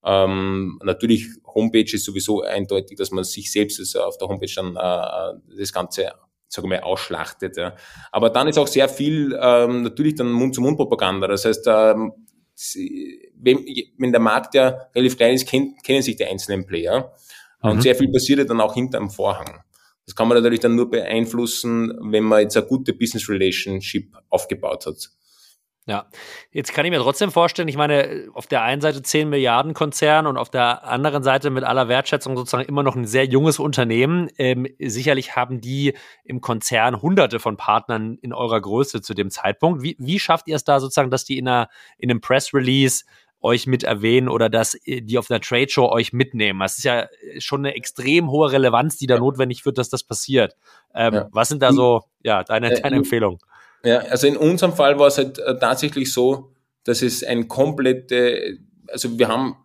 Ähm, 0.05 0.79
natürlich, 0.83 1.27
Homepage 1.45 1.91
ist 1.93 2.05
sowieso 2.05 2.41
eindeutig, 2.41 2.97
dass 2.97 3.11
man 3.11 3.25
sich 3.25 3.51
selbst 3.51 3.79
also 3.79 4.03
auf 4.03 4.17
der 4.17 4.29
Homepage 4.29 4.53
dann 4.55 4.75
äh, 4.77 5.57
das 5.59 5.73
Ganze 5.73 6.13
sagen 6.47 6.69
wir, 6.69 6.85
ausschlachtet. 6.85 7.57
Ja. 7.57 7.75
Aber 8.11 8.29
dann 8.29 8.47
ist 8.47 8.57
auch 8.57 8.67
sehr 8.67 8.87
viel 8.87 9.37
ähm, 9.39 9.83
natürlich 9.83 10.15
dann 10.15 10.31
Mund-zu-Mund-Propaganda. 10.31 11.27
Das 11.27 11.43
heißt, 11.43 11.65
ähm, 11.67 12.13
wenn, 13.35 14.11
der 14.11 14.19
Markt 14.19 14.55
ja 14.55 14.89
relativ 14.95 15.17
klein 15.17 15.35
ist, 15.35 15.47
kennt, 15.47 15.83
kennen 15.83 16.01
sich 16.01 16.15
die 16.15 16.25
einzelnen 16.25 16.65
Player. 16.65 17.13
Mhm. 17.61 17.69
Und 17.69 17.81
sehr 17.81 17.95
viel 17.95 18.11
passiert 18.11 18.39
ja 18.39 18.45
dann 18.45 18.61
auch 18.61 18.73
hinterm 18.73 19.09
Vorhang. 19.09 19.63
Das 20.05 20.15
kann 20.15 20.27
man 20.27 20.37
natürlich 20.37 20.61
dann 20.61 20.75
nur 20.75 20.89
beeinflussen, 20.89 21.93
wenn 22.01 22.23
man 22.23 22.41
jetzt 22.41 22.55
eine 22.55 22.65
gute 22.65 22.93
Business 22.93 23.29
Relationship 23.29 24.15
aufgebaut 24.29 24.85
hat. 24.85 25.09
Ja, 25.87 26.07
jetzt 26.51 26.73
kann 26.73 26.83
ich 26.83 26.91
mir 26.91 26.99
trotzdem 26.99 27.31
vorstellen, 27.31 27.69
ich 27.69 27.77
meine, 27.77 28.27
auf 28.33 28.45
der 28.45 28.61
einen 28.61 28.81
Seite 28.81 29.01
10 29.01 29.29
Milliarden 29.29 29.73
Konzern 29.73 30.27
und 30.27 30.35
auf 30.35 30.49
der 30.49 30.83
anderen 30.83 31.23
Seite 31.23 31.49
mit 31.49 31.63
aller 31.63 31.87
Wertschätzung 31.87 32.35
sozusagen 32.35 32.67
immer 32.67 32.83
noch 32.83 32.97
ein 32.97 33.07
sehr 33.07 33.23
junges 33.23 33.57
Unternehmen. 33.57 34.29
Ähm, 34.37 34.67
sicherlich 34.79 35.37
haben 35.37 35.61
die 35.61 35.93
im 36.25 36.41
Konzern 36.41 37.01
hunderte 37.01 37.39
von 37.39 37.55
Partnern 37.55 38.17
in 38.21 38.33
eurer 38.33 38.59
Größe 38.59 39.01
zu 39.01 39.13
dem 39.13 39.31
Zeitpunkt. 39.31 39.81
Wie, 39.81 39.95
wie 39.97 40.19
schafft 40.19 40.49
ihr 40.49 40.57
es 40.57 40.65
da 40.65 40.81
sozusagen, 40.81 41.09
dass 41.09 41.23
die 41.23 41.37
in, 41.37 41.47
einer, 41.47 41.69
in 41.97 42.11
einem 42.11 42.19
Press 42.19 42.53
Release 42.53 43.05
euch 43.39 43.65
mit 43.65 43.83
erwähnen 43.83 44.27
oder 44.27 44.49
dass 44.49 44.75
äh, 44.85 45.01
die 45.01 45.17
auf 45.17 45.31
einer 45.31 45.39
Trade 45.39 45.69
Show 45.69 45.87
euch 45.89 46.11
mitnehmen? 46.11 46.59
Das 46.59 46.77
ist 46.77 46.83
ja 46.83 47.07
schon 47.39 47.65
eine 47.65 47.75
extrem 47.75 48.29
hohe 48.29 48.51
Relevanz, 48.51 48.97
die 48.97 49.07
da 49.07 49.17
notwendig 49.17 49.65
wird, 49.65 49.77
dass 49.77 49.87
das 49.87 50.03
passiert. 50.03 50.57
Ähm, 50.93 51.13
ja. 51.13 51.29
Was 51.31 51.47
sind 51.47 51.63
da 51.63 51.71
so, 51.71 52.03
ja, 52.23 52.43
deine, 52.43 52.71
äh, 52.71 52.81
deine 52.81 52.97
Empfehlungen? 52.97 53.39
Ja, 53.83 53.99
also 53.99 54.27
in 54.27 54.37
unserem 54.37 54.73
Fall 54.73 54.99
war 54.99 55.07
es 55.07 55.17
halt 55.17 55.39
äh, 55.39 55.57
tatsächlich 55.57 56.11
so, 56.11 56.53
dass 56.83 57.01
es 57.01 57.23
ein 57.23 57.47
komplette, 57.47 58.57
also 58.87 59.17
wir 59.17 59.27
haben 59.27 59.55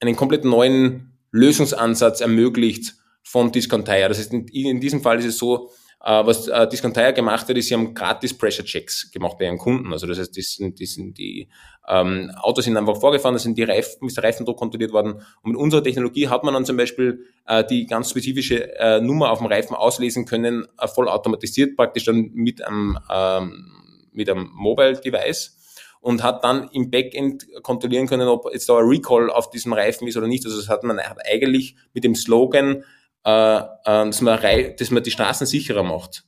einen 0.00 0.16
komplett 0.16 0.44
neuen 0.44 1.18
Lösungsansatz 1.30 2.20
ermöglicht 2.20 2.94
von 3.22 3.52
Discount 3.52 3.86
Tire. 3.86 4.08
Das 4.08 4.18
heißt, 4.18 4.32
in, 4.32 4.48
in 4.48 4.80
diesem 4.80 5.02
Fall 5.02 5.18
ist 5.18 5.26
es 5.26 5.38
so, 5.38 5.70
was 6.04 6.48
äh, 6.48 6.66
Discount 6.68 6.94
Tire 6.94 7.12
gemacht 7.12 7.48
hat, 7.48 7.56
ist, 7.56 7.68
sie 7.68 7.74
haben 7.74 7.94
gratis 7.94 8.36
Pressure 8.36 8.64
Checks 8.64 9.10
gemacht 9.12 9.36
bei 9.38 9.44
ihren 9.44 9.58
Kunden. 9.58 9.92
Also 9.92 10.06
das 10.06 10.18
heißt, 10.18 10.36
die, 10.36 10.42
sind, 10.42 10.78
die, 10.80 10.86
sind, 10.86 11.16
die 11.16 11.48
ähm, 11.88 12.30
Autos 12.40 12.64
sind 12.64 12.76
einfach 12.76 12.98
vorgefahren, 12.98 13.34
da 13.34 13.38
sind 13.38 13.56
die 13.56 13.62
Reifen, 13.62 14.08
ist 14.08 14.16
der 14.16 14.24
Reifendruck 14.24 14.56
kontrolliert 14.56 14.92
worden. 14.92 15.14
Und 15.42 15.52
mit 15.52 15.56
unserer 15.56 15.82
Technologie 15.82 16.28
hat 16.28 16.42
man 16.42 16.54
dann 16.54 16.64
zum 16.64 16.76
Beispiel 16.76 17.24
äh, 17.46 17.64
die 17.64 17.86
ganz 17.86 18.10
spezifische 18.10 18.76
äh, 18.78 19.00
Nummer 19.00 19.30
auf 19.30 19.38
dem 19.38 19.46
Reifen 19.46 19.76
auslesen 19.76 20.24
können, 20.24 20.66
äh, 20.78 20.88
voll 20.88 21.08
automatisiert 21.08 21.76
praktisch 21.76 22.04
dann 22.04 22.30
mit 22.34 22.66
einem, 22.66 22.98
ähm, 23.08 23.72
mit 24.12 24.28
einem 24.28 24.50
Mobile 24.52 25.00
Device 25.00 25.56
und 26.00 26.24
hat 26.24 26.42
dann 26.42 26.68
im 26.72 26.90
Backend 26.90 27.46
kontrollieren 27.62 28.08
können, 28.08 28.26
ob 28.26 28.52
jetzt 28.52 28.68
da 28.68 28.76
ein 28.78 28.86
Recall 28.86 29.30
auf 29.30 29.50
diesem 29.50 29.72
Reifen 29.72 30.08
ist 30.08 30.16
oder 30.16 30.26
nicht. 30.26 30.44
Also 30.44 30.56
das 30.56 30.68
hat 30.68 30.82
man 30.82 30.98
eigentlich 30.98 31.76
mit 31.94 32.02
dem 32.02 32.16
Slogan, 32.16 32.82
äh, 33.24 33.58
äh, 33.58 33.62
dass, 33.84 34.20
man, 34.20 34.40
dass 34.78 34.90
man 34.90 35.02
die 35.02 35.10
Straßen 35.10 35.46
sicherer 35.46 35.82
macht. 35.82 36.24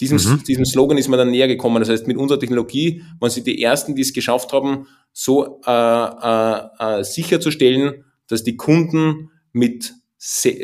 Diesem, 0.00 0.18
mhm. 0.18 0.42
diesem 0.44 0.64
Slogan 0.64 0.98
ist 0.98 1.08
man 1.08 1.18
dann 1.18 1.30
näher 1.30 1.46
gekommen. 1.46 1.80
Das 1.80 1.88
heißt, 1.88 2.08
mit 2.08 2.16
unserer 2.16 2.40
Technologie 2.40 3.04
waren 3.20 3.30
sie 3.30 3.44
die 3.44 3.62
Ersten, 3.62 3.94
die 3.94 4.02
es 4.02 4.12
geschafft 4.12 4.52
haben, 4.52 4.88
so 5.12 5.60
äh, 5.64 5.70
äh, 5.70 6.60
äh, 6.78 7.04
sicherzustellen, 7.04 8.04
dass 8.26 8.42
die 8.42 8.56
Kunden 8.56 9.30
mit, 9.52 9.92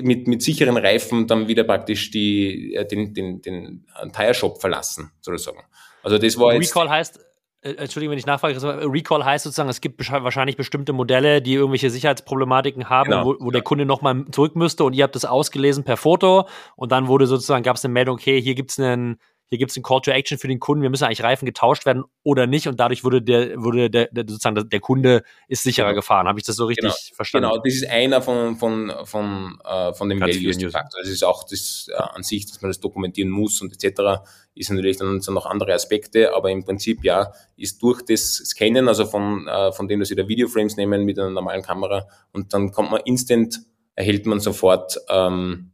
mit, 0.03 0.26
mit 0.26 0.43
sicheren 0.43 0.76
Reifen 0.76 1.26
dann 1.26 1.47
wieder 1.47 1.64
praktisch 1.64 2.11
die, 2.11 2.74
äh, 2.74 2.85
den, 2.87 3.14
den, 3.14 3.41
den 3.43 3.87
Tire 4.12 4.35
Shop 4.35 4.61
verlassen, 4.61 5.12
sozusagen. 5.20 5.61
Also 6.03 6.18
das 6.18 6.39
war 6.39 6.55
jetzt. 6.55 6.74
Recall 6.74 6.89
heißt, 6.89 7.18
äh, 7.18 7.22
Entschuldigung, 7.61 8.12
wenn 8.12 8.18
ich 8.18 8.26
nachfrage, 8.26 8.56
Recall 8.92 9.24
heißt 9.24 9.42
sozusagen, 9.42 9.68
es 9.68 9.80
gibt 9.80 9.98
wahrscheinlich 10.11 10.56
bestimmte 10.56 10.92
Modelle, 10.92 11.42
die 11.42 11.54
irgendwelche 11.54 11.90
Sicherheitsproblematiken 11.90 12.88
haben, 12.88 13.11
genau. 13.11 13.24
wo, 13.24 13.36
wo 13.40 13.50
der 13.50 13.62
Kunde 13.62 13.84
nochmal 13.84 14.24
zurück 14.30 14.54
müsste 14.54 14.84
und 14.84 14.92
ihr 14.92 15.02
habt 15.02 15.16
das 15.16 15.24
ausgelesen 15.24 15.82
per 15.82 15.96
Foto 15.96 16.48
und 16.76 16.92
dann 16.92 17.09
wurde 17.09 17.26
sozusagen, 17.26 17.64
gab 17.64 17.76
es 17.76 17.84
eine 17.84 17.92
Meldung, 17.92 18.14
okay, 18.14 18.40
hier 18.40 18.54
gibt 18.54 18.70
es 18.70 18.78
einen 18.78 19.18
hier 19.51 19.59
gibt 19.59 19.70
es 19.70 19.76
einen 19.76 19.82
Call 19.82 20.01
to 20.03 20.11
Action 20.11 20.38
für 20.38 20.49
den 20.49 20.61
Kunden, 20.61 20.82
wir 20.82 20.90
müssen 20.90 21.05
eigentlich 21.05 21.22
Reifen 21.22 21.46
getauscht 21.46 21.86
werden 21.86 22.05
oder 22.22 22.46
nicht 22.46 22.68
und 22.68 22.78
dadurch 22.78 23.03
wurde 23.03 23.22
der, 23.22 23.57
wurde 23.57 23.88
der, 23.88 24.09
der 24.12 24.24
sozusagen 24.28 24.68
der 24.68 24.80
Kunde 24.80 25.22
ist 25.49 25.62
sicherer 25.62 25.88
genau. 25.88 26.01
gefahren. 26.01 26.28
Habe 26.28 26.38
ich 26.38 26.44
das 26.44 26.57
so 26.57 26.66
richtig 26.66 26.82
genau. 26.82 26.94
verstanden? 27.14 27.49
Genau, 27.49 27.62
das 27.62 27.74
ist 27.74 27.88
einer 27.88 28.20
von, 28.20 28.57
von, 28.57 28.92
von, 29.05 29.59
äh, 29.64 29.94
von 29.94 30.09
den 30.09 30.20
Values 30.20 30.62
Faktor. 30.70 31.01
Das 31.01 31.11
ist 31.11 31.24
auch 31.24 31.44
das 31.44 31.88
äh, 31.90 31.96
an 31.96 32.22
sich, 32.22 32.46
dass 32.46 32.61
man 32.61 32.68
das 32.70 32.80
dokumentieren 32.80 33.30
muss 33.30 33.62
und 33.62 33.72
etc. 33.72 34.22
ist 34.55 34.70
natürlich 34.70 34.99
dann 34.99 35.20
sind 35.20 35.34
noch 35.34 35.46
andere 35.46 35.72
Aspekte, 35.72 36.34
aber 36.34 36.51
im 36.51 36.64
Prinzip 36.64 37.03
ja, 37.03 37.32
ist 37.57 37.82
durch 37.82 38.03
das 38.03 38.34
Scannen, 38.34 38.86
also 38.86 39.07
von, 39.07 39.46
äh, 39.49 39.72
von 39.72 39.88
dem, 39.88 40.01
dass 40.01 40.11
Sie 40.11 40.16
da 40.16 40.28
Videoframes 40.28 40.76
nehmen 40.76 41.05
mit 41.05 41.18
einer 41.18 41.30
normalen 41.30 41.62
Kamera 41.62 42.07
und 42.32 42.53
dann 42.53 42.70
kommt 42.70 42.90
man 42.90 43.01
instant, 43.07 43.61
erhält 43.94 44.26
man 44.26 44.40
sofort 44.40 44.99
ähm, 45.09 45.72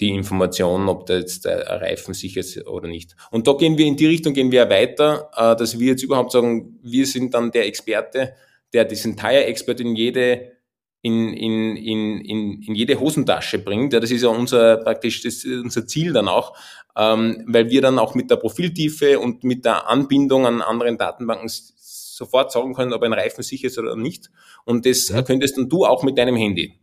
die 0.00 0.10
Information, 0.10 0.88
ob 0.88 1.06
da 1.06 1.16
jetzt 1.16 1.44
der 1.44 1.66
Reifen 1.80 2.14
sicher 2.14 2.40
ist 2.40 2.66
oder 2.66 2.88
nicht. 2.88 3.14
Und 3.30 3.46
da 3.46 3.52
gehen 3.52 3.78
wir 3.78 3.86
in 3.86 3.96
die 3.96 4.06
Richtung, 4.06 4.34
gehen 4.34 4.50
wir 4.50 4.68
weiter, 4.68 5.30
äh, 5.36 5.56
dass 5.56 5.78
wir 5.78 5.88
jetzt 5.88 6.02
überhaupt 6.02 6.32
sagen, 6.32 6.78
wir 6.82 7.06
sind 7.06 7.34
dann 7.34 7.50
der 7.50 7.66
Experte, 7.66 8.34
der 8.72 8.84
diesen 8.84 9.16
Tire-Expert 9.16 9.80
in 9.80 9.94
jede 9.94 10.54
in, 11.02 11.34
in, 11.34 11.76
in, 11.76 12.20
in, 12.22 12.62
in 12.62 12.74
jede 12.74 12.98
Hosentasche 12.98 13.58
bringt. 13.58 13.92
Ja, 13.92 14.00
das 14.00 14.10
ist 14.10 14.22
ja 14.22 14.30
unser 14.30 14.78
praktisch 14.78 15.22
das 15.22 15.44
unser 15.44 15.86
Ziel 15.86 16.14
dann 16.14 16.28
auch, 16.28 16.56
ähm, 16.96 17.44
weil 17.46 17.68
wir 17.68 17.82
dann 17.82 17.98
auch 17.98 18.14
mit 18.14 18.30
der 18.30 18.36
Profiltiefe 18.36 19.20
und 19.20 19.44
mit 19.44 19.66
der 19.66 19.90
Anbindung 19.90 20.46
an 20.46 20.62
anderen 20.62 20.96
Datenbanken 20.96 21.50
sofort 21.76 22.52
sagen 22.52 22.72
können, 22.72 22.94
ob 22.94 23.02
ein 23.02 23.12
Reifen 23.12 23.42
sicher 23.42 23.66
ist 23.66 23.78
oder 23.78 23.96
nicht. 23.96 24.30
Und 24.64 24.86
das 24.86 25.08
ja. 25.08 25.22
könntest 25.22 25.58
dann 25.58 25.68
du 25.68 25.84
auch 25.84 26.02
mit 26.02 26.16
deinem 26.16 26.36
Handy. 26.36 26.78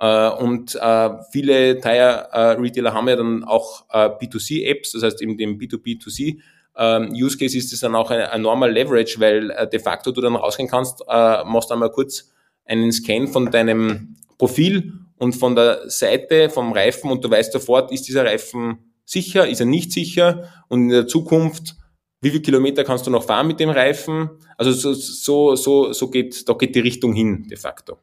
Äh, 0.00 0.30
und 0.30 0.74
äh, 0.74 1.10
viele 1.30 1.78
Tire-Retailer 1.78 2.94
haben 2.94 3.08
ja 3.08 3.16
dann 3.16 3.44
auch 3.44 3.84
äh, 3.90 4.08
B2C-Apps, 4.08 4.92
das 4.92 5.02
heißt 5.02 5.22
in 5.22 5.36
dem 5.36 5.58
B2B2C 5.58 6.38
ähm, 6.76 7.10
Use 7.12 7.36
Case 7.36 7.58
ist 7.58 7.72
das 7.72 7.80
dann 7.80 7.94
auch 7.94 8.10
ein, 8.10 8.40
normal 8.40 8.72
Leverage, 8.72 9.20
weil 9.20 9.68
de 9.70 9.80
facto 9.80 10.12
du 10.12 10.20
dann 10.20 10.36
rausgehen 10.36 10.68
kannst, 10.68 11.00
machst 11.08 11.72
einmal 11.72 11.90
kurz 11.90 12.30
einen 12.64 12.92
Scan 12.92 13.26
von 13.26 13.50
deinem 13.50 14.16
Profil 14.38 14.92
und 15.18 15.34
von 15.34 15.56
der 15.56 15.90
Seite 15.90 16.48
vom 16.48 16.72
Reifen 16.72 17.10
und 17.10 17.24
du 17.24 17.30
weißt 17.30 17.52
sofort, 17.52 17.92
ist 17.92 18.06
dieser 18.06 18.24
Reifen 18.24 18.94
sicher, 19.04 19.48
ist 19.48 19.60
er 19.60 19.66
nicht 19.66 19.92
sicher 19.92 20.48
und 20.68 20.84
in 20.84 20.88
der 20.90 21.06
Zukunft 21.08 21.74
wie 22.22 22.30
viele 22.30 22.42
Kilometer 22.42 22.84
kannst 22.84 23.06
du 23.06 23.10
noch 23.10 23.24
fahren 23.24 23.48
mit 23.48 23.60
dem 23.60 23.70
Reifen? 23.70 24.30
Also 24.56 24.72
so, 24.72 24.92
so, 24.92 25.56
so, 25.56 25.92
so 25.92 26.08
geht, 26.08 26.48
da 26.48 26.52
geht 26.52 26.74
die 26.74 26.80
Richtung 26.80 27.14
hin, 27.14 27.46
de 27.48 27.56
facto. 27.56 27.98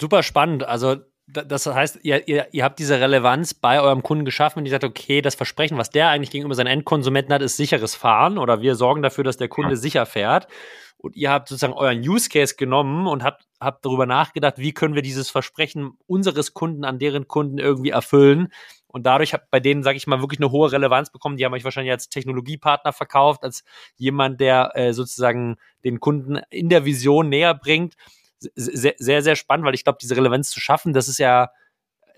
Super 0.00 0.22
spannend. 0.22 0.64
Also 0.64 0.96
das 1.32 1.66
heißt, 1.66 2.00
ihr, 2.02 2.26
ihr, 2.26 2.48
ihr 2.52 2.64
habt 2.64 2.78
diese 2.78 3.00
Relevanz 3.00 3.54
bei 3.54 3.80
eurem 3.80 4.02
Kunden 4.02 4.24
geschaffen 4.24 4.60
und 4.60 4.66
ihr 4.66 4.70
sagt, 4.72 4.84
okay, 4.84 5.22
das 5.22 5.34
Versprechen, 5.34 5.78
was 5.78 5.90
der 5.90 6.08
eigentlich 6.08 6.30
gegenüber 6.30 6.54
seinen 6.54 6.66
Endkonsumenten 6.68 7.32
hat, 7.32 7.42
ist 7.42 7.56
sicheres 7.56 7.94
Fahren 7.94 8.38
oder 8.38 8.62
wir 8.62 8.74
sorgen 8.74 9.02
dafür, 9.02 9.24
dass 9.24 9.36
der 9.36 9.48
Kunde 9.48 9.76
sicher 9.76 10.06
fährt. 10.06 10.48
Und 10.96 11.16
ihr 11.16 11.30
habt 11.30 11.48
sozusagen 11.48 11.72
euren 11.72 12.00
Use 12.00 12.28
Case 12.28 12.56
genommen 12.56 13.06
und 13.06 13.22
habt, 13.22 13.44
habt 13.58 13.84
darüber 13.84 14.06
nachgedacht, 14.06 14.58
wie 14.58 14.72
können 14.72 14.94
wir 14.94 15.02
dieses 15.02 15.30
Versprechen 15.30 15.92
unseres 16.06 16.52
Kunden 16.52 16.84
an 16.84 16.98
deren 16.98 17.26
Kunden 17.26 17.58
irgendwie 17.58 17.90
erfüllen. 17.90 18.48
Und 18.86 19.06
dadurch 19.06 19.32
habt 19.32 19.50
bei 19.50 19.60
denen, 19.60 19.82
sage 19.82 19.96
ich 19.96 20.06
mal, 20.06 20.20
wirklich 20.20 20.40
eine 20.40 20.50
hohe 20.50 20.72
Relevanz 20.72 21.10
bekommen. 21.10 21.36
Die 21.36 21.44
haben 21.44 21.54
euch 21.54 21.64
wahrscheinlich 21.64 21.92
als 21.92 22.08
Technologiepartner 22.08 22.92
verkauft, 22.92 23.44
als 23.44 23.64
jemand, 23.96 24.40
der 24.40 24.72
äh, 24.74 24.92
sozusagen 24.92 25.56
den 25.84 26.00
Kunden 26.00 26.40
in 26.50 26.68
der 26.68 26.84
Vision 26.84 27.28
näher 27.28 27.54
bringt 27.54 27.94
sehr, 28.54 28.94
sehr, 28.98 29.22
sehr 29.22 29.36
spannend, 29.36 29.66
weil 29.66 29.74
ich 29.74 29.84
glaube, 29.84 29.98
diese 30.00 30.16
Relevanz 30.16 30.50
zu 30.50 30.60
schaffen, 30.60 30.92
das 30.92 31.08
ist 31.08 31.18
ja 31.18 31.50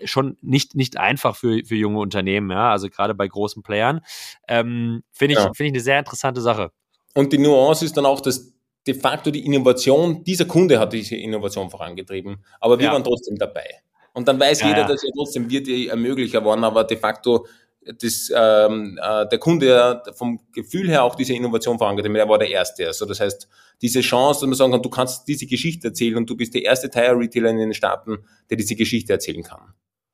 schon 0.05 0.37
nicht, 0.41 0.75
nicht 0.75 0.97
einfach 0.97 1.35
für, 1.35 1.63
für 1.65 1.75
junge 1.75 1.99
Unternehmen, 1.99 2.51
ja, 2.51 2.71
also 2.71 2.89
gerade 2.89 3.13
bei 3.13 3.27
großen 3.27 3.63
Playern. 3.63 4.01
Ähm, 4.47 5.03
Finde 5.11 5.33
ich, 5.33 5.39
ja. 5.39 5.53
Finde 5.53 5.65
ich 5.65 5.73
eine 5.73 5.81
sehr 5.81 5.99
interessante 5.99 6.41
Sache. 6.41 6.71
Und 7.13 7.31
die 7.31 7.37
Nuance 7.37 7.85
ist 7.85 7.95
dann 7.95 8.05
auch, 8.05 8.21
dass 8.21 8.53
de 8.85 8.93
facto 8.93 9.31
die 9.31 9.45
Innovation, 9.45 10.23
dieser 10.23 10.45
Kunde 10.45 10.79
hat 10.79 10.93
diese 10.93 11.15
Innovation 11.15 11.69
vorangetrieben, 11.69 12.43
aber 12.59 12.79
wir 12.79 12.87
ja. 12.87 12.93
waren 12.93 13.03
trotzdem 13.03 13.37
dabei. 13.37 13.65
Und 14.13 14.27
dann 14.27 14.39
weiß 14.39 14.61
ja, 14.61 14.67
jeder, 14.69 14.85
dass 14.85 15.03
ja 15.03 15.09
trotzdem 15.15 15.49
wir 15.49 15.63
die 15.63 15.87
Ermöglicher 15.87 16.43
waren, 16.45 16.63
aber 16.63 16.83
de 16.83 16.97
facto 16.97 17.47
das, 17.85 18.31
ähm, 18.35 18.99
äh, 19.01 19.27
der 19.27 19.39
Kunde 19.39 20.01
vom 20.15 20.39
Gefühl 20.53 20.89
her 20.89 21.03
auch 21.03 21.15
diese 21.15 21.33
Innovation 21.33 21.77
vorangetrieben, 21.77 22.15
er 22.15 22.29
war 22.29 22.37
der 22.37 22.49
Erste. 22.49 22.87
Also 22.87 23.05
das 23.05 23.19
heißt, 23.19 23.47
diese 23.81 24.01
Chance, 24.01 24.41
dass 24.41 24.47
man 24.47 24.55
sagen 24.55 24.71
kann, 24.71 24.81
du 24.81 24.89
kannst 24.89 25.27
diese 25.27 25.45
Geschichte 25.45 25.89
erzählen 25.89 26.17
und 26.17 26.29
du 26.29 26.37
bist 26.37 26.53
der 26.53 26.63
erste 26.63 26.89
Tire-Retailer 26.89 27.49
in 27.49 27.57
den 27.57 27.73
Staaten, 27.73 28.25
der 28.49 28.57
diese 28.57 28.75
Geschichte 28.75 29.13
erzählen 29.13 29.43
kann. 29.43 29.73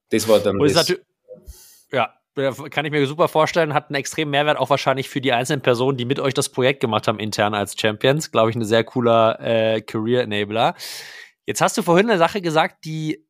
Das 0.09 0.27
war 0.27 0.39
dann 0.39 0.59
und 0.59 0.75
das. 0.75 0.93
Ja, 1.91 2.13
kann 2.69 2.85
ich 2.85 2.91
mir 2.91 3.05
super 3.05 3.27
vorstellen, 3.27 3.73
hat 3.73 3.89
einen 3.89 3.95
extremen 3.95 4.31
Mehrwert 4.31 4.57
auch 4.57 4.69
wahrscheinlich 4.69 5.09
für 5.09 5.21
die 5.21 5.33
einzelnen 5.33 5.61
Personen, 5.61 5.97
die 5.97 6.05
mit 6.05 6.19
euch 6.19 6.33
das 6.33 6.49
Projekt 6.49 6.79
gemacht 6.79 7.07
haben, 7.07 7.19
intern 7.19 7.53
als 7.53 7.79
Champions. 7.79 8.31
Glaube 8.31 8.49
ich, 8.49 8.55
ein 8.55 8.63
sehr 8.63 8.83
cooler 8.83 9.39
äh, 9.39 9.81
Career-Enabler. 9.81 10.75
Jetzt 11.45 11.61
hast 11.61 11.77
du 11.77 11.81
vorhin 11.81 12.09
eine 12.09 12.19
Sache 12.19 12.41
gesagt, 12.41 12.85
die 12.85 13.25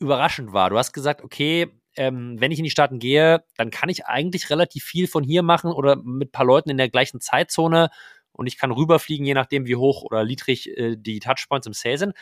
überraschend 0.00 0.52
war. 0.52 0.70
Du 0.70 0.78
hast 0.78 0.92
gesagt, 0.92 1.22
okay, 1.22 1.79
ähm, 1.96 2.36
wenn 2.38 2.52
ich 2.52 2.58
in 2.58 2.64
die 2.64 2.70
Staaten 2.70 2.98
gehe, 2.98 3.44
dann 3.56 3.70
kann 3.70 3.88
ich 3.88 4.06
eigentlich 4.06 4.50
relativ 4.50 4.84
viel 4.84 5.06
von 5.06 5.24
hier 5.24 5.42
machen 5.42 5.72
oder 5.72 5.96
mit 5.96 6.28
ein 6.28 6.32
paar 6.32 6.46
Leuten 6.46 6.70
in 6.70 6.78
der 6.78 6.88
gleichen 6.88 7.20
Zeitzone 7.20 7.90
und 8.32 8.46
ich 8.46 8.56
kann 8.56 8.70
rüberfliegen, 8.70 9.26
je 9.26 9.34
nachdem, 9.34 9.66
wie 9.66 9.76
hoch 9.76 10.02
oder 10.02 10.24
niedrig 10.24 10.68
äh, 10.76 10.96
die 10.96 11.20
Touchpoints 11.20 11.66
im 11.66 11.72
Sale 11.72 11.98
sind. 11.98 12.14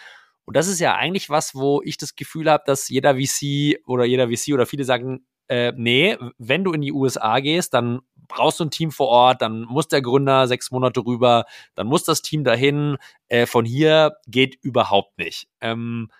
Und 0.44 0.56
das 0.56 0.66
ist 0.66 0.80
ja 0.80 0.94
eigentlich 0.94 1.28
was, 1.28 1.54
wo 1.54 1.82
ich 1.84 1.98
das 1.98 2.14
Gefühl 2.14 2.50
habe, 2.50 2.64
dass 2.66 2.88
jeder 2.88 3.16
VC 3.16 3.80
oder 3.86 4.04
jeder 4.04 4.28
VC 4.28 4.54
oder 4.54 4.66
viele 4.66 4.84
sagen, 4.84 5.26
äh, 5.48 5.72
nee, 5.76 6.16
wenn 6.38 6.64
du 6.64 6.72
in 6.72 6.80
die 6.80 6.92
USA 6.92 7.40
gehst, 7.40 7.74
dann 7.74 8.00
brauchst 8.28 8.60
du 8.60 8.64
ein 8.64 8.70
Team 8.70 8.90
vor 8.90 9.08
Ort, 9.08 9.42
dann 9.42 9.62
muss 9.62 9.88
der 9.88 10.02
Gründer 10.02 10.46
sechs 10.46 10.70
Monate 10.70 11.04
rüber, 11.04 11.44
dann 11.74 11.86
muss 11.86 12.04
das 12.04 12.22
Team 12.22 12.44
dahin. 12.44 12.96
Äh, 13.28 13.46
von 13.46 13.64
hier 13.64 14.16
geht 14.26 14.58
überhaupt 14.62 15.18
nicht. 15.18 15.48
Ähm, 15.60 16.10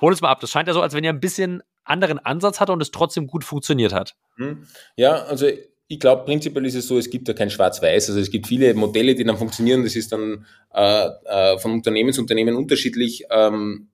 hol 0.00 0.12
es 0.12 0.20
mal 0.20 0.30
ab. 0.30 0.40
Das 0.40 0.50
scheint 0.50 0.68
ja 0.68 0.74
so, 0.74 0.82
als 0.82 0.94
wenn 0.94 1.04
ihr 1.04 1.10
ein 1.10 1.20
bisschen 1.20 1.62
anderen 1.88 2.18
Ansatz 2.18 2.60
hatte 2.60 2.72
und 2.72 2.82
es 2.82 2.90
trotzdem 2.90 3.26
gut 3.26 3.44
funktioniert 3.44 3.92
hat. 3.92 4.14
Hm. 4.36 4.66
Ja, 4.96 5.24
also 5.24 5.46
ich 5.90 5.98
glaube, 5.98 6.24
prinzipiell 6.24 6.66
ist 6.66 6.74
es 6.74 6.86
so, 6.86 6.98
es 6.98 7.08
gibt 7.08 7.28
ja 7.28 7.34
kein 7.34 7.50
Schwarz-Weiß. 7.50 8.10
Also 8.10 8.20
es 8.20 8.30
gibt 8.30 8.46
viele 8.46 8.74
Modelle, 8.74 9.14
die 9.14 9.24
dann 9.24 9.38
funktionieren. 9.38 9.84
Das 9.84 9.96
ist 9.96 10.12
dann 10.12 10.44
äh, 10.74 11.08
äh, 11.24 11.58
von 11.58 11.72
Unternehmen 11.72 12.12
zu 12.12 12.20
Unternehmen 12.20 12.56
unterschiedlich. 12.56 13.24
Ähm, 13.30 13.88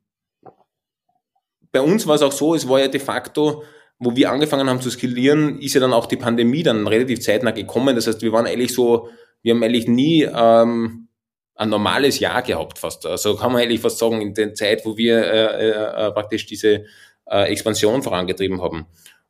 bei 1.71 1.81
uns 1.81 2.07
war 2.07 2.17
es 2.17 2.23
auch 2.23 2.33
so, 2.33 2.55
es 2.55 2.69
war 2.69 2.81
ja 2.81 2.89
de 2.89 3.01
facto, 3.01 3.63
wo 3.99 4.15
wir 4.17 4.31
angefangen 4.31 4.69
haben 4.69 4.81
zu 4.81 4.91
skalieren, 4.91 5.61
ist 5.61 5.75
ja 5.75 5.81
dann 5.81 5.93
auch 5.93 6.07
die 6.07 6.17
Pandemie 6.17 6.65
dann 6.65 6.87
relativ 6.87 7.21
zeitnah 7.21 7.53
gekommen. 7.53 7.95
Das 7.95 8.07
heißt, 8.09 8.23
wir 8.23 8.33
waren 8.33 8.47
eigentlich 8.47 8.75
so, 8.75 9.09
wir 9.43 9.55
haben 9.55 9.63
eigentlich 9.63 9.87
nie 9.87 10.23
ähm, 10.23 11.09
ein 11.55 11.69
normales 11.69 12.19
Jahr 12.19 12.43
gehabt 12.43 12.79
fast. 12.79 13.07
Also 13.07 13.37
kann 13.37 13.53
man 13.53 13.63
eigentlich 13.63 13.81
fast 13.81 13.99
sagen, 13.99 14.21
in 14.21 14.35
der 14.35 14.55
Zeit, 14.55 14.85
wo 14.85 14.97
wir 14.97 15.25
äh, 15.25 15.71
äh, 15.71 16.13
praktisch 16.13 16.47
diese 16.47 16.87
äh, 17.27 17.51
Expansion 17.51 18.03
vorangetrieben 18.03 18.61
haben. 18.61 18.87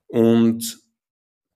Und 0.06 0.78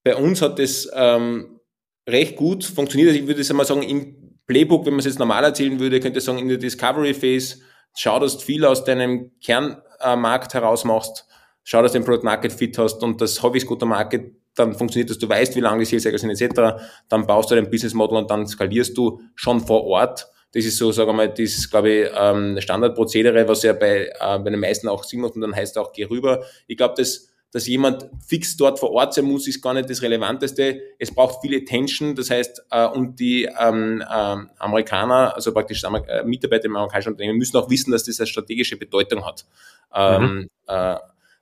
bei 0.04 0.16
uns 0.16 0.42
hat 0.42 0.58
das 0.58 0.88
ähm, 0.94 1.60
recht 2.08 2.36
gut 2.36 2.64
funktioniert. 2.64 3.10
Also 3.10 3.20
ich 3.20 3.26
würde 3.26 3.40
jetzt 3.40 3.50
einmal 3.50 3.66
sagen, 3.66 3.82
im 3.82 4.38
Playbook, 4.46 4.86
wenn 4.86 4.94
man 4.94 5.00
es 5.00 5.06
jetzt 5.06 5.18
normal 5.18 5.44
erzählen 5.44 5.78
würde, 5.78 6.00
könnte 6.00 6.18
ich 6.18 6.24
sagen, 6.24 6.38
in 6.38 6.48
der 6.48 6.58
Discovery 6.58 7.14
Phase, 7.14 7.58
schau, 7.94 8.18
dass 8.18 8.38
du 8.38 8.44
viel 8.44 8.64
aus 8.64 8.84
deinem 8.84 9.32
Kernmarkt 9.44 10.54
heraus 10.54 10.84
machst, 10.84 11.26
schau, 11.64 11.82
dass 11.82 11.92
du 11.92 11.98
den 11.98 12.04
Product 12.04 12.24
Market 12.24 12.52
Fit 12.52 12.78
hast 12.78 13.02
und 13.02 13.20
das 13.20 13.42
Hobbys 13.42 13.66
guter 13.66 13.86
Market 13.86 14.32
dann 14.58 14.74
funktioniert 14.74 15.10
das, 15.10 15.18
du 15.18 15.28
weißt, 15.28 15.56
wie 15.56 15.60
lange 15.60 15.84
die 15.84 15.98
Sales 15.98 16.20
sind 16.20 16.30
etc., 16.30 16.82
dann 17.08 17.26
baust 17.26 17.50
du 17.50 17.54
dein 17.54 17.70
Business 17.70 17.94
Model 17.94 18.18
und 18.18 18.30
dann 18.30 18.46
skalierst 18.46 18.96
du 18.96 19.20
schon 19.34 19.60
vor 19.60 19.84
Ort. 19.84 20.28
Das 20.52 20.64
ist 20.64 20.78
so, 20.78 20.92
sagen 20.92 21.10
wir 21.10 21.14
mal, 21.14 21.28
das 21.28 21.70
glaube 21.70 21.90
ich, 21.90 22.10
ähm, 22.14 22.60
Standardprozedere, 22.60 23.46
was 23.48 23.62
ja 23.62 23.74
bei, 23.74 24.06
äh, 24.18 24.38
bei 24.38 24.50
den 24.50 24.60
meisten 24.60 24.88
auch 24.88 25.04
Sinn 25.04 25.20
macht 25.20 25.34
und 25.34 25.42
dann 25.42 25.54
heißt 25.54 25.76
auch, 25.78 25.92
geh 25.92 26.04
rüber. 26.04 26.44
Ich 26.66 26.76
glaube, 26.76 26.94
das 26.96 27.28
dass 27.50 27.66
jemand 27.66 28.10
fix 28.26 28.56
dort 28.56 28.78
vor 28.78 28.90
Ort 28.90 29.14
sein 29.14 29.24
muss, 29.24 29.48
ist 29.48 29.62
gar 29.62 29.72
nicht 29.72 29.88
das 29.88 30.02
Relevanteste. 30.02 30.82
Es 30.98 31.14
braucht 31.14 31.40
viel 31.40 31.56
Attention, 31.56 32.14
das 32.14 32.30
heißt, 32.30 32.66
äh, 32.70 32.86
und 32.86 33.18
die 33.20 33.44
ähm, 33.44 34.02
äh, 34.02 34.36
Amerikaner, 34.58 35.34
also 35.34 35.52
praktisch 35.52 35.82
äh, 35.84 36.24
Mitarbeiter 36.24 36.66
im 36.66 36.76
amerikanischen 36.76 37.12
Unternehmen, 37.12 37.38
müssen 37.38 37.56
auch 37.56 37.70
wissen, 37.70 37.90
dass 37.90 38.04
das 38.04 38.20
eine 38.20 38.26
strategische 38.26 38.76
Bedeutung 38.76 39.24
hat. 39.24 39.46
Ähm, 39.94 40.22
mhm. 40.22 40.48
äh, 40.66 40.96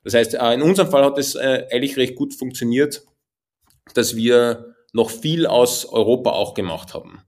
das 0.05 0.15
heißt, 0.15 0.35
äh, 0.35 0.55
in 0.55 0.63
unserem 0.63 0.91
Fall 0.91 1.05
hat 1.05 1.19
es 1.19 1.35
äh, 1.35 1.67
eigentlich 1.73 1.97
recht 1.97 2.15
gut 2.15 2.35
funktioniert, 2.35 3.03
dass 3.95 4.15
wir 4.15 4.77
noch 4.93 5.11
viel 5.11 5.47
aus 5.47 5.87
Europa 5.87 6.31
auch 6.31 6.55
gemacht 6.55 6.95
haben. 6.95 7.26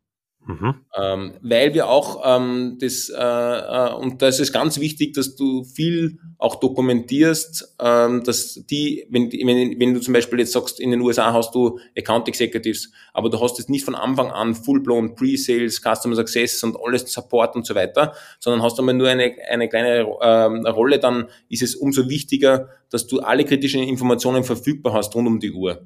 Mhm. 0.48 0.76
Ähm, 0.98 1.34
weil 1.42 1.74
wir 1.74 1.90
auch 1.90 2.22
ähm, 2.24 2.78
das, 2.80 3.10
äh, 3.10 3.14
äh, 3.20 3.92
und 3.92 4.22
da 4.22 4.28
ist 4.28 4.50
ganz 4.50 4.80
wichtig, 4.80 5.12
dass 5.12 5.36
du 5.36 5.62
viel 5.62 6.20
auch 6.38 6.54
dokumentierst, 6.54 7.76
ähm, 7.78 8.24
dass 8.24 8.54
die, 8.70 9.06
wenn, 9.10 9.30
wenn, 9.30 9.78
wenn 9.78 9.92
du 9.92 10.00
zum 10.00 10.14
Beispiel 10.14 10.38
jetzt 10.38 10.52
sagst, 10.52 10.80
in 10.80 10.90
den 10.90 11.02
USA 11.02 11.34
hast 11.34 11.54
du 11.54 11.78
Account 11.94 12.28
Executives, 12.28 12.90
aber 13.12 13.28
du 13.28 13.38
hast 13.38 13.58
jetzt 13.58 13.68
nicht 13.68 13.84
von 13.84 13.94
Anfang 13.94 14.30
an 14.30 14.54
full-blown 14.54 15.16
Pre-Sales, 15.16 15.82
Customer 15.82 16.16
Success 16.16 16.64
und 16.64 16.78
alles 16.82 17.12
Support 17.12 17.54
und 17.54 17.66
so 17.66 17.74
weiter, 17.74 18.14
sondern 18.40 18.62
hast 18.62 18.78
einmal 18.78 18.94
nur 18.94 19.08
eine, 19.08 19.34
eine 19.50 19.68
kleine 19.68 20.06
ähm, 20.22 20.64
Rolle, 20.64 20.98
dann 20.98 21.26
ist 21.50 21.62
es 21.62 21.76
umso 21.76 22.08
wichtiger, 22.08 22.70
dass 22.88 23.06
du 23.06 23.20
alle 23.20 23.44
kritischen 23.44 23.82
Informationen 23.82 24.44
verfügbar 24.44 24.94
hast 24.94 25.14
rund 25.14 25.28
um 25.28 25.40
die 25.40 25.52
Uhr. 25.52 25.82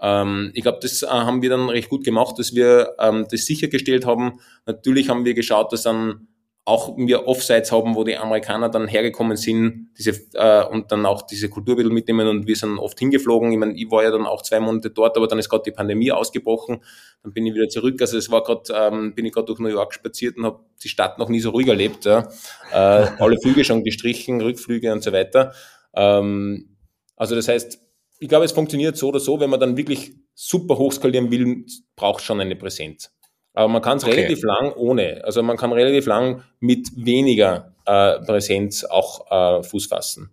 Ähm, 0.00 0.50
ich 0.54 0.62
glaube, 0.62 0.78
das 0.82 1.02
äh, 1.02 1.06
haben 1.06 1.42
wir 1.42 1.50
dann 1.50 1.68
recht 1.68 1.88
gut 1.88 2.04
gemacht, 2.04 2.38
dass 2.38 2.54
wir 2.54 2.94
ähm, 2.98 3.26
das 3.30 3.46
sichergestellt 3.46 4.06
haben. 4.06 4.40
Natürlich 4.66 5.08
haben 5.08 5.24
wir 5.24 5.34
geschaut, 5.34 5.72
dass 5.72 5.82
dann 5.82 6.28
auch 6.66 6.96
wir 6.96 7.26
Offsites 7.26 7.72
haben, 7.72 7.94
wo 7.94 8.04
die 8.04 8.16
Amerikaner 8.16 8.70
dann 8.70 8.88
hergekommen 8.88 9.36
sind 9.36 9.90
diese, 9.98 10.12
äh, 10.32 10.64
und 10.64 10.90
dann 10.90 11.04
auch 11.04 11.22
diese 11.22 11.50
Kulturbilder 11.50 11.92
mitnehmen 11.92 12.26
und 12.26 12.46
wir 12.46 12.56
sind 12.56 12.78
oft 12.78 12.98
hingeflogen. 12.98 13.52
Ich 13.52 13.58
meine, 13.58 13.74
ich 13.74 13.90
war 13.90 14.02
ja 14.02 14.10
dann 14.10 14.24
auch 14.24 14.40
zwei 14.40 14.60
Monate 14.60 14.90
dort, 14.90 15.14
aber 15.18 15.28
dann 15.28 15.38
ist 15.38 15.50
gerade 15.50 15.64
die 15.64 15.72
Pandemie 15.72 16.10
ausgebrochen. 16.10 16.82
Dann 17.22 17.34
bin 17.34 17.44
ich 17.44 17.54
wieder 17.54 17.68
zurück. 17.68 18.00
Also 18.00 18.16
es 18.16 18.30
war 18.30 18.42
gerade, 18.42 18.62
ähm, 18.74 19.14
bin 19.14 19.26
ich 19.26 19.32
gerade 19.32 19.46
durch 19.46 19.58
New 19.58 19.68
York 19.68 19.92
spaziert 19.92 20.38
und 20.38 20.46
habe 20.46 20.60
die 20.82 20.88
Stadt 20.88 21.18
noch 21.18 21.28
nie 21.28 21.40
so 21.40 21.50
ruhig 21.50 21.68
erlebt. 21.68 22.06
Ja. 22.06 22.28
Äh, 22.72 23.08
alle 23.18 23.38
Flüge 23.42 23.62
schon 23.64 23.84
gestrichen, 23.84 24.40
Rückflüge 24.40 24.90
und 24.90 25.02
so 25.02 25.12
weiter. 25.12 25.52
Ähm, 25.94 26.76
also 27.14 27.34
das 27.34 27.46
heißt, 27.46 27.83
ich 28.24 28.28
glaube, 28.30 28.46
es 28.46 28.52
funktioniert 28.52 28.96
so 28.96 29.08
oder 29.08 29.20
so, 29.20 29.38
wenn 29.38 29.50
man 29.50 29.60
dann 29.60 29.76
wirklich 29.76 30.14
super 30.32 30.78
hochskalieren 30.78 31.30
will, 31.30 31.66
braucht 31.94 32.22
schon 32.22 32.40
eine 32.40 32.56
Präsenz. 32.56 33.14
Aber 33.52 33.68
man 33.68 33.82
kann 33.82 33.98
es 33.98 34.04
okay. 34.04 34.14
relativ 34.14 34.42
lang 34.42 34.72
ohne. 34.72 35.20
Also 35.24 35.42
man 35.42 35.58
kann 35.58 35.74
relativ 35.74 36.06
lang 36.06 36.42
mit 36.58 36.88
weniger 36.96 37.74
äh, 37.84 38.18
Präsenz 38.20 38.82
auch 38.84 39.30
äh, 39.30 39.62
Fuß 39.62 39.88
fassen. 39.88 40.32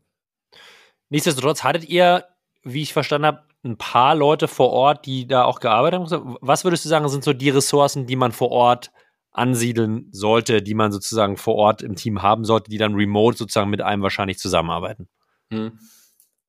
Nichtsdestotrotz 1.10 1.66
hattet 1.66 1.89
ihr, 1.89 2.24
wie 2.64 2.82
ich 2.82 2.94
verstanden 2.94 3.26
habe, 3.26 3.44
ein 3.66 3.76
paar 3.76 4.16
Leute 4.16 4.48
vor 4.48 4.70
Ort, 4.70 5.06
die 5.06 5.28
da 5.28 5.44
auch 5.44 5.60
gearbeitet 5.60 6.00
haben. 6.00 6.38
Was 6.39 6.64
würdest 6.64 6.86
du 6.86 6.89
sagen, 6.89 7.10
sind 7.10 7.26
so 7.26 7.34
die 7.34 7.50
Ressourcen, 7.50 8.06
die 8.06 8.16
man 8.16 8.32
vor 8.32 8.52
Ort 8.52 8.94
ansiedeln 9.32 10.08
sollte, 10.14 10.62
die 10.62 10.76
man 10.76 10.94
sozusagen 10.94 11.36
vor 11.36 11.56
Ort 11.56 11.82
im 11.82 11.98
Team 11.98 12.22
haben 12.22 12.46
sollte, 12.46 12.72
die 12.72 12.78
dann 12.78 12.96
remote 12.96 13.38
sozusagen 13.38 13.70
mit 13.70 13.82
einem 13.82 14.02
wahrscheinlich 14.02 14.39
zusammenarbeiten? 14.39 15.10
Hm. 15.52 15.78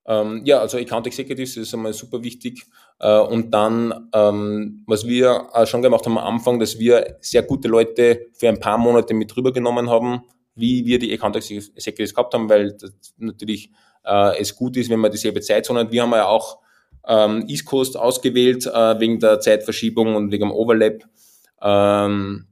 Ähm, 0.05 0.41
ja, 0.43 0.59
also 0.59 0.77
Account 0.77 1.07
Executives 1.07 1.57
ist 1.57 1.73
einmal 1.73 1.93
super 1.93 2.23
wichtig. 2.23 2.65
Äh, 2.99 3.19
und 3.19 3.51
dann, 3.51 4.09
ähm, 4.13 4.83
was 4.87 5.07
wir 5.07 5.47
äh, 5.53 5.65
schon 5.65 5.81
gemacht 5.81 6.05
haben 6.05 6.17
am 6.17 6.35
Anfang, 6.35 6.59
dass 6.59 6.79
wir 6.79 7.17
sehr 7.21 7.43
gute 7.43 7.67
Leute 7.67 8.27
für 8.33 8.49
ein 8.49 8.59
paar 8.59 8.77
Monate 8.77 9.13
mit 9.13 9.35
rübergenommen 9.35 9.89
haben, 9.89 10.23
wie 10.55 10.85
wir 10.85 10.99
die 10.99 11.13
Account 11.13 11.35
Executives 11.37 12.13
gehabt 12.13 12.33
haben, 12.33 12.49
weil 12.49 12.77
natürlich 13.17 13.71
äh, 14.05 14.39
es 14.39 14.55
gut 14.55 14.77
ist, 14.77 14.89
wenn 14.89 14.99
man 14.99 15.11
dieselbe 15.11 15.41
Zeitzone 15.41 15.81
hat. 15.81 15.91
Wir 15.91 16.03
haben 16.03 16.11
ja 16.11 16.27
auch 16.27 16.59
ähm, 17.07 17.45
East 17.47 17.65
Coast 17.65 17.97
ausgewählt 17.97 18.65
äh, 18.65 18.99
wegen 18.99 19.19
der 19.19 19.39
Zeitverschiebung 19.39 20.15
und 20.15 20.31
wegen 20.31 20.45
dem 20.45 20.51
Overlap. 20.51 21.03
Ähm, 21.61 22.47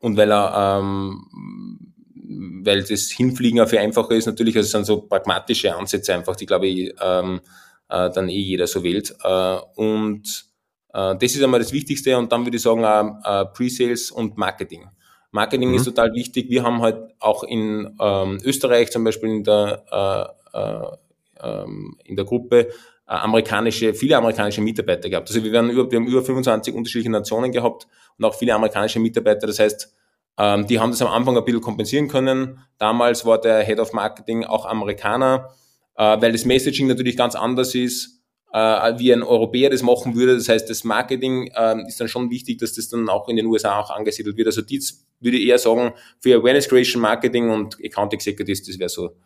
und 0.00 0.16
weil 0.16 0.30
er 0.30 0.78
ähm, 0.80 1.87
weil 2.28 2.82
das 2.82 3.10
Hinfliegen 3.10 3.60
auch 3.60 3.68
viel 3.68 3.78
einfacher 3.78 4.12
ist 4.12 4.26
natürlich, 4.26 4.56
also 4.56 4.66
es 4.66 4.72
sind 4.72 4.84
so 4.84 5.02
pragmatische 5.02 5.74
Ansätze 5.74 6.14
einfach, 6.14 6.36
die 6.36 6.46
glaube 6.46 6.66
ich 6.66 6.94
ähm, 7.00 7.40
äh, 7.88 8.10
dann 8.10 8.28
eh 8.28 8.38
jeder 8.38 8.66
so 8.66 8.82
wählt. 8.82 9.14
Äh, 9.22 9.58
und 9.76 10.44
äh, 10.92 11.16
das 11.16 11.34
ist 11.34 11.42
einmal 11.42 11.60
das 11.60 11.72
Wichtigste 11.72 12.16
und 12.18 12.30
dann 12.30 12.44
würde 12.44 12.56
ich 12.56 12.62
sagen 12.62 12.82
äh, 13.24 13.44
Pre-Sales 13.46 14.10
und 14.10 14.36
Marketing. 14.36 14.88
Marketing 15.30 15.70
mhm. 15.70 15.76
ist 15.76 15.84
total 15.84 16.12
wichtig. 16.14 16.50
Wir 16.50 16.62
haben 16.62 16.80
halt 16.80 17.14
auch 17.20 17.44
in 17.44 17.96
ähm, 18.00 18.38
Österreich 18.44 18.90
zum 18.90 19.04
Beispiel 19.04 19.30
in 19.30 19.44
der, 19.44 20.34
äh, 20.52 20.58
äh, 20.58 21.62
ähm, 21.62 21.96
in 22.04 22.16
der 22.16 22.24
Gruppe 22.24 22.60
äh, 22.60 22.66
amerikanische, 23.06 23.94
viele 23.94 24.16
amerikanische 24.16 24.60
Mitarbeiter 24.60 25.08
gehabt. 25.08 25.28
Also 25.28 25.42
wir, 25.44 25.52
werden 25.52 25.70
über, 25.70 25.90
wir 25.90 25.98
haben 25.98 26.06
über 26.06 26.22
25 26.22 26.74
unterschiedliche 26.74 27.10
Nationen 27.10 27.52
gehabt 27.52 27.86
und 28.16 28.24
auch 28.24 28.34
viele 28.34 28.54
amerikanische 28.54 29.00
Mitarbeiter. 29.00 29.46
Das 29.46 29.58
heißt, 29.58 29.94
ähm, 30.38 30.66
die 30.66 30.78
haben 30.78 30.90
das 30.90 31.02
am 31.02 31.08
Anfang 31.08 31.36
ein 31.36 31.44
bisschen 31.44 31.60
kompensieren 31.60 32.08
können. 32.08 32.60
Damals 32.78 33.26
war 33.26 33.40
der 33.40 33.62
Head 33.64 33.80
of 33.80 33.92
Marketing 33.92 34.44
auch 34.44 34.66
Amerikaner, 34.66 35.50
äh, 35.96 36.20
weil 36.20 36.32
das 36.32 36.44
Messaging 36.44 36.86
natürlich 36.86 37.16
ganz 37.16 37.34
anders 37.34 37.74
ist, 37.74 38.22
äh, 38.52 38.98
wie 38.98 39.12
ein 39.12 39.22
Europäer 39.22 39.70
das 39.70 39.82
machen 39.82 40.14
würde. 40.14 40.36
Das 40.36 40.48
heißt, 40.48 40.70
das 40.70 40.84
Marketing 40.84 41.50
äh, 41.54 41.86
ist 41.86 42.00
dann 42.00 42.08
schon 42.08 42.30
wichtig, 42.30 42.58
dass 42.58 42.74
das 42.74 42.88
dann 42.88 43.08
auch 43.08 43.28
in 43.28 43.36
den 43.36 43.46
USA 43.46 43.80
auch 43.80 43.90
angesiedelt 43.90 44.36
wird. 44.36 44.46
Also 44.46 44.62
die 44.62 44.80
würde 45.20 45.36
ich 45.36 45.48
eher 45.48 45.58
sagen, 45.58 45.92
für 46.20 46.36
Awareness 46.36 46.68
Creation 46.68 47.02
Marketing 47.02 47.50
und 47.50 47.76
Account 47.84 48.12
Executives, 48.14 48.62
das 48.62 48.78
wäre 48.78 48.88
so, 48.88 49.16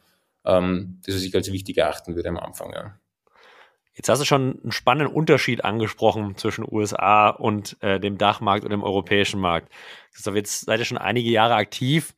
ähm, 0.46 0.98
das, 1.04 1.14
was 1.14 1.22
ich 1.22 1.34
als 1.34 1.52
wichtig 1.52 1.76
erachten 1.76 2.16
würde 2.16 2.30
am 2.30 2.38
Anfang. 2.38 2.72
Ja. 2.72 2.98
Jetzt 3.94 4.08
hast 4.08 4.20
du 4.20 4.24
schon 4.24 4.60
einen 4.62 4.72
spannenden 4.72 5.14
Unterschied 5.14 5.64
angesprochen 5.64 6.36
zwischen 6.36 6.64
USA 6.68 7.28
und 7.28 7.76
äh, 7.82 8.00
dem 8.00 8.16
Dachmarkt 8.16 8.64
und 8.64 8.70
dem 8.70 8.82
europäischen 8.82 9.38
Markt. 9.38 9.70
Christoph, 10.14 10.34
jetzt 10.34 10.64
seid 10.64 10.78
ihr 10.78 10.86
schon 10.86 10.98
einige 10.98 11.30
Jahre 11.30 11.54
aktiv. 11.54 12.14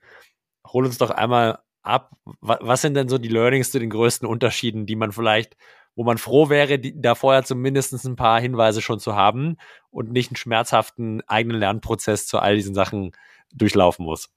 Hol 0.66 0.84
uns 0.84 0.98
doch 0.98 1.10
einmal 1.10 1.58
ab. 1.82 2.12
Was 2.40 2.82
sind 2.82 2.94
denn 2.94 3.08
so 3.08 3.18
die 3.18 3.28
Learnings 3.28 3.72
zu 3.72 3.80
den 3.80 3.90
größten 3.90 4.26
Unterschieden, 4.26 4.86
die 4.86 4.94
man 4.94 5.10
vielleicht, 5.10 5.56
wo 5.96 6.04
man 6.04 6.16
froh 6.16 6.48
wäre, 6.48 6.78
die, 6.78 7.00
da 7.00 7.16
vorher 7.16 7.42
zumindest 7.42 7.92
ein 8.04 8.16
paar 8.16 8.40
Hinweise 8.40 8.80
schon 8.80 9.00
zu 9.00 9.16
haben 9.16 9.56
und 9.90 10.12
nicht 10.12 10.30
einen 10.30 10.36
schmerzhaften 10.36 11.22
eigenen 11.26 11.58
Lernprozess 11.58 12.28
zu 12.28 12.38
all 12.38 12.54
diesen 12.54 12.74
Sachen 12.74 13.12
durchlaufen 13.52 14.04
muss? 14.04 14.30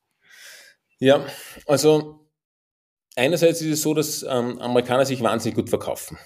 Ja, 0.97 1.23
also 1.67 2.27
einerseits 3.15 3.61
ist 3.61 3.73
es 3.73 3.81
so, 3.83 3.93
dass 3.93 4.23
ähm, 4.23 4.59
Amerikaner 4.59 5.05
sich 5.05 5.21
wahnsinnig 5.21 5.55
gut 5.55 5.69
verkaufen 5.69 6.17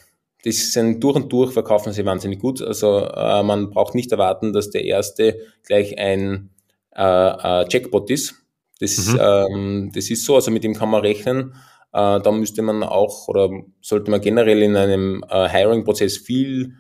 das 0.44 0.72
sind 0.72 1.04
durch 1.04 1.16
und 1.16 1.32
durch 1.32 1.52
verkaufen 1.52 1.94
sie 1.94 2.06
wahnsinnig 2.06 2.40
gut. 2.40 2.62
Also 2.62 3.00
äh, 3.00 3.44
man 3.44 3.70
braucht 3.70 3.96
nicht 3.96 4.12
erwarten, 4.12 4.54
dass 4.54 4.70
der 4.72 4.86
erste 4.86 5.40
gleich 5.64 5.98
ein 6.00 6.50
äh, 6.96 7.02
äh, 7.04 7.66
Jackpot 7.70 8.10
ist. 8.10 8.36
Das, 8.80 9.14
mhm. 9.14 9.20
ähm, 9.22 9.92
das 9.94 10.10
ist 10.10 10.26
so, 10.26 10.36
also 10.36 10.50
mit 10.50 10.64
dem 10.64 10.74
kann 10.74 10.90
man 10.90 11.02
rechnen. 11.02 11.54
Äh, 11.94 12.20
da 12.22 12.32
müsste 12.32 12.62
man 12.62 12.84
auch 12.84 13.28
oder 13.28 13.50
sollte 13.82 14.10
man 14.10 14.22
generell 14.22 14.62
in 14.62 14.76
einem 14.76 15.24
äh, 15.30 15.48
Hiring-Prozess 15.48 16.18
viel 16.18 16.74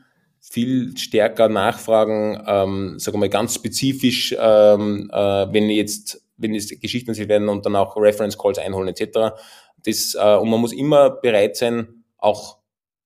viel 0.43 0.97
stärker 0.97 1.49
nachfragen, 1.49 2.41
ähm, 2.47 2.97
sagen 2.97 3.15
wir 3.15 3.19
mal 3.19 3.29
ganz 3.29 3.53
spezifisch, 3.53 4.35
ähm, 4.37 5.07
äh, 5.13 5.53
wenn 5.53 5.69
jetzt 5.69 6.25
wenn 6.37 6.55
es 6.55 6.69
Geschichten 6.79 7.15
werden 7.29 7.47
und 7.47 7.65
dann 7.67 7.75
auch 7.75 7.95
Reference 7.95 8.37
Calls 8.37 8.57
einholen 8.57 8.87
etc. 8.87 9.35
Das, 9.85 10.15
äh, 10.19 10.35
und 10.37 10.49
man 10.49 10.59
muss 10.59 10.73
immer 10.73 11.11
bereit 11.11 11.55
sein, 11.55 12.03
auch 12.17 12.57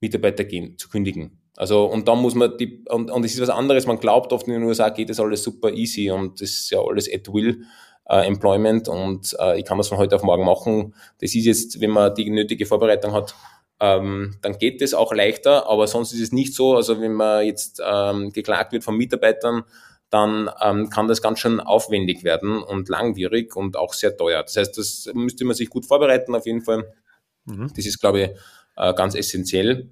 Mitarbeiter 0.06 0.44
gehen, 0.44 0.78
zu 0.78 0.90
kündigen. 0.90 1.40
Also, 1.58 1.86
und 1.86 2.08
dann 2.08 2.20
muss 2.20 2.36
man 2.36 2.58
die, 2.58 2.84
und, 2.90 3.10
und 3.10 3.26
es 3.26 3.34
ist 3.34 3.42
was 3.42 3.50
anderes, 3.50 3.88
man 3.88 4.00
glaubt 4.00 4.34
oft 4.34 4.48
in 4.48 4.54
den 4.54 4.64
USA 4.64 4.90
geht 4.90 5.10
das 5.10 5.20
alles 5.20 5.42
super 5.44 5.72
easy 5.72 6.12
und 6.12 6.42
das 6.42 6.50
ist 6.50 6.70
ja 6.70 6.80
alles 6.80 7.12
at 7.12 7.32
will 7.34 7.64
äh, 8.10 8.28
Employment 8.28 8.88
und 8.88 9.36
äh, 9.40 9.60
ich 9.60 9.66
kann 9.66 9.78
das 9.78 9.88
von 9.88 9.98
heute 9.98 10.16
auf 10.16 10.24
morgen 10.24 10.46
machen. 10.46 10.94
Das 11.22 11.34
ist 11.34 11.46
jetzt, 11.46 11.82
wenn 11.82 11.92
man 11.92 12.14
die 12.14 12.30
nötige 12.30 12.66
Vorbereitung 12.66 13.14
hat, 13.14 13.36
ähm, 13.80 14.38
dann 14.42 14.58
geht 14.58 14.82
das 14.82 14.94
auch 14.94 15.14
leichter, 15.14 15.68
aber 15.68 15.88
sonst 15.88 16.14
ist 16.14 16.22
es 16.22 16.32
nicht 16.32 16.54
so. 16.54 16.76
Also 16.76 17.02
wenn 17.02 17.14
man 17.14 17.46
jetzt 17.46 17.82
ähm, 17.86 18.32
geklagt 18.32 18.72
wird 18.72 18.84
von 18.84 18.96
Mitarbeitern, 18.96 19.64
dann 20.10 20.50
ähm, 20.62 20.90
kann 20.90 21.08
das 21.08 21.22
ganz 21.22 21.40
schön 21.40 21.60
aufwendig 21.60 22.24
werden 22.24 22.62
und 22.62 22.90
langwierig 22.90 23.56
und 23.56 23.76
auch 23.76 23.94
sehr 23.94 24.16
teuer. 24.16 24.44
Das 24.44 24.56
heißt, 24.56 24.78
das 24.78 25.10
müsste 25.14 25.46
man 25.46 25.56
sich 25.56 25.70
gut 25.70 25.86
vorbereiten 25.86 26.36
auf 26.36 26.46
jeden 26.46 26.62
Fall. 26.62 26.94
Mhm. 27.46 27.72
Das 27.76 27.86
ist, 27.86 28.00
glaube 28.00 28.22
ich, 28.22 28.30
äh, 28.78 28.94
ganz 28.94 29.16
essentiell. 29.16 29.92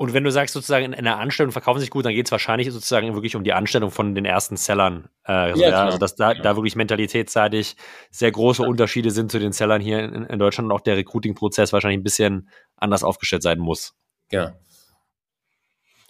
Und 0.00 0.14
wenn 0.14 0.22
du 0.22 0.30
sagst, 0.30 0.54
sozusagen 0.54 0.84
in 0.84 0.94
einer 0.94 1.18
Anstellung 1.18 1.50
verkaufen 1.50 1.80
sich 1.80 1.90
gut, 1.90 2.04
dann 2.04 2.14
geht 2.14 2.26
es 2.26 2.30
wahrscheinlich 2.30 2.70
sozusagen 2.70 3.12
wirklich 3.14 3.34
um 3.34 3.42
die 3.42 3.52
Anstellung 3.52 3.90
von 3.90 4.14
den 4.14 4.24
ersten 4.24 4.56
Sellern. 4.56 5.08
Äh, 5.24 5.32
also, 5.32 5.60
ja, 5.60 5.70
ja, 5.70 5.84
also 5.86 5.98
dass 5.98 6.14
da, 6.14 6.34
da 6.34 6.54
wirklich 6.54 6.76
mentalitätsseitig 6.76 7.74
sehr 8.08 8.30
große 8.30 8.62
ja. 8.62 8.68
Unterschiede 8.68 9.10
sind 9.10 9.32
zu 9.32 9.40
den 9.40 9.50
Sellern 9.50 9.80
hier 9.80 9.98
in, 9.98 10.22
in 10.22 10.38
Deutschland 10.38 10.70
und 10.70 10.72
auch 10.76 10.82
der 10.82 10.96
Recruiting-Prozess 10.96 11.72
wahrscheinlich 11.72 11.98
ein 11.98 12.04
bisschen 12.04 12.48
anders 12.76 13.02
aufgestellt 13.02 13.42
sein 13.42 13.58
muss. 13.58 13.96
Ja. 14.30 14.54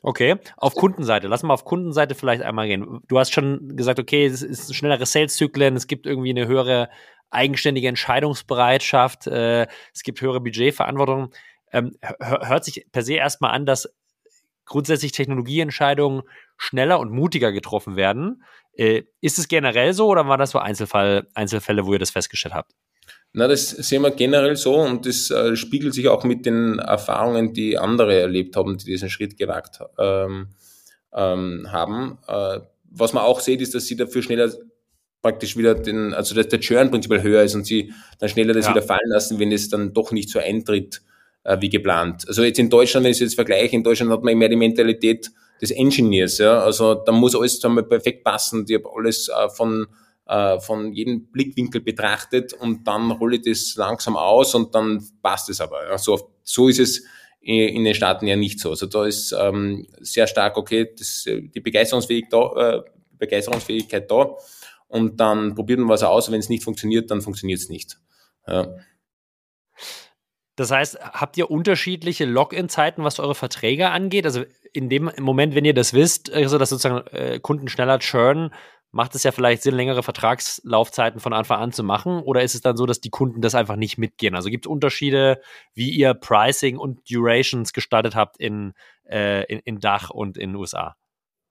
Okay, 0.03 0.37
auf 0.59 0.75
Kundenseite. 0.75 1.27
Lass 1.27 1.43
mal 1.43 1.55
auf 1.55 1.65
Kundenseite 1.65 2.15
vielleicht 2.15 2.43
einmal 2.43 2.67
gehen. 2.67 3.01
Du 3.09 3.19
hast 3.19 3.33
schon 3.33 3.75
gesagt, 3.75 3.99
okay, 3.99 4.27
es 4.27 4.43
ist 4.43 4.75
schnellere 4.77 5.07
Sales-Zyklen, 5.07 5.77
es 5.77 5.87
gibt 5.87 6.05
irgendwie 6.05 6.31
eine 6.31 6.47
höhere 6.47 6.91
eigenständige 7.31 7.89
Entscheidungsbereitschaft, 7.89 9.27
äh, 9.29 9.67
es 9.95 10.03
gibt 10.03 10.21
höhere 10.21 10.41
Budgetverantwortung. 10.41 11.31
Ähm, 11.73 11.97
hört 12.21 12.65
sich 12.65 12.87
per 12.93 13.03
se 13.03 13.15
erstmal 13.15 13.53
an, 13.53 13.67
dass 13.67 13.89
grundsätzlich 14.65 15.13
Technologieentscheidungen 15.13 16.23
schneller 16.57 17.01
und 17.01 17.11
mutiger 17.11 17.53
getroffen 17.53 17.97
werden. 17.97 18.45
Äh, 18.75 19.05
ist 19.21 19.39
es 19.39 19.49
generell 19.49 19.93
so 19.93 20.07
oder 20.07 20.29
war 20.29 20.39
das 20.39 20.51
so 20.51 20.59
Einzelfall, 20.59 21.27
Einzelfälle, 21.35 21.87
wo 21.87 21.93
ihr 21.93 21.99
das 21.99 22.11
festgestellt 22.11 22.55
habt? 22.55 22.73
Na, 23.33 23.49
das 23.49 23.71
sehen 23.71 24.03
wir 24.03 24.11
generell 24.11 24.57
so 24.57 24.77
und 24.77 25.07
das 25.07 25.31
äh, 25.31 25.57
spiegelt 25.57 25.95
sich 25.95 26.09
auch 26.09 26.25
mit 26.25 26.47
den 26.47 26.79
Erfahrungen, 26.79 27.53
die 27.53 27.79
andere 27.79 28.21
erlebt 28.21 28.57
haben, 28.57 28.79
die 28.79 28.85
diesen 28.85 29.11
Schritt 29.11 29.37
gewagt 29.37 29.81
ähm, 29.99 30.49
ähm, 31.13 31.67
haben. 31.71 32.19
Äh, 32.27 32.61
was 32.91 33.13
man 33.13 33.25
auch 33.25 33.41
sieht, 33.41 33.61
ist, 33.61 33.75
dass 33.75 33.87
sie 33.87 33.97
dafür 33.97 34.23
schneller 34.23 34.51
praktisch 35.21 35.57
wieder 35.57 35.75
den, 35.75 36.15
also 36.15 36.35
dass 36.35 36.49
der 36.49 36.61
Churn 36.61 36.91
prinzipiell 36.91 37.23
höher 37.23 37.43
ist 37.43 37.55
und 37.55 37.67
sie 37.67 37.93
dann 38.19 38.29
schneller 38.29 38.55
das 38.55 38.67
ja. 38.67 38.73
wieder 38.73 38.83
fallen 38.83 39.09
lassen, 39.09 39.39
wenn 39.39 39.53
es 39.53 39.69
dann 39.69 39.93
doch 39.93 40.13
nicht 40.13 40.31
so 40.31 40.39
eintritt 40.39 41.03
wie 41.61 41.69
geplant. 41.69 42.27
Also 42.29 42.43
jetzt 42.43 42.59
in 42.59 42.71
Deutschland, 42.71 43.05
wenn 43.05 43.13
ich 43.13 43.17
es 43.17 43.21
jetzt 43.21 43.35
vergleiche, 43.35 43.75
in 43.75 43.83
Deutschland 43.83 44.11
hat 44.11 44.23
man 44.23 44.37
mehr 44.37 44.49
die 44.49 44.57
Mentalität 44.57 45.31
des 45.61 45.71
Engineers, 45.71 46.39
ja. 46.39 46.61
Also 46.61 46.95
da 46.95 47.13
muss 47.13 47.35
alles 47.35 47.65
einmal 47.65 47.85
perfekt 47.85 48.23
passen. 48.23 48.65
Ich 48.69 48.77
habe 48.77 48.89
alles 48.95 49.29
äh, 49.29 49.49
von 49.49 49.87
äh, 50.29 50.61
von 50.61 50.93
jedem 50.93 51.31
Blickwinkel 51.33 51.81
betrachtet 51.81 52.53
und 52.53 52.87
dann 52.87 53.11
rolle 53.13 53.37
ich 53.37 53.43
das 53.43 53.77
langsam 53.77 54.17
aus 54.17 54.55
und 54.55 54.75
dann 54.75 55.03
passt 55.23 55.49
es 55.49 55.61
aber. 55.61 55.89
Ja. 55.89 55.99
So, 55.99 56.33
so 56.45 56.69
ist 56.69 56.81
es 56.81 57.03
in 57.41 57.85
den 57.85 57.95
Staaten 57.95 58.27
ja 58.27 58.37
nicht 58.37 58.61
so. 58.61 58.71
Also 58.71 58.87
da 58.87 59.07
ist 59.07 59.33
ähm, 59.33 59.87
sehr 60.01 60.27
stark, 60.27 60.59
okay, 60.59 60.93
das, 60.99 61.25
die 61.27 61.61
Begeisterungsfähigkeit 61.61 62.33
da, 62.33 62.77
äh, 62.77 62.83
Begeisterungsfähigkeit 63.19 64.11
da 64.11 64.37
und 64.89 65.19
dann 65.19 65.55
probiert 65.55 65.79
man 65.79 65.89
was 65.89 66.03
aus. 66.03 66.31
Wenn 66.31 66.41
es 66.41 66.51
nicht 66.51 66.63
funktioniert, 66.63 67.11
dann 67.11 67.23
funktioniert 67.23 67.61
es 67.61 67.71
nicht. 67.71 67.99
Ja. 68.47 68.69
Das 70.59 70.73
heißt, 70.73 70.99
habt 71.01 71.37
ihr 71.37 71.53
unterschiedliche 71.53 72.25
Login-Zeiten, 72.25 73.05
was 73.05 73.21
eure 73.21 73.37
Verträge 73.37 73.91
angeht? 73.91 74.27
Also 74.27 74.43
in 74.73 74.89
dem 74.89 75.09
Moment, 75.21 75.55
wenn 75.55 75.65
ihr 75.65 75.73
das 75.73 75.95
wisst, 75.95 76.33
also 76.33 76.59
dass 76.59 76.71
sozusagen 76.71 77.07
äh, 77.17 77.39
Kunden 77.39 77.69
schneller 77.69 78.01
churnen, 78.01 78.51
macht 78.91 79.15
es 79.15 79.23
ja 79.23 79.31
vielleicht 79.31 79.63
Sinn, 79.63 79.77
längere 79.77 80.03
Vertragslaufzeiten 80.03 81.21
von 81.21 81.33
Anfang 81.33 81.61
an 81.61 81.71
zu 81.71 81.85
machen? 81.85 82.23
Oder 82.23 82.43
ist 82.43 82.57
es 82.57 82.61
dann 82.61 82.77
so, 82.77 82.87
dass 82.87 83.01
die 83.01 83.11
Kunden 83.11 83.41
das 83.41 83.55
einfach 83.55 83.77
nicht 83.77 83.99
mitgehen? 83.99 84.35
Also 84.35 84.51
gibt 84.51 84.67
es 84.67 84.69
Unterschiede, 84.69 85.41
wie 85.75 85.91
ihr 85.91 86.13
Pricing 86.13 86.77
und 86.77 87.09
Durations 87.09 87.73
gestaltet 87.73 88.17
habt 88.17 88.37
in, 88.41 88.73
äh, 89.09 89.45
in, 89.45 89.61
in 89.61 89.79
Dach 89.79 90.11
und 90.11 90.37
in 90.37 90.51
den 90.51 90.57
USA? 90.57 90.97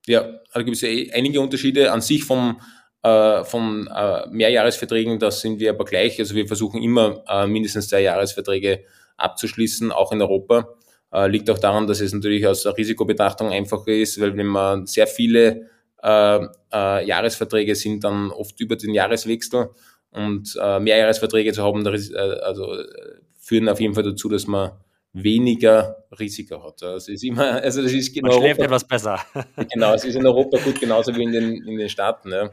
Ja, 0.06 0.34
da 0.54 0.64
gibt 0.64 0.76
es 0.76 0.82
ja 0.82 0.90
eh 0.90 1.14
einige 1.14 1.40
Unterschiede. 1.40 1.94
An 1.94 2.02
sich 2.02 2.26
vom 2.26 2.60
äh, 3.04 3.44
von 3.44 3.88
äh, 3.88 4.28
Mehrjahresverträgen, 4.30 5.20
da 5.20 5.32
sind 5.32 5.60
wir 5.60 5.72
aber 5.72 5.86
gleich. 5.86 6.20
Also 6.20 6.36
wir 6.36 6.48
versuchen 6.48 6.82
immer 6.82 7.24
äh, 7.28 7.48
mindestens 7.48 7.90
zwei 7.90 8.02
Jahresverträge 8.02 8.84
abzuschließen, 9.18 9.92
auch 9.92 10.12
in 10.12 10.22
Europa. 10.22 10.70
Äh, 11.12 11.28
liegt 11.28 11.50
auch 11.50 11.60
daran, 11.60 11.88
dass 11.88 12.02
es 12.02 12.14
natürlich 12.14 12.46
aus 12.46 12.64
der 12.64 12.78
Risikobetrachtung 12.78 13.50
einfacher 13.50 13.88
ist, 13.90 14.20
weil 14.20 14.36
wenn 14.36 14.48
man 14.48 14.86
sehr 14.88 15.08
viele 15.08 15.70
äh, 16.04 16.40
äh, 16.74 17.06
Jahresverträge 17.06 17.76
sind, 17.76 18.04
dann 18.04 18.32
oft 18.32 18.60
über 18.60 18.76
den 18.76 18.94
Jahreswechsel 18.94 19.70
und 20.12 20.58
äh, 20.62 20.80
Mehrjahresverträge 20.80 21.54
zu 21.54 21.64
haben, 21.64 21.86
äh, 21.86 22.20
also 22.44 22.74
äh, 22.74 22.86
führen 23.40 23.70
auf 23.70 23.80
jeden 23.80 23.94
Fall 23.94 24.04
dazu, 24.04 24.30
dass 24.30 24.48
man 24.48 24.72
weniger 25.14 26.06
Risiko 26.20 26.64
hat. 26.64 26.84
Also 26.84 27.12
ist 27.12 27.24
immer, 27.24 27.62
also 27.64 27.82
das 27.82 27.94
ist 27.94 28.14
genau. 28.14 28.34
Man 28.34 28.40
schläft 28.42 28.60
etwas 28.60 28.86
besser. 28.86 29.20
genau, 29.72 29.94
es 29.94 30.06
ist 30.06 30.16
in 30.16 30.26
Europa 30.26 30.58
gut 30.58 30.80
genauso 30.80 31.16
wie 31.16 31.24
in 31.24 31.32
den, 31.32 31.68
in 31.68 31.78
den 31.78 31.90
Staaten. 31.90 32.32
Ja. 32.32 32.50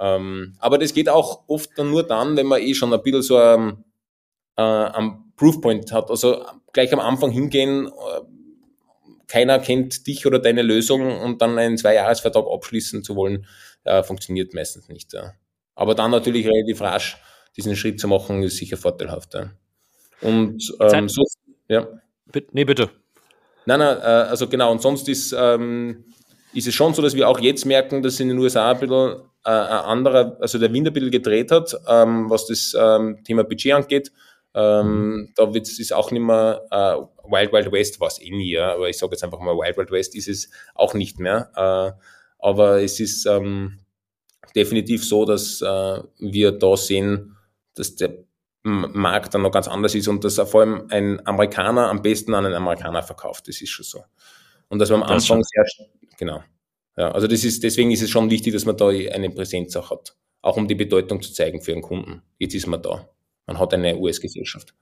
Ähm, 0.00 0.54
aber 0.58 0.78
das 0.78 0.94
geht 0.94 1.10
auch 1.10 1.44
oft 1.46 1.70
dann 1.76 1.90
nur 1.90 2.02
dann, 2.02 2.36
wenn 2.36 2.46
man 2.46 2.62
eh 2.62 2.74
schon 2.74 2.92
ein 2.92 3.02
bisschen 3.02 3.22
so 3.22 3.36
ein, 3.36 3.84
äh, 4.56 4.62
ein 4.62 5.32
Proofpoint 5.36 5.92
hat. 5.92 6.10
Also 6.10 6.42
gleich 6.72 6.92
am 6.92 7.00
Anfang 7.00 7.30
hingehen, 7.30 7.86
äh, 7.86 8.20
keiner 9.28 9.58
kennt 9.58 10.06
dich 10.06 10.26
oder 10.26 10.38
deine 10.38 10.62
Lösung 10.62 11.20
und 11.20 11.42
dann 11.42 11.58
einen 11.58 11.76
Zweijahresvertrag 11.76 12.46
abschließen 12.50 13.04
zu 13.04 13.14
wollen, 13.14 13.46
äh, 13.84 14.02
funktioniert 14.02 14.54
meistens 14.54 14.88
nicht. 14.88 15.12
Ja. 15.12 15.34
Aber 15.74 15.94
dann 15.94 16.10
natürlich 16.10 16.46
relativ 16.46 16.80
rasch 16.80 17.18
diesen 17.56 17.76
Schritt 17.76 18.00
zu 18.00 18.08
machen, 18.08 18.42
ist 18.42 18.56
sicher 18.56 18.78
vorteilhaft. 18.78 19.34
Ja. 19.34 19.50
Und 20.22 20.74
ähm, 20.80 21.08
so, 21.08 21.24
ja. 21.68 21.86
Nee, 22.52 22.64
bitte. 22.64 22.90
Nein, 23.66 23.80
nein, 23.80 23.98
äh, 23.98 24.28
also 24.30 24.48
genau, 24.48 24.72
und 24.72 24.80
sonst 24.80 25.08
ist, 25.08 25.34
ähm, 25.36 26.04
ist 26.54 26.66
es 26.66 26.74
schon 26.74 26.94
so, 26.94 27.02
dass 27.02 27.14
wir 27.14 27.28
auch 27.28 27.38
jetzt 27.38 27.66
merken, 27.66 28.02
dass 28.02 28.18
in 28.18 28.28
den 28.28 28.38
USA 28.38 28.72
ein 28.72 28.80
bisschen 28.80 29.29
äh, 29.44 29.50
ein 29.50 29.84
anderer, 29.84 30.36
also 30.40 30.58
der 30.58 30.72
Wind 30.72 30.86
ein 30.86 30.92
bisschen 30.92 31.10
gedreht 31.10 31.50
hat, 31.50 31.74
ähm, 31.88 32.28
was 32.30 32.46
das 32.46 32.74
ähm, 32.78 33.22
Thema 33.24 33.44
Budget 33.44 33.72
angeht. 33.72 34.12
Ähm. 34.52 35.32
Da 35.36 35.54
wird 35.54 35.68
es 35.68 35.92
auch 35.92 36.10
nicht 36.10 36.22
mehr 36.22 36.62
äh, 36.70 37.30
Wild 37.30 37.52
Wild 37.52 37.72
West 37.72 38.00
war 38.00 38.08
es 38.08 38.20
eh 38.20 38.30
nie, 38.30 38.52
ja, 38.52 38.74
aber 38.74 38.88
ich 38.88 38.98
sage 38.98 39.12
jetzt 39.12 39.22
einfach 39.22 39.38
mal 39.38 39.54
Wild 39.54 39.76
Wild 39.76 39.90
West 39.92 40.16
ist 40.16 40.28
es 40.28 40.50
auch 40.74 40.94
nicht 40.94 41.20
mehr. 41.20 41.50
Äh, 41.54 42.00
aber 42.38 42.82
es 42.82 42.98
ist 43.00 43.26
ähm, 43.26 43.78
definitiv 44.54 45.06
so, 45.06 45.24
dass 45.24 45.62
äh, 45.62 46.02
wir 46.18 46.52
da 46.52 46.76
sehen, 46.76 47.36
dass 47.74 47.96
der 47.96 48.24
Markt 48.62 49.34
dann 49.34 49.42
noch 49.42 49.52
ganz 49.52 49.68
anders 49.68 49.94
ist 49.94 50.08
und 50.08 50.22
dass 50.22 50.38
vor 50.40 50.60
allem 50.60 50.86
ein 50.90 51.26
Amerikaner 51.26 51.88
am 51.88 52.02
besten 52.02 52.34
an 52.34 52.44
einen 52.44 52.54
Amerikaner 52.54 53.02
verkauft. 53.02 53.48
Das 53.48 53.60
ist 53.60 53.70
schon 53.70 53.84
so. 53.84 54.04
Und 54.68 54.78
dass 54.80 54.90
man 54.90 55.02
am 55.02 55.08
das 55.08 55.30
Anfang 55.30 55.42
sehr, 55.42 55.64
genau, 56.18 56.42
ja, 57.00 57.10
also 57.12 57.26
das 57.26 57.44
ist, 57.44 57.62
deswegen 57.62 57.90
ist 57.92 58.02
es 58.02 58.10
schon 58.10 58.30
wichtig, 58.30 58.52
dass 58.52 58.66
man 58.66 58.76
da 58.76 58.88
eine 58.88 59.30
Präsenz 59.30 59.74
auch 59.74 59.90
hat. 59.90 60.14
Auch 60.42 60.58
um 60.58 60.68
die 60.68 60.74
Bedeutung 60.74 61.22
zu 61.22 61.32
zeigen 61.32 61.62
für 61.62 61.72
den 61.72 61.80
Kunden. 61.80 62.20
Jetzt 62.36 62.54
ist 62.54 62.66
man 62.66 62.82
da. 62.82 63.08
Man 63.46 63.58
hat 63.58 63.72
eine 63.72 63.96
US-Gesellschaft. 63.96 64.74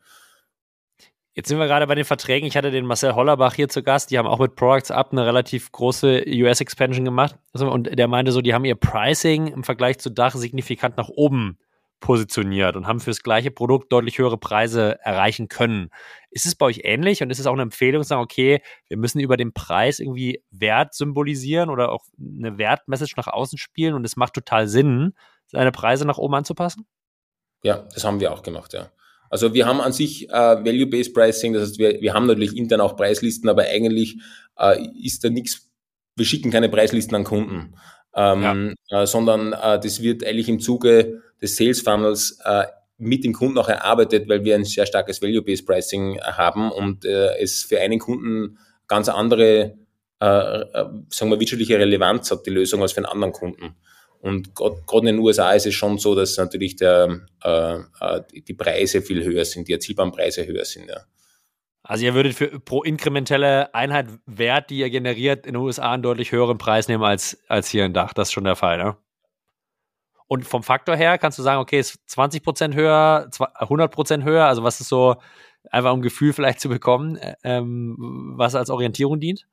Jetzt 1.35 1.49
sind 1.49 1.61
wir 1.61 1.69
gerade 1.69 1.87
bei 1.87 1.95
den 1.95 2.05
Verträgen. 2.05 2.49
Ich 2.49 2.57
hatte 2.57 2.73
den 2.73 2.87
Marcel 2.87 3.15
Hollerbach 3.15 3.55
hier 3.55 3.69
zu 3.69 3.85
Gast. 3.85 4.11
Die 4.11 4.19
haben 4.19 4.27
auch 4.27 4.41
mit 4.41 4.57
Products 4.57 4.91
Up 4.91 5.13
eine 5.13 5.25
relativ 5.27 5.71
große 5.71 6.25
US-Expansion 6.27 7.05
gemacht. 7.05 7.37
Also, 7.53 7.71
und 7.71 7.97
der 7.97 8.09
meinte 8.09 8.33
so, 8.33 8.41
die 8.41 8.53
haben 8.53 8.65
ihr 8.65 8.75
Pricing 8.75 9.47
im 9.47 9.63
Vergleich 9.63 10.01
zu 10.01 10.11
Dach 10.11 10.35
signifikant 10.35 10.97
nach 10.97 11.09
oben 11.09 11.57
positioniert 12.01 12.75
und 12.75 12.89
haben 12.89 12.99
fürs 12.99 13.23
gleiche 13.23 13.53
Produkt 13.53 13.93
deutlich 13.93 14.19
höhere 14.19 14.39
Preise 14.39 14.99
erreichen 15.05 15.47
können. 15.47 15.91
Ist 16.31 16.47
es 16.47 16.55
bei 16.55 16.67
euch 16.67 16.81
ähnlich 16.85 17.23
und 17.23 17.31
ist 17.31 17.39
es 17.39 17.47
auch 17.47 17.55
eine 17.55 17.63
Empfehlung, 17.63 18.03
zu 18.03 18.09
sagen, 18.09 18.23
okay, 18.23 18.61
wir 18.89 18.97
müssen 18.97 19.21
über 19.21 19.37
den 19.37 19.53
Preis 19.53 19.99
irgendwie 19.99 20.43
Wert 20.51 20.95
symbolisieren 20.95 21.71
oder 21.71 21.91
auch 21.91 22.05
eine 22.19 22.59
Wertmessage 22.59 23.15
nach 23.17 23.29
außen 23.29 23.59
spielen 23.59 23.95
und 23.95 24.05
es 24.05 24.17
macht 24.17 24.35
total 24.35 24.69
Sinn, 24.69 25.15
seine 25.47 25.73
Preise 25.73 26.05
nach 26.05 26.19
oben 26.19 26.35
anzupassen? 26.35 26.87
Ja, 27.63 27.87
das 27.95 28.05
haben 28.05 28.21
wir 28.21 28.33
auch 28.33 28.43
gemacht, 28.43 28.73
ja. 28.75 28.91
Also 29.31 29.53
wir 29.53 29.67
haben 29.67 29.81
an 29.81 29.93
sich 29.93 30.29
äh, 30.31 30.33
Value-Based 30.33 31.13
Pricing, 31.13 31.53
das 31.53 31.63
heißt, 31.63 31.79
wir, 31.79 32.01
wir 32.01 32.15
haben 32.15 32.27
natürlich 32.27 32.57
intern 32.57 32.81
auch 32.81 32.97
Preislisten, 32.97 33.49
aber 33.49 33.65
eigentlich 33.65 34.19
äh, 34.59 34.87
ist 35.03 35.25
da 35.25 35.29
nichts, 35.29 35.71
wir 36.17 36.25
schicken 36.25 36.51
keine 36.51 36.69
Preislisten 36.69 37.15
an 37.15 37.25
Kunden, 37.25 37.77
ähm, 38.15 38.75
ja. 38.91 39.03
äh, 39.03 39.07
sondern 39.07 39.53
äh, 39.53 39.79
das 39.81 40.03
wird 40.03 40.25
eigentlich 40.25 40.49
im 40.49 40.61
Zuge 40.61 41.23
des 41.43 41.57
Sales 41.57 41.83
Funnels 41.83 42.39
äh, 42.45 42.65
mit 42.99 43.25
dem 43.25 43.33
Kunden 43.33 43.59
auch 43.59 43.69
erarbeitet, 43.69 44.29
weil 44.29 44.45
wir 44.45 44.57
ein 44.57 44.65
sehr 44.65 44.85
starkes 44.85 45.23
Value-Based 45.23 45.67
Pricing 45.67 46.21
haben 46.21 46.71
und 46.71 47.05
äh, 47.05 47.39
es 47.41 47.63
für 47.63 47.81
einen 47.81 47.99
Kunden 47.99 48.59
ganz 48.89 49.09
andere, 49.09 49.77
äh, 50.21 50.27
äh, 50.27 50.85
sagen 51.09 51.31
wir, 51.31 51.39
wirtschaftliche 51.39 51.79
Relevanz 51.79 52.31
hat, 52.31 52.45
die 52.45 52.51
Lösung, 52.51 52.83
als 52.83 52.93
für 52.93 52.99
einen 52.99 53.07
anderen 53.07 53.33
Kunden. 53.33 53.77
Und 54.21 54.57
gerade 54.57 55.09
in 55.09 55.17
den 55.17 55.19
USA 55.21 55.53
ist 55.53 55.67
es 55.67 55.75
schon 55.75 55.99
so, 55.99 56.17
dass 56.17 56.37
natürlich 56.37 56.75
der, 56.75 57.21
äh, 57.45 57.77
äh, 58.01 58.23
die 58.33 58.55
Preise 58.55 59.01
viel 59.01 59.25
höher 59.25 59.45
sind, 59.45 59.69
die 59.69 59.73
erzielbaren 59.73 60.11
Preise 60.11 60.45
höher 60.45 60.65
sind. 60.65 60.89
Ja. 60.89 61.03
Also 61.85 62.05
ihr 62.05 62.15
würdet 62.15 62.35
für 62.35 62.59
pro 62.59 62.83
inkrementelle 62.83 63.73
Einheit 63.75 64.09
Wert, 64.27 64.71
die 64.71 64.79
ihr 64.79 64.91
generiert, 64.91 65.47
in 65.47 65.55
den 65.55 65.63
USA 65.63 65.93
einen 65.93 66.03
deutlich 66.03 66.33
höheren 66.33 66.59
Preis 66.59 66.89
nehmen 66.89 67.05
als, 67.05 67.39
als 67.47 67.69
hier 67.69 67.85
in 67.85 67.95
Dach. 67.95 68.13
Das 68.13 68.29
ist 68.29 68.33
schon 68.33 68.45
der 68.45 68.57
Fall, 68.57 68.79
ne? 68.79 68.97
Und 70.29 70.47
vom 70.47 70.63
Faktor 70.63 70.95
her 70.95 71.19
kannst 71.19 71.39
du 71.39 71.43
sagen, 71.43 71.61
okay, 71.61 71.81
ist 71.81 71.99
20 72.07 72.43
Prozent 72.43 72.75
höher, 72.75 73.31
100 73.55 73.91
Prozent 73.91 74.25
höher? 74.25 74.45
Also 74.45 74.63
was 74.63 74.81
ist 74.81 74.89
so, 74.89 75.17
einfach 75.71 75.93
um 75.93 76.03
Gefühl 76.03 76.33
vielleicht 76.33 76.61
zu 76.61 76.69
bekommen, 76.69 77.17
äh, 77.17 77.35
ähm, 77.43 77.97
was 78.37 78.55
als 78.55 78.71
Orientierung 78.71 79.21
dient? 79.21 79.47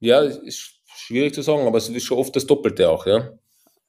Ja, 0.00 0.20
ist 0.20 0.80
schwierig 0.86 1.34
zu 1.34 1.42
sagen, 1.42 1.66
aber 1.66 1.78
es 1.78 1.88
ist 1.88 2.04
schon 2.04 2.18
oft 2.18 2.34
das 2.34 2.46
Doppelte 2.46 2.88
auch, 2.88 3.06
ja. 3.06 3.30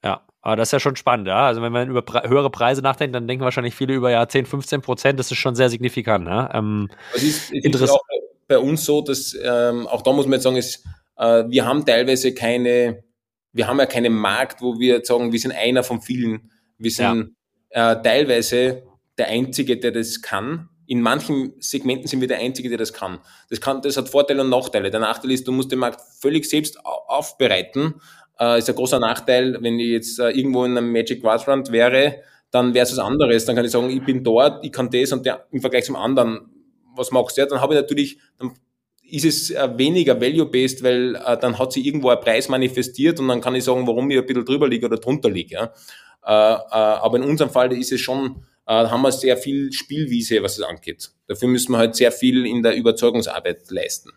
Ja, 0.03 0.25
aber 0.41 0.55
das 0.57 0.69
ist 0.69 0.73
ja 0.73 0.79
schon 0.79 0.95
spannend, 0.97 1.27
ja. 1.27 1.47
Also 1.47 1.61
wenn 1.61 1.71
man 1.71 1.89
über 1.89 2.01
Pre 2.01 2.27
höhere 2.27 2.49
Preise 2.49 2.81
nachdenkt, 2.81 3.15
dann 3.15 3.27
denken 3.27 3.45
wahrscheinlich 3.45 3.75
viele 3.75 3.93
über 3.93 4.11
ja 4.11 4.27
10, 4.27 4.45
15 4.45 4.81
Prozent, 4.81 5.19
das 5.19 5.31
ist 5.31 5.37
schon 5.37 5.55
sehr 5.55 5.69
signifikant. 5.69 6.27
Ja? 6.27 6.53
Ähm, 6.53 6.89
es 7.15 7.23
ist, 7.23 7.53
es 7.53 7.81
ist 7.81 7.89
auch 7.89 8.01
bei 8.47 8.57
uns 8.57 8.83
so, 8.83 9.01
dass 9.01 9.37
ähm, 9.41 9.87
auch 9.87 10.01
da 10.01 10.11
muss 10.11 10.25
man 10.25 10.33
jetzt 10.33 10.43
sagen, 10.43 10.57
ist, 10.57 10.85
äh, 11.17 11.45
wir 11.47 11.65
haben 11.65 11.85
teilweise 11.85 12.33
keine 12.33 13.03
wir 13.53 13.67
haben 13.67 13.79
ja 13.79 13.85
keinen 13.85 14.13
Markt, 14.13 14.61
wo 14.61 14.79
wir 14.79 15.03
sagen, 15.03 15.31
wir 15.31 15.39
sind 15.39 15.51
einer 15.51 15.83
von 15.83 16.01
vielen. 16.01 16.51
Wir 16.77 16.91
sind 16.91 17.35
ja. 17.73 17.91
äh, 17.93 18.01
teilweise 18.01 18.83
der 19.17 19.27
Einzige, 19.27 19.77
der 19.77 19.91
das 19.91 20.21
kann. 20.21 20.69
in 20.87 21.01
manchen 21.01 21.53
Segmenten 21.59 22.07
sind 22.07 22.21
wir 22.21 22.27
der 22.27 22.39
Einzige, 22.39 22.69
der 22.69 22.77
das 22.77 22.91
kann. 22.91 23.19
Das, 23.49 23.61
kann, 23.61 23.81
das 23.81 23.97
hat 23.97 24.09
Vorteile 24.09 24.41
und 24.41 24.49
Nachteile. 24.49 24.89
Der 24.89 24.99
Nachteil 24.99 25.31
ist, 25.31 25.47
du 25.47 25.51
musst 25.51 25.71
den 25.71 25.79
Markt 25.79 26.01
völlig 26.19 26.45
selbst 26.45 26.77
aufbereiten. 26.83 27.95
Äh, 28.39 28.59
ist 28.59 28.69
ein 28.69 28.75
großer 28.75 28.99
Nachteil, 28.99 29.57
wenn 29.61 29.79
ich 29.79 29.89
jetzt 29.89 30.19
äh, 30.19 30.29
irgendwo 30.29 30.65
in 30.65 30.77
einem 30.77 30.91
Magic 30.91 31.21
Quadrant 31.21 31.71
wäre, 31.71 32.21
dann 32.49 32.73
wäre 32.73 32.83
es 32.83 32.91
was 32.91 32.99
anderes. 32.99 33.45
Dann 33.45 33.55
kann 33.55 33.65
ich 33.65 33.71
sagen, 33.71 33.89
ich 33.89 34.03
bin 34.03 34.23
dort, 34.23 34.65
ich 34.65 34.71
kann 34.71 34.89
das 34.89 35.11
und 35.11 35.25
der, 35.25 35.45
im 35.51 35.61
Vergleich 35.61 35.85
zum 35.85 35.95
anderen, 35.95 36.49
was 36.95 37.11
magst 37.11 37.37
du? 37.37 37.41
Ja, 37.41 37.47
dann 37.47 37.61
habe 37.61 37.73
ich 37.73 37.81
natürlich, 37.81 38.19
dann 38.37 38.53
ist 39.11 39.25
es 39.25 39.49
äh, 39.51 39.69
weniger 39.77 40.19
value-based, 40.19 40.83
weil 40.83 41.15
äh, 41.15 41.37
dann 41.37 41.59
hat 41.59 41.73
sich 41.73 41.85
irgendwo 41.85 42.09
ein 42.09 42.19
Preis 42.19 42.49
manifestiert 42.49 43.19
und 43.19 43.27
dann 43.27 43.41
kann 43.41 43.55
ich 43.55 43.63
sagen, 43.63 43.85
warum 43.87 44.09
ich 44.09 44.17
ein 44.17 44.25
bisschen 44.25 44.45
drüber 44.45 44.67
liege 44.67 44.85
oder 44.85 44.97
drunter 44.97 45.29
liege. 45.29 45.55
Ja. 45.55 45.73
Äh, 46.25 46.53
äh, 46.53 46.65
aber 46.69 47.17
in 47.17 47.23
unserem 47.23 47.49
Fall 47.49 47.73
ist 47.73 47.91
es 47.91 47.99
schon 48.01 48.43
äh, 48.67 48.73
haben 48.73 49.01
wir 49.01 49.11
sehr 49.11 49.37
viel 49.37 49.71
Spielwiese, 49.73 50.41
was 50.43 50.57
es 50.57 50.63
angeht. 50.63 51.11
Dafür 51.27 51.49
müssen 51.49 51.73
wir 51.73 51.77
halt 51.77 51.95
sehr 51.95 52.11
viel 52.11 52.45
in 52.45 52.63
der 52.63 52.75
Überzeugungsarbeit 52.75 53.69
leisten. 53.69 54.11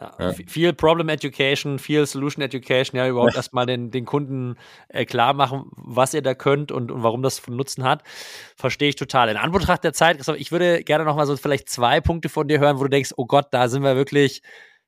Ja, 0.00 0.32
Viel 0.32 0.72
Problem 0.72 1.10
Education, 1.10 1.78
viel 1.78 2.06
Solution 2.06 2.42
Education, 2.42 2.96
ja, 2.96 3.06
überhaupt 3.06 3.32
ja. 3.32 3.38
erstmal 3.38 3.66
den, 3.66 3.90
den 3.90 4.06
Kunden 4.06 4.56
äh, 4.88 5.04
klar 5.04 5.34
machen, 5.34 5.70
was 5.76 6.14
ihr 6.14 6.22
da 6.22 6.34
könnt 6.34 6.72
und, 6.72 6.90
und 6.90 7.02
warum 7.02 7.22
das 7.22 7.38
von 7.38 7.54
Nutzen 7.54 7.84
hat. 7.84 8.02
Verstehe 8.56 8.88
ich 8.88 8.96
total. 8.96 9.28
In 9.28 9.36
Anbetracht 9.36 9.84
der 9.84 9.92
Zeit, 9.92 10.26
ich 10.36 10.52
würde 10.52 10.82
gerne 10.84 11.04
nochmal 11.04 11.26
so 11.26 11.36
vielleicht 11.36 11.68
zwei 11.68 12.00
Punkte 12.00 12.30
von 12.30 12.48
dir 12.48 12.60
hören, 12.60 12.78
wo 12.78 12.84
du 12.84 12.90
denkst, 12.90 13.12
oh 13.16 13.26
Gott, 13.26 13.48
da 13.50 13.68
sind 13.68 13.82
wir 13.82 13.94
wirklich 13.94 14.40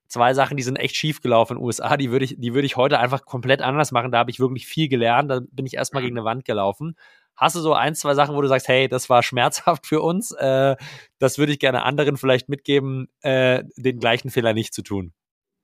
zwei 0.08 0.34
Sachen, 0.34 0.56
die 0.56 0.62
sind 0.62 0.76
echt 0.76 0.96
schief 0.96 1.20
gelaufen 1.20 1.54
in 1.54 1.58
den 1.58 1.64
USA, 1.64 1.96
die 1.96 2.10
würde 2.10 2.24
ich, 2.24 2.36
die 2.38 2.54
würde 2.54 2.66
ich 2.66 2.76
heute 2.76 2.98
einfach 2.98 3.24
komplett 3.24 3.62
anders 3.62 3.92
machen. 3.92 4.12
Da 4.12 4.18
habe 4.18 4.30
ich 4.30 4.40
wirklich 4.40 4.66
viel 4.66 4.88
gelernt. 4.88 5.30
Da 5.30 5.40
bin 5.50 5.66
ich 5.66 5.74
erstmal 5.74 6.02
mhm. 6.02 6.06
gegen 6.06 6.18
eine 6.18 6.24
Wand 6.24 6.44
gelaufen. 6.44 6.96
Hast 7.36 7.56
du 7.56 7.60
so 7.60 7.72
ein, 7.72 7.94
zwei 7.94 8.14
Sachen, 8.14 8.34
wo 8.34 8.42
du 8.42 8.48
sagst, 8.48 8.68
hey, 8.68 8.88
das 8.88 9.08
war 9.08 9.22
schmerzhaft 9.22 9.86
für 9.86 10.00
uns, 10.00 10.32
äh, 10.32 10.76
das 11.18 11.38
würde 11.38 11.52
ich 11.52 11.58
gerne 11.58 11.82
anderen 11.82 12.16
vielleicht 12.16 12.48
mitgeben, 12.48 13.08
äh, 13.22 13.64
den 13.76 13.98
gleichen 13.98 14.30
Fehler 14.30 14.52
nicht 14.52 14.74
zu 14.74 14.82
tun? 14.82 15.12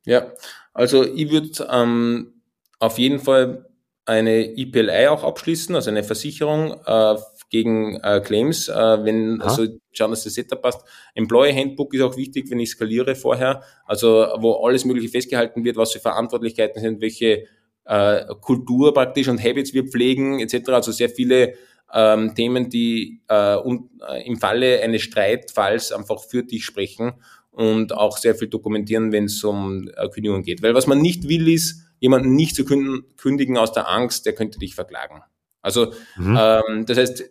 Ja, 0.04 0.32
also 0.72 1.04
ich 1.04 1.30
würde 1.30 1.68
ähm, 1.70 2.42
auf 2.78 2.98
jeden 2.98 3.18
Fall 3.18 3.66
eine 4.06 4.56
IPLI 4.56 5.08
auch 5.08 5.22
abschließen, 5.22 5.74
also 5.74 5.90
eine 5.90 6.02
Versicherung 6.02 6.80
äh, 6.86 7.16
gegen 7.50 7.96
äh, 7.96 8.20
Claims, 8.24 8.68
äh, 8.68 9.04
wenn, 9.04 9.40
Aha. 9.40 9.50
also 9.50 9.66
schauen, 9.92 10.10
dass 10.10 10.24
das 10.24 10.34
Setup 10.34 10.62
passt. 10.62 10.82
Employee 11.14 11.54
Handbook 11.54 11.92
ist 11.92 12.00
auch 12.00 12.16
wichtig, 12.16 12.50
wenn 12.50 12.58
ich 12.58 12.70
skaliere 12.70 13.14
vorher, 13.14 13.62
also 13.84 14.28
wo 14.38 14.64
alles 14.64 14.86
Mögliche 14.86 15.10
festgehalten 15.10 15.62
wird, 15.64 15.76
was 15.76 15.92
für 15.92 16.00
Verantwortlichkeiten 16.00 16.80
sind, 16.80 17.02
welche 17.02 17.46
äh, 17.88 18.26
Kultur 18.40 18.94
praktisch 18.94 19.28
und 19.28 19.42
Habits 19.42 19.72
wir 19.72 19.84
pflegen 19.84 20.40
etc. 20.40 20.68
Also 20.68 20.92
sehr 20.92 21.08
viele 21.08 21.54
ähm, 21.92 22.34
Themen, 22.34 22.68
die 22.68 23.22
äh, 23.28 23.56
und, 23.56 23.90
äh, 24.06 24.26
im 24.26 24.36
Falle 24.36 24.80
eines 24.82 25.02
Streitfalls 25.02 25.90
einfach 25.90 26.22
für 26.22 26.42
dich 26.42 26.64
sprechen 26.64 27.14
und 27.50 27.92
auch 27.92 28.18
sehr 28.18 28.34
viel 28.34 28.48
dokumentieren, 28.48 29.10
wenn 29.10 29.24
es 29.24 29.42
um 29.42 29.88
äh, 29.96 30.08
Kündigung 30.10 30.42
geht. 30.42 30.62
Weil 30.62 30.74
was 30.74 30.86
man 30.86 31.00
nicht 31.00 31.28
will, 31.28 31.48
ist, 31.48 31.82
jemanden 31.98 32.34
nicht 32.34 32.54
zu 32.54 32.64
kündigen 32.64 33.56
aus 33.56 33.72
der 33.72 33.88
Angst, 33.88 34.26
der 34.26 34.34
könnte 34.34 34.58
dich 34.58 34.74
verklagen. 34.74 35.22
Also 35.62 35.92
mhm. 36.16 36.38
ähm, 36.38 36.86
das 36.86 36.98
heißt, 36.98 37.24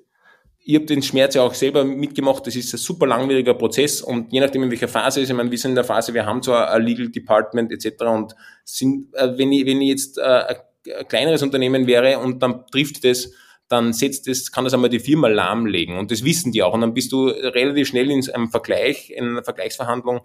ich 0.70 0.76
habe 0.76 0.86
den 0.86 1.02
Schmerz 1.02 1.34
ja 1.34 1.44
auch 1.44 1.54
selber 1.54 1.86
mitgemacht. 1.86 2.46
Das 2.46 2.54
ist 2.58 2.74
ein 2.74 2.78
super 2.78 3.08
langwieriger 3.08 3.54
Prozess 3.54 4.02
und 4.02 4.34
je 4.34 4.42
nachdem, 4.42 4.64
in 4.64 4.70
welcher 4.70 4.90
Phase 4.90 5.22
ist, 5.22 5.30
ich 5.30 5.36
meine, 5.36 5.50
wir 5.50 5.58
sind 5.58 5.72
in 5.72 5.76
der 5.76 5.86
Phase, 5.86 6.14
wir 6.14 6.26
haben 6.26 6.44
zwar 6.44 6.70
ein 6.72 6.84
Legal 6.84 7.08
Department 7.08 7.72
etc. 7.72 8.02
und 8.02 8.36
sind, 8.66 9.16
äh, 9.16 9.38
wenn 9.38 9.54
ich, 9.54 9.66
wenn 9.66 9.80
ich 9.80 9.88
jetzt 9.88 10.18
äh, 10.18 10.22
ein 10.22 11.08
kleineres 11.08 11.42
Unternehmen 11.42 11.88
wäre 11.88 12.20
und 12.20 12.44
dann 12.44 12.66
trifft 12.70 13.06
das, 13.06 13.32
dann 13.70 13.94
setzt 13.94 14.28
das, 14.28 14.52
kann 14.52 14.66
das 14.66 14.74
einmal 14.74 14.90
die 14.90 15.00
Firma 15.00 15.30
lahmlegen 15.30 15.98
und 15.98 16.12
das 16.12 16.26
wissen 16.26 16.52
die 16.52 16.62
auch 16.62 16.74
und 16.74 16.82
dann 16.82 16.94
bist 16.94 17.14
du 17.14 17.28
relativ 17.28 17.88
schnell 17.88 18.12
in 18.12 18.30
einem 18.30 18.50
Vergleich, 18.50 19.10
in 19.12 19.24
einer 19.24 19.44
Vergleichsverhandlung 19.44 20.20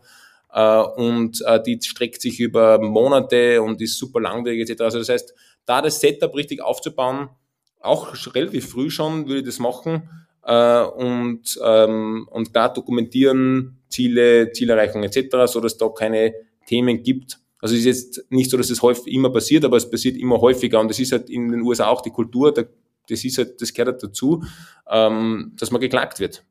äh, 0.53 0.76
und 0.76 1.45
die 1.66 1.78
streckt 1.80 2.20
sich 2.20 2.40
über 2.40 2.80
Monate 2.80 3.62
und 3.62 3.80
ist 3.80 3.97
super 3.97 4.20
langwierig 4.20 4.68
etc. 4.68 4.82
Also 4.82 4.99
das 4.99 5.09
heißt, 5.09 5.34
da 5.66 5.82
das 5.82 6.01
Setup 6.01 6.34
richtig 6.34 6.62
aufzubauen, 6.62 7.28
auch 7.78 8.12
relativ 8.34 8.70
früh 8.70 8.90
schon 8.90 9.28
würde 9.28 9.40
ich 9.40 9.47
das 9.47 9.61
machen, 9.61 10.09
äh, 10.45 10.82
und, 10.82 11.59
ähm, 11.64 12.28
und 12.30 12.53
klar 12.53 12.72
dokumentieren, 12.72 13.78
Ziele, 13.88 14.53
Zielerreichung 14.53 15.03
etc., 15.03 15.47
so 15.47 15.61
dass 15.61 15.76
da 15.76 15.88
keine 15.88 16.34
Themen 16.66 17.03
gibt. 17.03 17.38
Also 17.61 17.74
es 17.74 17.80
ist 17.82 17.86
jetzt 17.86 18.30
nicht 18.30 18.51
so, 18.51 18.57
dass 18.57 18.70
es 18.70 18.82
häufig 18.82 19.12
immer 19.12 19.30
passiert, 19.30 19.64
aber 19.64 19.76
es 19.76 19.88
passiert 19.88 20.16
immer 20.16 20.40
häufiger 20.40 20.80
und 20.80 20.88
das 20.88 20.99
ist 20.99 21.12
halt 21.12 21.30
in 21.30 21.51
den 21.51 21.62
USA 21.62 21.86
auch 21.86 22.01
die 22.01 22.11
Kultur, 22.11 22.53
das 22.53 23.24
ist 23.24 23.38
halt, 23.38 23.61
das 23.61 23.72
gehört 23.72 23.95
halt 23.95 24.03
dazu, 24.03 24.43
ähm, 24.90 25.53
dass 25.59 25.70
man 25.70 25.80
geklagt 25.80 26.18
wird, 26.18 26.45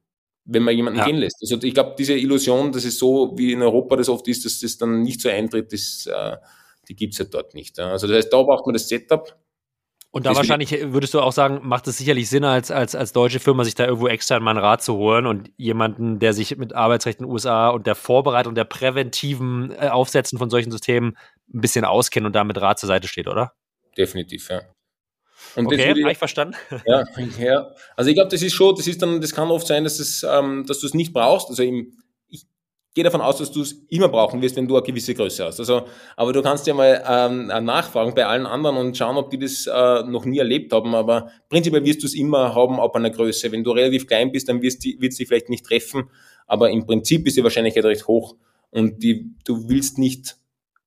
wenn 0.46 0.64
man 0.64 0.76
jemanden 0.76 1.00
ja. 1.00 1.06
gehen 1.06 1.18
lässt. 1.18 1.38
Also 1.42 1.62
ich 1.62 1.74
glaube, 1.74 1.96
diese 1.98 2.14
Illusion, 2.14 2.72
dass 2.72 2.86
es 2.86 2.98
so 2.98 3.34
wie 3.36 3.52
in 3.52 3.62
Europa 3.62 3.98
das 3.98 4.08
oft 4.08 4.28
ist, 4.30 4.46
dass 4.46 4.60
das 4.62 4.78
dann 4.78 5.02
nicht 5.02 5.20
so 5.20 5.28
eintritt, 5.28 5.74
das, 5.74 6.08
äh, 6.08 6.38
die 6.88 6.96
gibt's 6.96 7.20
halt 7.20 7.34
dort 7.34 7.54
nicht. 7.56 7.78
Also 7.80 8.08
das 8.08 8.18
heißt, 8.18 8.34
da 8.34 8.42
braucht 8.44 8.66
man 8.66 8.74
das 8.74 8.88
Setup, 8.88 9.36
und 10.14 10.26
da 10.26 10.36
wahrscheinlich 10.36 10.72
würdest 10.92 11.14
du 11.14 11.22
auch 11.22 11.32
sagen, 11.32 11.62
macht 11.64 11.88
es 11.88 11.98
sicherlich 11.98 12.30
Sinn, 12.30 12.44
als, 12.44 12.70
als, 12.70 12.96
als 12.96 13.14
deutsche 13.14 13.40
Firma 13.40 13.64
sich 13.64 13.76
da 13.76 13.86
irgendwo 13.86 14.10
extern 14.10 14.44
mal 14.44 14.52
einen 14.52 14.60
Rat 14.60 14.84
zu 14.84 14.96
holen 14.96 15.26
und 15.26 15.50
jemanden, 15.56 16.20
der 16.20 16.34
sich 16.34 16.58
mit 16.58 16.74
Arbeitsrecht 16.74 17.20
in 17.20 17.26
den 17.26 17.32
USA 17.32 17.70
und 17.70 17.88
der 17.88 17.96
Vorbereitung, 17.96 18.54
der 18.54 18.66
präventiven 18.66 19.72
äh, 19.72 19.88
Aufsetzen 19.88 20.38
von 20.38 20.50
solchen 20.50 20.70
Systemen 20.70 21.18
ein 21.54 21.62
bisschen 21.62 21.86
auskennt 21.86 22.26
und 22.26 22.36
da 22.36 22.44
mit 22.44 22.60
Rat 22.60 22.78
zur 22.78 22.88
Seite 22.88 23.08
steht, 23.08 23.28
oder? 23.28 23.54
Definitiv, 23.98 24.50
ja. 24.50 24.62
Und 25.56 25.68
okay, 25.68 25.90
habe 25.90 26.12
ich 26.12 26.18
verstanden. 26.18 26.56
Ja, 26.86 27.06
ja. 27.40 27.72
Also 27.96 28.10
ich 28.10 28.16
glaube, 28.16 28.30
das 28.30 28.42
ist 28.42 28.54
schon, 28.54 28.76
das 28.76 28.88
ist 28.88 29.02
dann, 29.02 29.22
das 29.22 29.34
kann 29.34 29.50
oft 29.50 29.66
sein, 29.66 29.86
dass 29.86 30.00
es, 30.00 30.24
ähm, 30.24 30.66
dass 30.68 30.80
du 30.80 30.88
es 30.88 30.94
nicht 30.94 31.14
brauchst. 31.14 31.50
Also 31.50 31.64
im, 31.64 32.01
gehe 32.94 33.04
davon 33.04 33.22
aus, 33.22 33.38
dass 33.38 33.52
du 33.52 33.62
es 33.62 33.74
immer 33.90 34.10
brauchen 34.10 34.42
wirst, 34.42 34.56
wenn 34.58 34.68
du 34.68 34.76
eine 34.76 34.86
gewisse 34.86 35.14
Größe 35.14 35.46
hast. 35.46 35.60
Also, 35.60 35.84
aber 36.18 36.34
du 36.34 36.42
kannst 36.42 36.68
ja 36.68 36.74
mal 36.74 37.04
ähm, 37.08 37.48
nachfragen 37.66 38.14
bei 38.14 38.26
allen 38.26 38.46
anderen 38.46 38.78
und 38.78 38.98
schauen, 38.98 39.18
ob 39.18 39.30
die 39.30 39.40
das 39.40 39.66
äh, 39.68 40.04
noch 40.04 40.26
nie 40.26 40.40
erlebt 40.40 40.74
haben. 40.74 40.94
Aber 40.94 41.32
prinzipiell 41.50 41.86
wirst 41.86 42.04
du 42.04 42.08
es 42.08 42.14
immer 42.14 42.54
haben 42.54 42.80
ab 42.80 42.96
einer 42.96 43.10
Größe. 43.10 43.52
Wenn 43.52 43.64
du 43.64 43.72
relativ 43.72 44.08
klein 44.08 44.32
bist, 44.32 44.50
dann 44.50 44.62
wird 44.62 44.74
es 44.74 45.16
dich 45.18 45.28
vielleicht 45.28 45.50
nicht 45.50 45.66
treffen. 45.66 46.10
Aber 46.48 46.70
im 46.70 46.86
Prinzip 46.86 47.26
ist 47.28 47.38
die 47.38 47.44
Wahrscheinlichkeit 47.44 47.86
recht 47.86 48.08
hoch 48.08 48.36
und 48.72 49.02
die, 49.02 49.36
du 49.46 49.70
willst 49.70 49.98
nicht, 49.98 50.38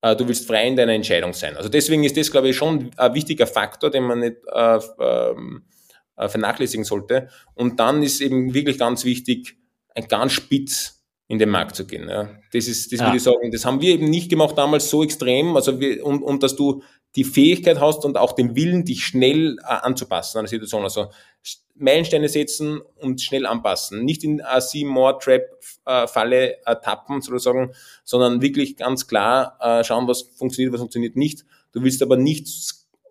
äh, 0.01 0.15
du 0.15 0.27
willst 0.27 0.47
frei 0.47 0.67
in 0.67 0.75
deiner 0.75 0.93
Entscheidung 0.93 1.33
sein. 1.33 1.57
Also 1.57 1.69
deswegen 1.69 2.03
ist 2.03 2.17
das, 2.17 2.29
glaube 2.29 2.49
ich, 2.49 2.55
schon 2.55 2.91
ein 2.97 3.13
wichtiger 3.15 3.47
Faktor, 3.47 3.89
den 3.89 4.03
man 4.03 4.19
nicht 4.19 4.37
äh, 4.53 4.79
ähm, 4.99 5.63
äh, 6.17 6.27
vernachlässigen 6.27 6.83
sollte. 6.83 7.29
Und 7.55 7.79
dann 7.79 8.03
ist 8.03 8.21
eben 8.21 8.53
wirklich 8.53 8.77
ganz 8.77 9.05
wichtig, 9.05 9.57
ein 9.95 10.07
ganz 10.07 10.33
spitz 10.33 11.04
in 11.27 11.39
den 11.39 11.49
Markt 11.49 11.75
zu 11.75 11.87
gehen. 11.87 12.07
Ja. 12.07 12.29
Das 12.53 12.67
ist, 12.67 12.91
das 12.91 12.99
ja. 12.99 13.07
würde 13.07 13.17
ich 13.17 13.23
sagen, 13.23 13.51
das 13.51 13.65
haben 13.65 13.81
wir 13.81 13.93
eben 13.93 14.09
nicht 14.09 14.29
gemacht 14.29 14.57
damals 14.57 14.89
so 14.89 15.03
extrem, 15.03 15.55
also 15.55 15.79
wir, 15.79 16.05
und, 16.05 16.21
und 16.21 16.43
dass 16.43 16.55
du 16.55 16.83
die 17.15 17.23
Fähigkeit 17.23 17.79
hast 17.79 18.05
und 18.05 18.17
auch 18.17 18.33
den 18.33 18.55
Willen, 18.55 18.85
dich 18.85 19.05
schnell 19.05 19.57
äh, 19.59 19.63
anzupassen 19.63 20.37
an 20.37 20.45
der 20.45 20.49
Situation. 20.49 20.83
Also 20.83 21.07
Meilensteine 21.75 22.29
setzen 22.29 22.81
und 22.95 23.21
schnell 23.21 23.45
anpassen. 23.45 24.03
Nicht 24.03 24.23
in 24.23 24.41
a 24.41 24.61
See 24.61 24.85
More 24.85 25.17
Trap 25.19 25.43
Falle 26.07 26.57
äh, 26.65 26.75
tappen 26.81 27.21
sozusagen, 27.21 27.73
sondern 28.03 28.41
wirklich 28.41 28.77
ganz 28.77 29.07
klar 29.07 29.57
äh, 29.61 29.83
schauen, 29.83 30.07
was 30.07 30.21
funktioniert, 30.21 30.73
was 30.73 30.79
funktioniert 30.79 31.15
nicht. 31.15 31.45
Du 31.71 31.83
willst 31.83 32.01
aber 32.01 32.17
nicht, 32.17 32.47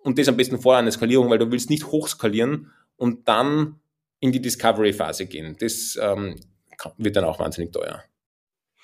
und 0.03 0.19
das 0.19 0.29
am 0.29 0.37
besten 0.37 0.59
vor 0.59 0.77
einer 0.77 0.91
Skalierung, 0.91 1.31
weil 1.31 1.39
du 1.39 1.51
willst 1.51 1.71
nicht 1.71 1.87
hochskalieren 1.87 2.71
und 2.97 3.29
dann 3.29 3.81
in 4.21 4.33
die 4.33 4.41
Discovery-Phase 4.41 5.27
gehen. 5.27 5.57
Das 5.59 5.99
ähm, 6.01 6.37
wird 6.97 7.17
dann 7.17 7.25
auch 7.25 7.39
wahnsinnig 7.39 7.73
teuer. 7.73 8.03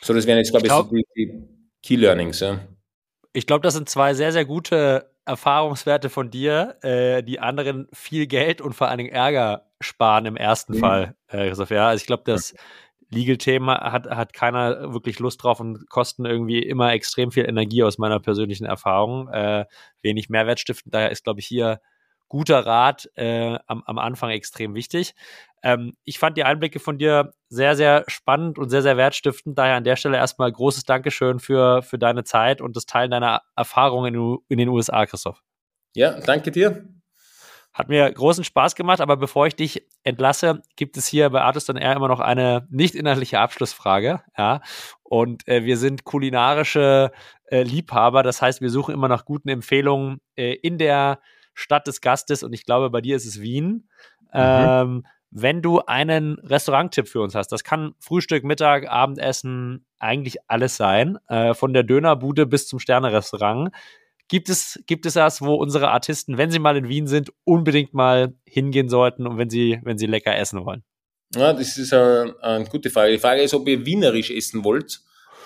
So, 0.01 0.14
das 0.14 0.26
wären 0.26 0.38
jetzt, 0.38 0.51
glaube 0.51 0.66
ich, 0.66 0.70
glaub, 0.70 0.93
ich 0.93 1.05
die 1.14 1.45
Key 1.82 1.97
Learnings. 1.97 2.41
Ja. 2.41 2.61
Ich 3.32 3.47
glaube, 3.47 3.62
das 3.62 3.74
sind 3.74 3.88
zwei 3.88 4.14
sehr, 4.14 4.32
sehr 4.32 4.45
gute 4.45 5.11
Erfahrungswerte 5.24 6.09
von 6.09 6.30
dir, 6.30 6.76
äh, 6.82 7.22
die 7.22 7.41
anderen 7.41 7.88
viel 7.93 8.26
Geld 8.26 8.61
und 8.61 8.72
vor 8.74 8.88
allen 8.88 8.99
Dingen 8.99 9.12
Ärger 9.12 9.66
sparen 9.80 10.26
im 10.26 10.36
ersten 10.36 10.74
mhm. 10.74 10.78
Fall, 10.78 11.14
äh, 11.28 11.49
Christoph. 11.49 11.70
Ja, 11.70 11.88
also 11.88 12.01
ich 12.01 12.07
glaube, 12.07 12.24
das 12.26 12.55
Legal-Thema 13.11 13.93
hat, 13.93 14.09
hat 14.09 14.32
keiner 14.32 14.93
wirklich 14.93 15.18
Lust 15.18 15.43
drauf 15.43 15.61
und 15.61 15.88
kosten 15.88 16.24
irgendwie 16.24 16.61
immer 16.61 16.93
extrem 16.93 17.32
viel 17.32 17.45
Energie 17.45 17.82
aus 17.82 17.99
meiner 17.99 18.20
persönlichen 18.20 18.66
Erfahrung. 18.66 19.28
Äh, 19.28 19.66
wenig 20.01 20.28
Mehrwert 20.28 20.61
stiften. 20.61 20.91
Daher 20.91 21.11
ist, 21.11 21.24
glaube 21.24 21.41
ich, 21.41 21.47
hier 21.47 21.80
guter 22.31 22.64
Rat 22.64 23.11
äh, 23.16 23.59
am, 23.66 23.83
am 23.85 23.99
Anfang 23.99 24.31
extrem 24.31 24.74
wichtig. 24.74 25.14
Ähm, 25.62 25.97
ich 26.05 26.18
fand 26.18 26.39
die 26.39 26.45
Einblicke 26.45 26.78
von 26.81 26.97
dir 26.97 27.35
sehr, 27.49 27.76
sehr 27.76 28.05
spannend 28.07 28.59
und 28.59 28.70
sehr, 28.70 28.83
sehr 28.83 28.97
wertstiftend. 28.97 29.59
Daher 29.59 29.76
an 29.76 29.85
der 29.85 29.97
Stelle 29.97 30.16
erstmal 30.16 30.51
großes 30.51 30.85
Dankeschön 30.85 31.41
für, 31.41 31.83
für 31.83 31.99
deine 31.99 32.24
Zeit 32.24 32.62
und 32.62 32.76
das 32.76 32.87
Teilen 32.87 33.11
deiner 33.11 33.43
Erfahrungen 33.57 34.14
in, 34.14 34.39
in 34.49 34.59
den 34.59 34.68
USA, 34.68 35.05
Christoph. 35.05 35.43
Ja, 35.95 36.20
danke 36.20 36.53
dir. 36.53 36.89
Hat 37.72 37.89
mir 37.89 38.11
großen 38.11 38.45
Spaß 38.45 38.74
gemacht, 38.74 39.01
aber 39.01 39.16
bevor 39.16 39.47
ich 39.47 39.55
dich 39.55 39.87
entlasse, 40.03 40.62
gibt 40.76 40.97
es 40.97 41.07
hier 41.07 41.31
bei 41.31 41.41
Artist 41.41 41.70
on 41.70 41.76
Air 41.76 41.95
immer 41.95 42.09
noch 42.09 42.20
eine 42.20 42.66
nicht 42.70 42.95
inhaltliche 42.95 43.39
Abschlussfrage. 43.39 44.22
Ja, 44.37 44.61
und 45.03 45.47
äh, 45.47 45.64
wir 45.64 45.76
sind 45.76 46.05
kulinarische 46.05 47.12
äh, 47.47 47.62
Liebhaber, 47.62 48.22
das 48.22 48.43
heißt, 48.43 48.61
wir 48.61 48.70
suchen 48.70 48.95
immer 48.95 49.09
nach 49.09 49.24
guten 49.24 49.49
Empfehlungen 49.49 50.20
äh, 50.37 50.55
in 50.55 50.78
der 50.78 51.20
Stadt 51.61 51.86
des 51.86 52.00
Gastes 52.00 52.42
und 52.42 52.52
ich 52.52 52.64
glaube, 52.64 52.90
bei 52.90 53.00
dir 53.00 53.16
ist 53.16 53.26
es 53.26 53.40
Wien. 53.40 53.88
Mhm. 54.32 54.40
Ähm, 54.40 55.06
wenn 55.30 55.62
du 55.62 55.80
einen 55.80 56.38
Restauranttipp 56.40 57.06
für 57.06 57.20
uns 57.20 57.34
hast. 57.34 57.48
Das 57.48 57.62
kann 57.62 57.94
Frühstück, 58.00 58.42
Mittag, 58.42 58.88
Abendessen, 58.88 59.86
eigentlich 59.98 60.38
alles 60.48 60.76
sein. 60.76 61.18
Äh, 61.28 61.54
von 61.54 61.72
der 61.72 61.84
Dönerbude 61.84 62.46
bis 62.46 62.66
zum 62.66 62.80
Sternerestaurant. 62.80 63.70
Gibt 64.28 64.48
es, 64.48 64.80
gibt 64.86 65.06
es 65.06 65.14
das, 65.14 65.40
wo 65.40 65.54
unsere 65.54 65.90
Artisten, 65.90 66.36
wenn 66.38 66.50
sie 66.50 66.58
mal 66.58 66.76
in 66.76 66.88
Wien 66.88 67.06
sind, 67.06 67.32
unbedingt 67.44 67.94
mal 67.94 68.34
hingehen 68.44 68.88
sollten 68.88 69.26
und 69.26 69.38
wenn 69.38 69.50
sie, 69.50 69.80
wenn 69.82 69.98
sie 69.98 70.06
lecker 70.06 70.36
essen 70.36 70.64
wollen? 70.64 70.82
Ja, 71.34 71.52
das 71.52 71.78
ist 71.78 71.92
eine, 71.92 72.34
eine 72.40 72.64
gute 72.64 72.90
Frage. 72.90 73.12
Die 73.12 73.18
Frage 73.18 73.42
ist, 73.42 73.54
ob 73.54 73.68
ihr 73.68 73.86
wienerisch 73.86 74.30
essen 74.30 74.64
wollt. 74.64 75.00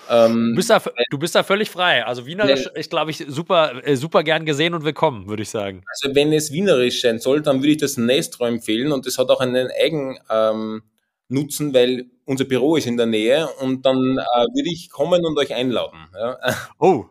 Ähm, 0.09 0.51
du, 0.51 0.55
bist 0.55 0.69
da, 0.69 0.81
du 1.09 1.17
bist 1.17 1.35
da 1.35 1.43
völlig 1.43 1.69
frei. 1.69 2.05
Also 2.05 2.25
wienerisch 2.25 2.67
ist, 2.73 2.89
glaube 2.89 3.11
ich, 3.11 3.25
super, 3.27 3.85
äh, 3.85 3.95
super 3.95 4.23
gern 4.23 4.45
gesehen 4.45 4.73
und 4.73 4.83
willkommen, 4.83 5.27
würde 5.27 5.43
ich 5.43 5.49
sagen. 5.49 5.83
Also 5.87 6.15
wenn 6.15 6.31
es 6.33 6.51
wienerisch 6.51 7.01
sein 7.01 7.19
soll, 7.19 7.41
dann 7.41 7.59
würde 7.59 7.71
ich 7.71 7.77
das 7.77 7.97
Nestro 7.97 8.45
empfehlen 8.45 8.91
und 8.91 9.05
das 9.05 9.17
hat 9.17 9.29
auch 9.29 9.39
einen 9.39 9.69
eigenen 9.81 10.17
ähm, 10.29 10.83
Nutzen, 11.27 11.73
weil 11.73 12.05
unser 12.25 12.45
Büro 12.45 12.75
ist 12.75 12.87
in 12.87 12.97
der 12.97 13.05
Nähe 13.05 13.47
und 13.61 13.85
dann 13.85 13.97
äh, 13.97 14.45
würde 14.53 14.71
ich 14.71 14.89
kommen 14.89 15.25
und 15.25 15.37
euch 15.37 15.53
einladen. 15.53 16.07
Ja. 16.13 16.37
Oh, 16.79 17.05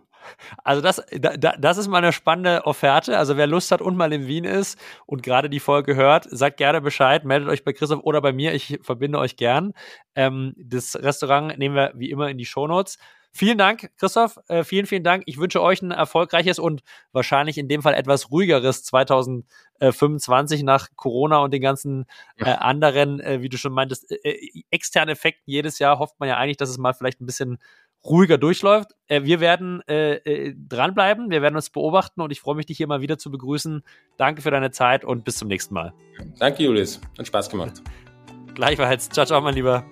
also 0.63 0.83
das, 0.83 1.03
da, 1.19 1.37
das 1.37 1.79
ist 1.79 1.89
mal 1.89 1.99
eine 1.99 2.13
spannende 2.13 2.67
Offerte. 2.67 3.19
Also 3.19 3.37
wer 3.37 3.47
Lust 3.47 3.71
hat 3.71 3.81
und 3.81 3.97
mal 3.97 4.13
in 4.13 4.27
Wien 4.27 4.45
ist 4.45 4.79
und 5.07 5.23
gerade 5.23 5.51
die 5.51 5.61
Folge 5.61 5.95
hört, 5.95 6.27
sagt 6.31 6.57
gerne 6.57 6.81
Bescheid, 6.81 7.25
meldet 7.25 7.49
euch 7.49 7.65
bei 7.65 7.73
Christoph 7.73 8.03
oder 8.03 8.21
bei 8.21 8.33
mir. 8.33 8.55
Ich 8.55 8.79
verbinde 8.83 9.19
euch 9.19 9.37
gern. 9.37 9.73
Ähm, 10.15 10.55
das 10.57 10.97
Restaurant 10.97 11.59
nehmen 11.59 11.75
wir 11.75 11.93
wie 11.95 12.11
immer 12.11 12.29
in 12.29 12.39
die 12.39 12.47
Shownotes. 12.47 12.99
Vielen 13.37 13.59
Dank, 13.59 13.91
Christoph. 13.97 14.39
Äh, 14.47 14.63
vielen, 14.63 14.87
vielen 14.87 15.03
Dank. 15.03 15.25
Ich 15.27 15.39
wünsche 15.39 15.61
euch 15.61 15.83
ein 15.83 15.91
erfolgreiches 15.91 16.61
und 16.61 16.85
wahrscheinlich 17.11 17.59
in 17.59 17.67
dem 17.67 17.83
Fall 17.83 17.95
etwas 17.95 18.31
ruhigeres 18.31 18.85
2025 18.85 20.63
nach 20.63 20.91
Corona 20.95 21.39
und 21.39 21.53
den 21.53 21.61
ganzen 21.61 22.07
äh, 22.37 22.45
anderen, 22.45 23.19
äh, 23.19 23.43
wie 23.43 23.49
du 23.49 23.57
schon 23.57 23.73
meintest, 23.73 24.09
äh, 24.13 24.15
äh, 24.23 24.63
externen 24.71 25.13
Effekten. 25.13 25.51
Jedes 25.51 25.81
Jahr 25.81 25.99
hofft 25.99 26.21
man 26.21 26.29
ja 26.29 26.37
eigentlich, 26.37 26.59
dass 26.59 26.71
es 26.71 26.79
mal 26.79 26.95
vielleicht 26.95 27.21
ein 27.21 27.27
bisschen 27.27 27.59
ruhiger 28.05 28.39
durchläuft. 28.39 28.95
Äh, 29.09 29.23
wir 29.25 29.41
werden 29.41 29.83
äh, 29.89 30.15
äh, 30.17 30.55
dranbleiben, 30.57 31.31
wir 31.31 31.43
werden 31.43 31.57
uns 31.57 31.71
beobachten 31.71 32.21
und 32.21 32.31
ich 32.31 32.41
freue 32.41 32.57
mich, 32.57 32.67
dich 32.67 32.77
hier 32.77 32.87
mal 32.87 33.01
wieder 33.01 33.19
zu 33.19 33.31
begrüßen. 33.31 33.83
Danke 34.17 34.43
für 34.43 34.51
deine 34.51 34.71
Zeit 34.71 35.05
und 35.05 35.25
bis 35.25 35.37
zum 35.37 35.49
nächsten 35.49 35.75
Mal. 35.75 35.95
Danke, 36.39 36.63
Julius. 36.63 37.01
Hat 37.19 37.27
Spaß 37.27 37.51
gemacht. 37.51 37.83
Gleichfalls. 38.55 39.09
Ciao, 39.09 39.27
ciao, 39.27 39.41
mein 39.41 39.55
Lieber. 39.55 39.85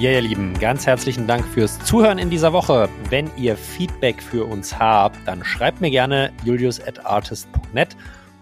Ja, 0.00 0.12
ihr 0.12 0.22
Lieben, 0.22 0.58
ganz 0.58 0.86
herzlichen 0.86 1.26
Dank 1.26 1.44
fürs 1.44 1.78
Zuhören 1.84 2.16
in 2.16 2.30
dieser 2.30 2.54
Woche. 2.54 2.88
Wenn 3.10 3.30
ihr 3.36 3.54
Feedback 3.54 4.22
für 4.22 4.46
uns 4.46 4.78
habt, 4.78 5.18
dann 5.26 5.44
schreibt 5.44 5.82
mir 5.82 5.90
gerne 5.90 6.32
julius.artist.net 6.42 7.98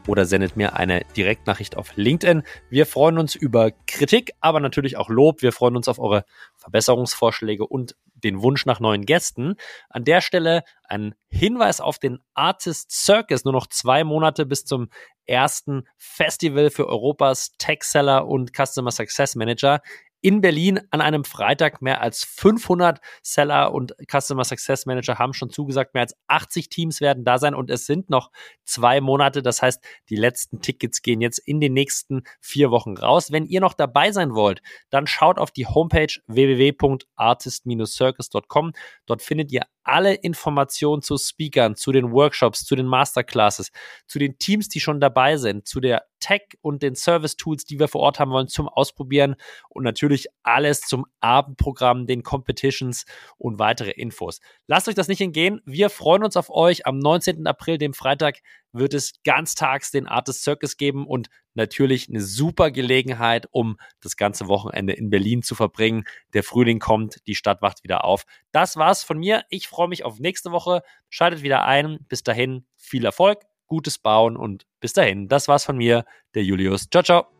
oder 0.06 0.24
sendet 0.24 0.56
mir 0.56 0.76
eine 0.76 1.04
Direktnachricht 1.16 1.76
auf 1.76 1.96
LinkedIn. 1.96 2.44
Wir 2.70 2.86
freuen 2.86 3.18
uns 3.18 3.34
über 3.34 3.72
Kritik, 3.88 4.34
aber 4.40 4.60
natürlich 4.60 4.96
auch 4.96 5.08
Lob. 5.08 5.42
Wir 5.42 5.50
freuen 5.50 5.74
uns 5.74 5.88
auf 5.88 5.98
eure 5.98 6.24
Verbesserungsvorschläge 6.58 7.66
und 7.66 7.96
den 8.14 8.40
Wunsch 8.40 8.64
nach 8.64 8.78
neuen 8.78 9.04
Gästen. 9.04 9.56
An 9.90 10.04
der 10.04 10.20
Stelle 10.20 10.62
ein 10.84 11.16
Hinweis 11.28 11.80
auf 11.80 11.98
den 11.98 12.20
Artist 12.34 12.92
Circus. 12.92 13.44
Nur 13.44 13.52
noch 13.52 13.66
zwei 13.66 14.04
Monate 14.04 14.46
bis 14.46 14.64
zum 14.64 14.90
ersten 15.26 15.88
Festival 15.96 16.70
für 16.70 16.86
Europas 16.86 17.52
Tech 17.58 17.82
Seller 17.82 18.28
und 18.28 18.52
Customer 18.56 18.92
Success 18.92 19.34
Manager 19.34 19.80
in 20.20 20.40
Berlin 20.40 20.80
an 20.90 21.00
einem 21.00 21.24
Freitag. 21.24 21.80
Mehr 21.82 22.00
als 22.00 22.24
500 22.24 23.00
Seller 23.22 23.72
und 23.72 23.94
Customer 24.10 24.44
Success 24.44 24.86
Manager 24.86 25.18
haben 25.18 25.32
schon 25.32 25.50
zugesagt. 25.50 25.94
Mehr 25.94 26.02
als 26.02 26.16
80 26.26 26.68
Teams 26.68 27.00
werden 27.00 27.24
da 27.24 27.38
sein 27.38 27.54
und 27.54 27.70
es 27.70 27.86
sind 27.86 28.10
noch 28.10 28.30
zwei 28.64 29.00
Monate. 29.00 29.42
Das 29.42 29.62
heißt, 29.62 29.82
die 30.08 30.16
letzten 30.16 30.60
Tickets 30.60 31.02
gehen 31.02 31.20
jetzt 31.20 31.38
in 31.38 31.60
den 31.60 31.72
nächsten 31.72 32.22
vier 32.40 32.70
Wochen 32.70 32.96
raus. 32.96 33.32
Wenn 33.32 33.46
ihr 33.46 33.60
noch 33.60 33.74
dabei 33.74 34.12
sein 34.12 34.34
wollt, 34.34 34.62
dann 34.90 35.06
schaut 35.06 35.38
auf 35.38 35.50
die 35.50 35.66
Homepage 35.66 36.14
www.artist-circus.com. 36.26 38.72
Dort 39.06 39.22
findet 39.22 39.52
ihr 39.52 39.62
alle 39.88 40.14
Informationen 40.14 41.02
zu 41.02 41.16
Speakern, 41.16 41.74
zu 41.74 41.92
den 41.92 42.12
Workshops, 42.12 42.64
zu 42.64 42.76
den 42.76 42.86
Masterclasses, 42.86 43.72
zu 44.06 44.18
den 44.18 44.38
Teams, 44.38 44.68
die 44.68 44.80
schon 44.80 45.00
dabei 45.00 45.38
sind, 45.38 45.66
zu 45.66 45.80
der 45.80 46.04
Tech 46.20 46.42
und 46.60 46.82
den 46.82 46.94
Service-Tools, 46.94 47.64
die 47.64 47.78
wir 47.78 47.88
vor 47.88 48.00
Ort 48.00 48.18
haben 48.18 48.30
wollen, 48.30 48.48
zum 48.48 48.68
Ausprobieren 48.68 49.36
und 49.68 49.84
natürlich 49.84 50.28
alles 50.42 50.80
zum 50.80 51.06
Abendprogramm, 51.20 52.06
den 52.06 52.22
Competitions 52.22 53.04
und 53.36 53.58
weitere 53.58 53.90
Infos. 53.90 54.40
Lasst 54.66 54.88
euch 54.88 54.94
das 54.94 55.08
nicht 55.08 55.20
entgehen. 55.20 55.60
Wir 55.64 55.90
freuen 55.90 56.24
uns 56.24 56.36
auf 56.36 56.50
euch. 56.50 56.86
Am 56.86 56.98
19. 56.98 57.46
April, 57.46 57.78
dem 57.78 57.94
Freitag, 57.94 58.38
wird 58.72 58.94
es 58.94 59.14
ganztags 59.24 59.90
den 59.90 60.06
Artist 60.06 60.42
Circus 60.42 60.76
geben 60.76 61.06
und 61.06 61.28
natürlich 61.54 62.08
eine 62.08 62.20
super 62.20 62.70
Gelegenheit, 62.70 63.46
um 63.50 63.78
das 64.00 64.16
ganze 64.16 64.46
Wochenende 64.48 64.92
in 64.92 65.10
Berlin 65.10 65.42
zu 65.42 65.54
verbringen. 65.54 66.04
Der 66.34 66.42
Frühling 66.42 66.78
kommt, 66.78 67.26
die 67.26 67.34
Stadt 67.34 67.62
wacht 67.62 67.82
wieder 67.82 68.04
auf. 68.04 68.24
Das 68.52 68.76
war's 68.76 69.02
von 69.02 69.18
mir. 69.18 69.44
Ich 69.48 69.68
freue 69.68 69.88
mich 69.88 70.04
auf 70.04 70.18
nächste 70.18 70.52
Woche. 70.52 70.82
Schaltet 71.08 71.42
wieder 71.42 71.64
ein. 71.64 71.98
Bis 72.08 72.22
dahin 72.22 72.66
viel 72.76 73.04
Erfolg, 73.04 73.40
gutes 73.68 73.98
Bauen 73.98 74.36
und 74.36 74.66
bis 74.80 74.92
dahin. 74.92 75.28
Das 75.28 75.48
war's 75.48 75.64
von 75.64 75.76
mir, 75.76 76.04
der 76.34 76.44
Julius. 76.44 76.88
Ciao, 76.90 77.02
ciao. 77.02 77.37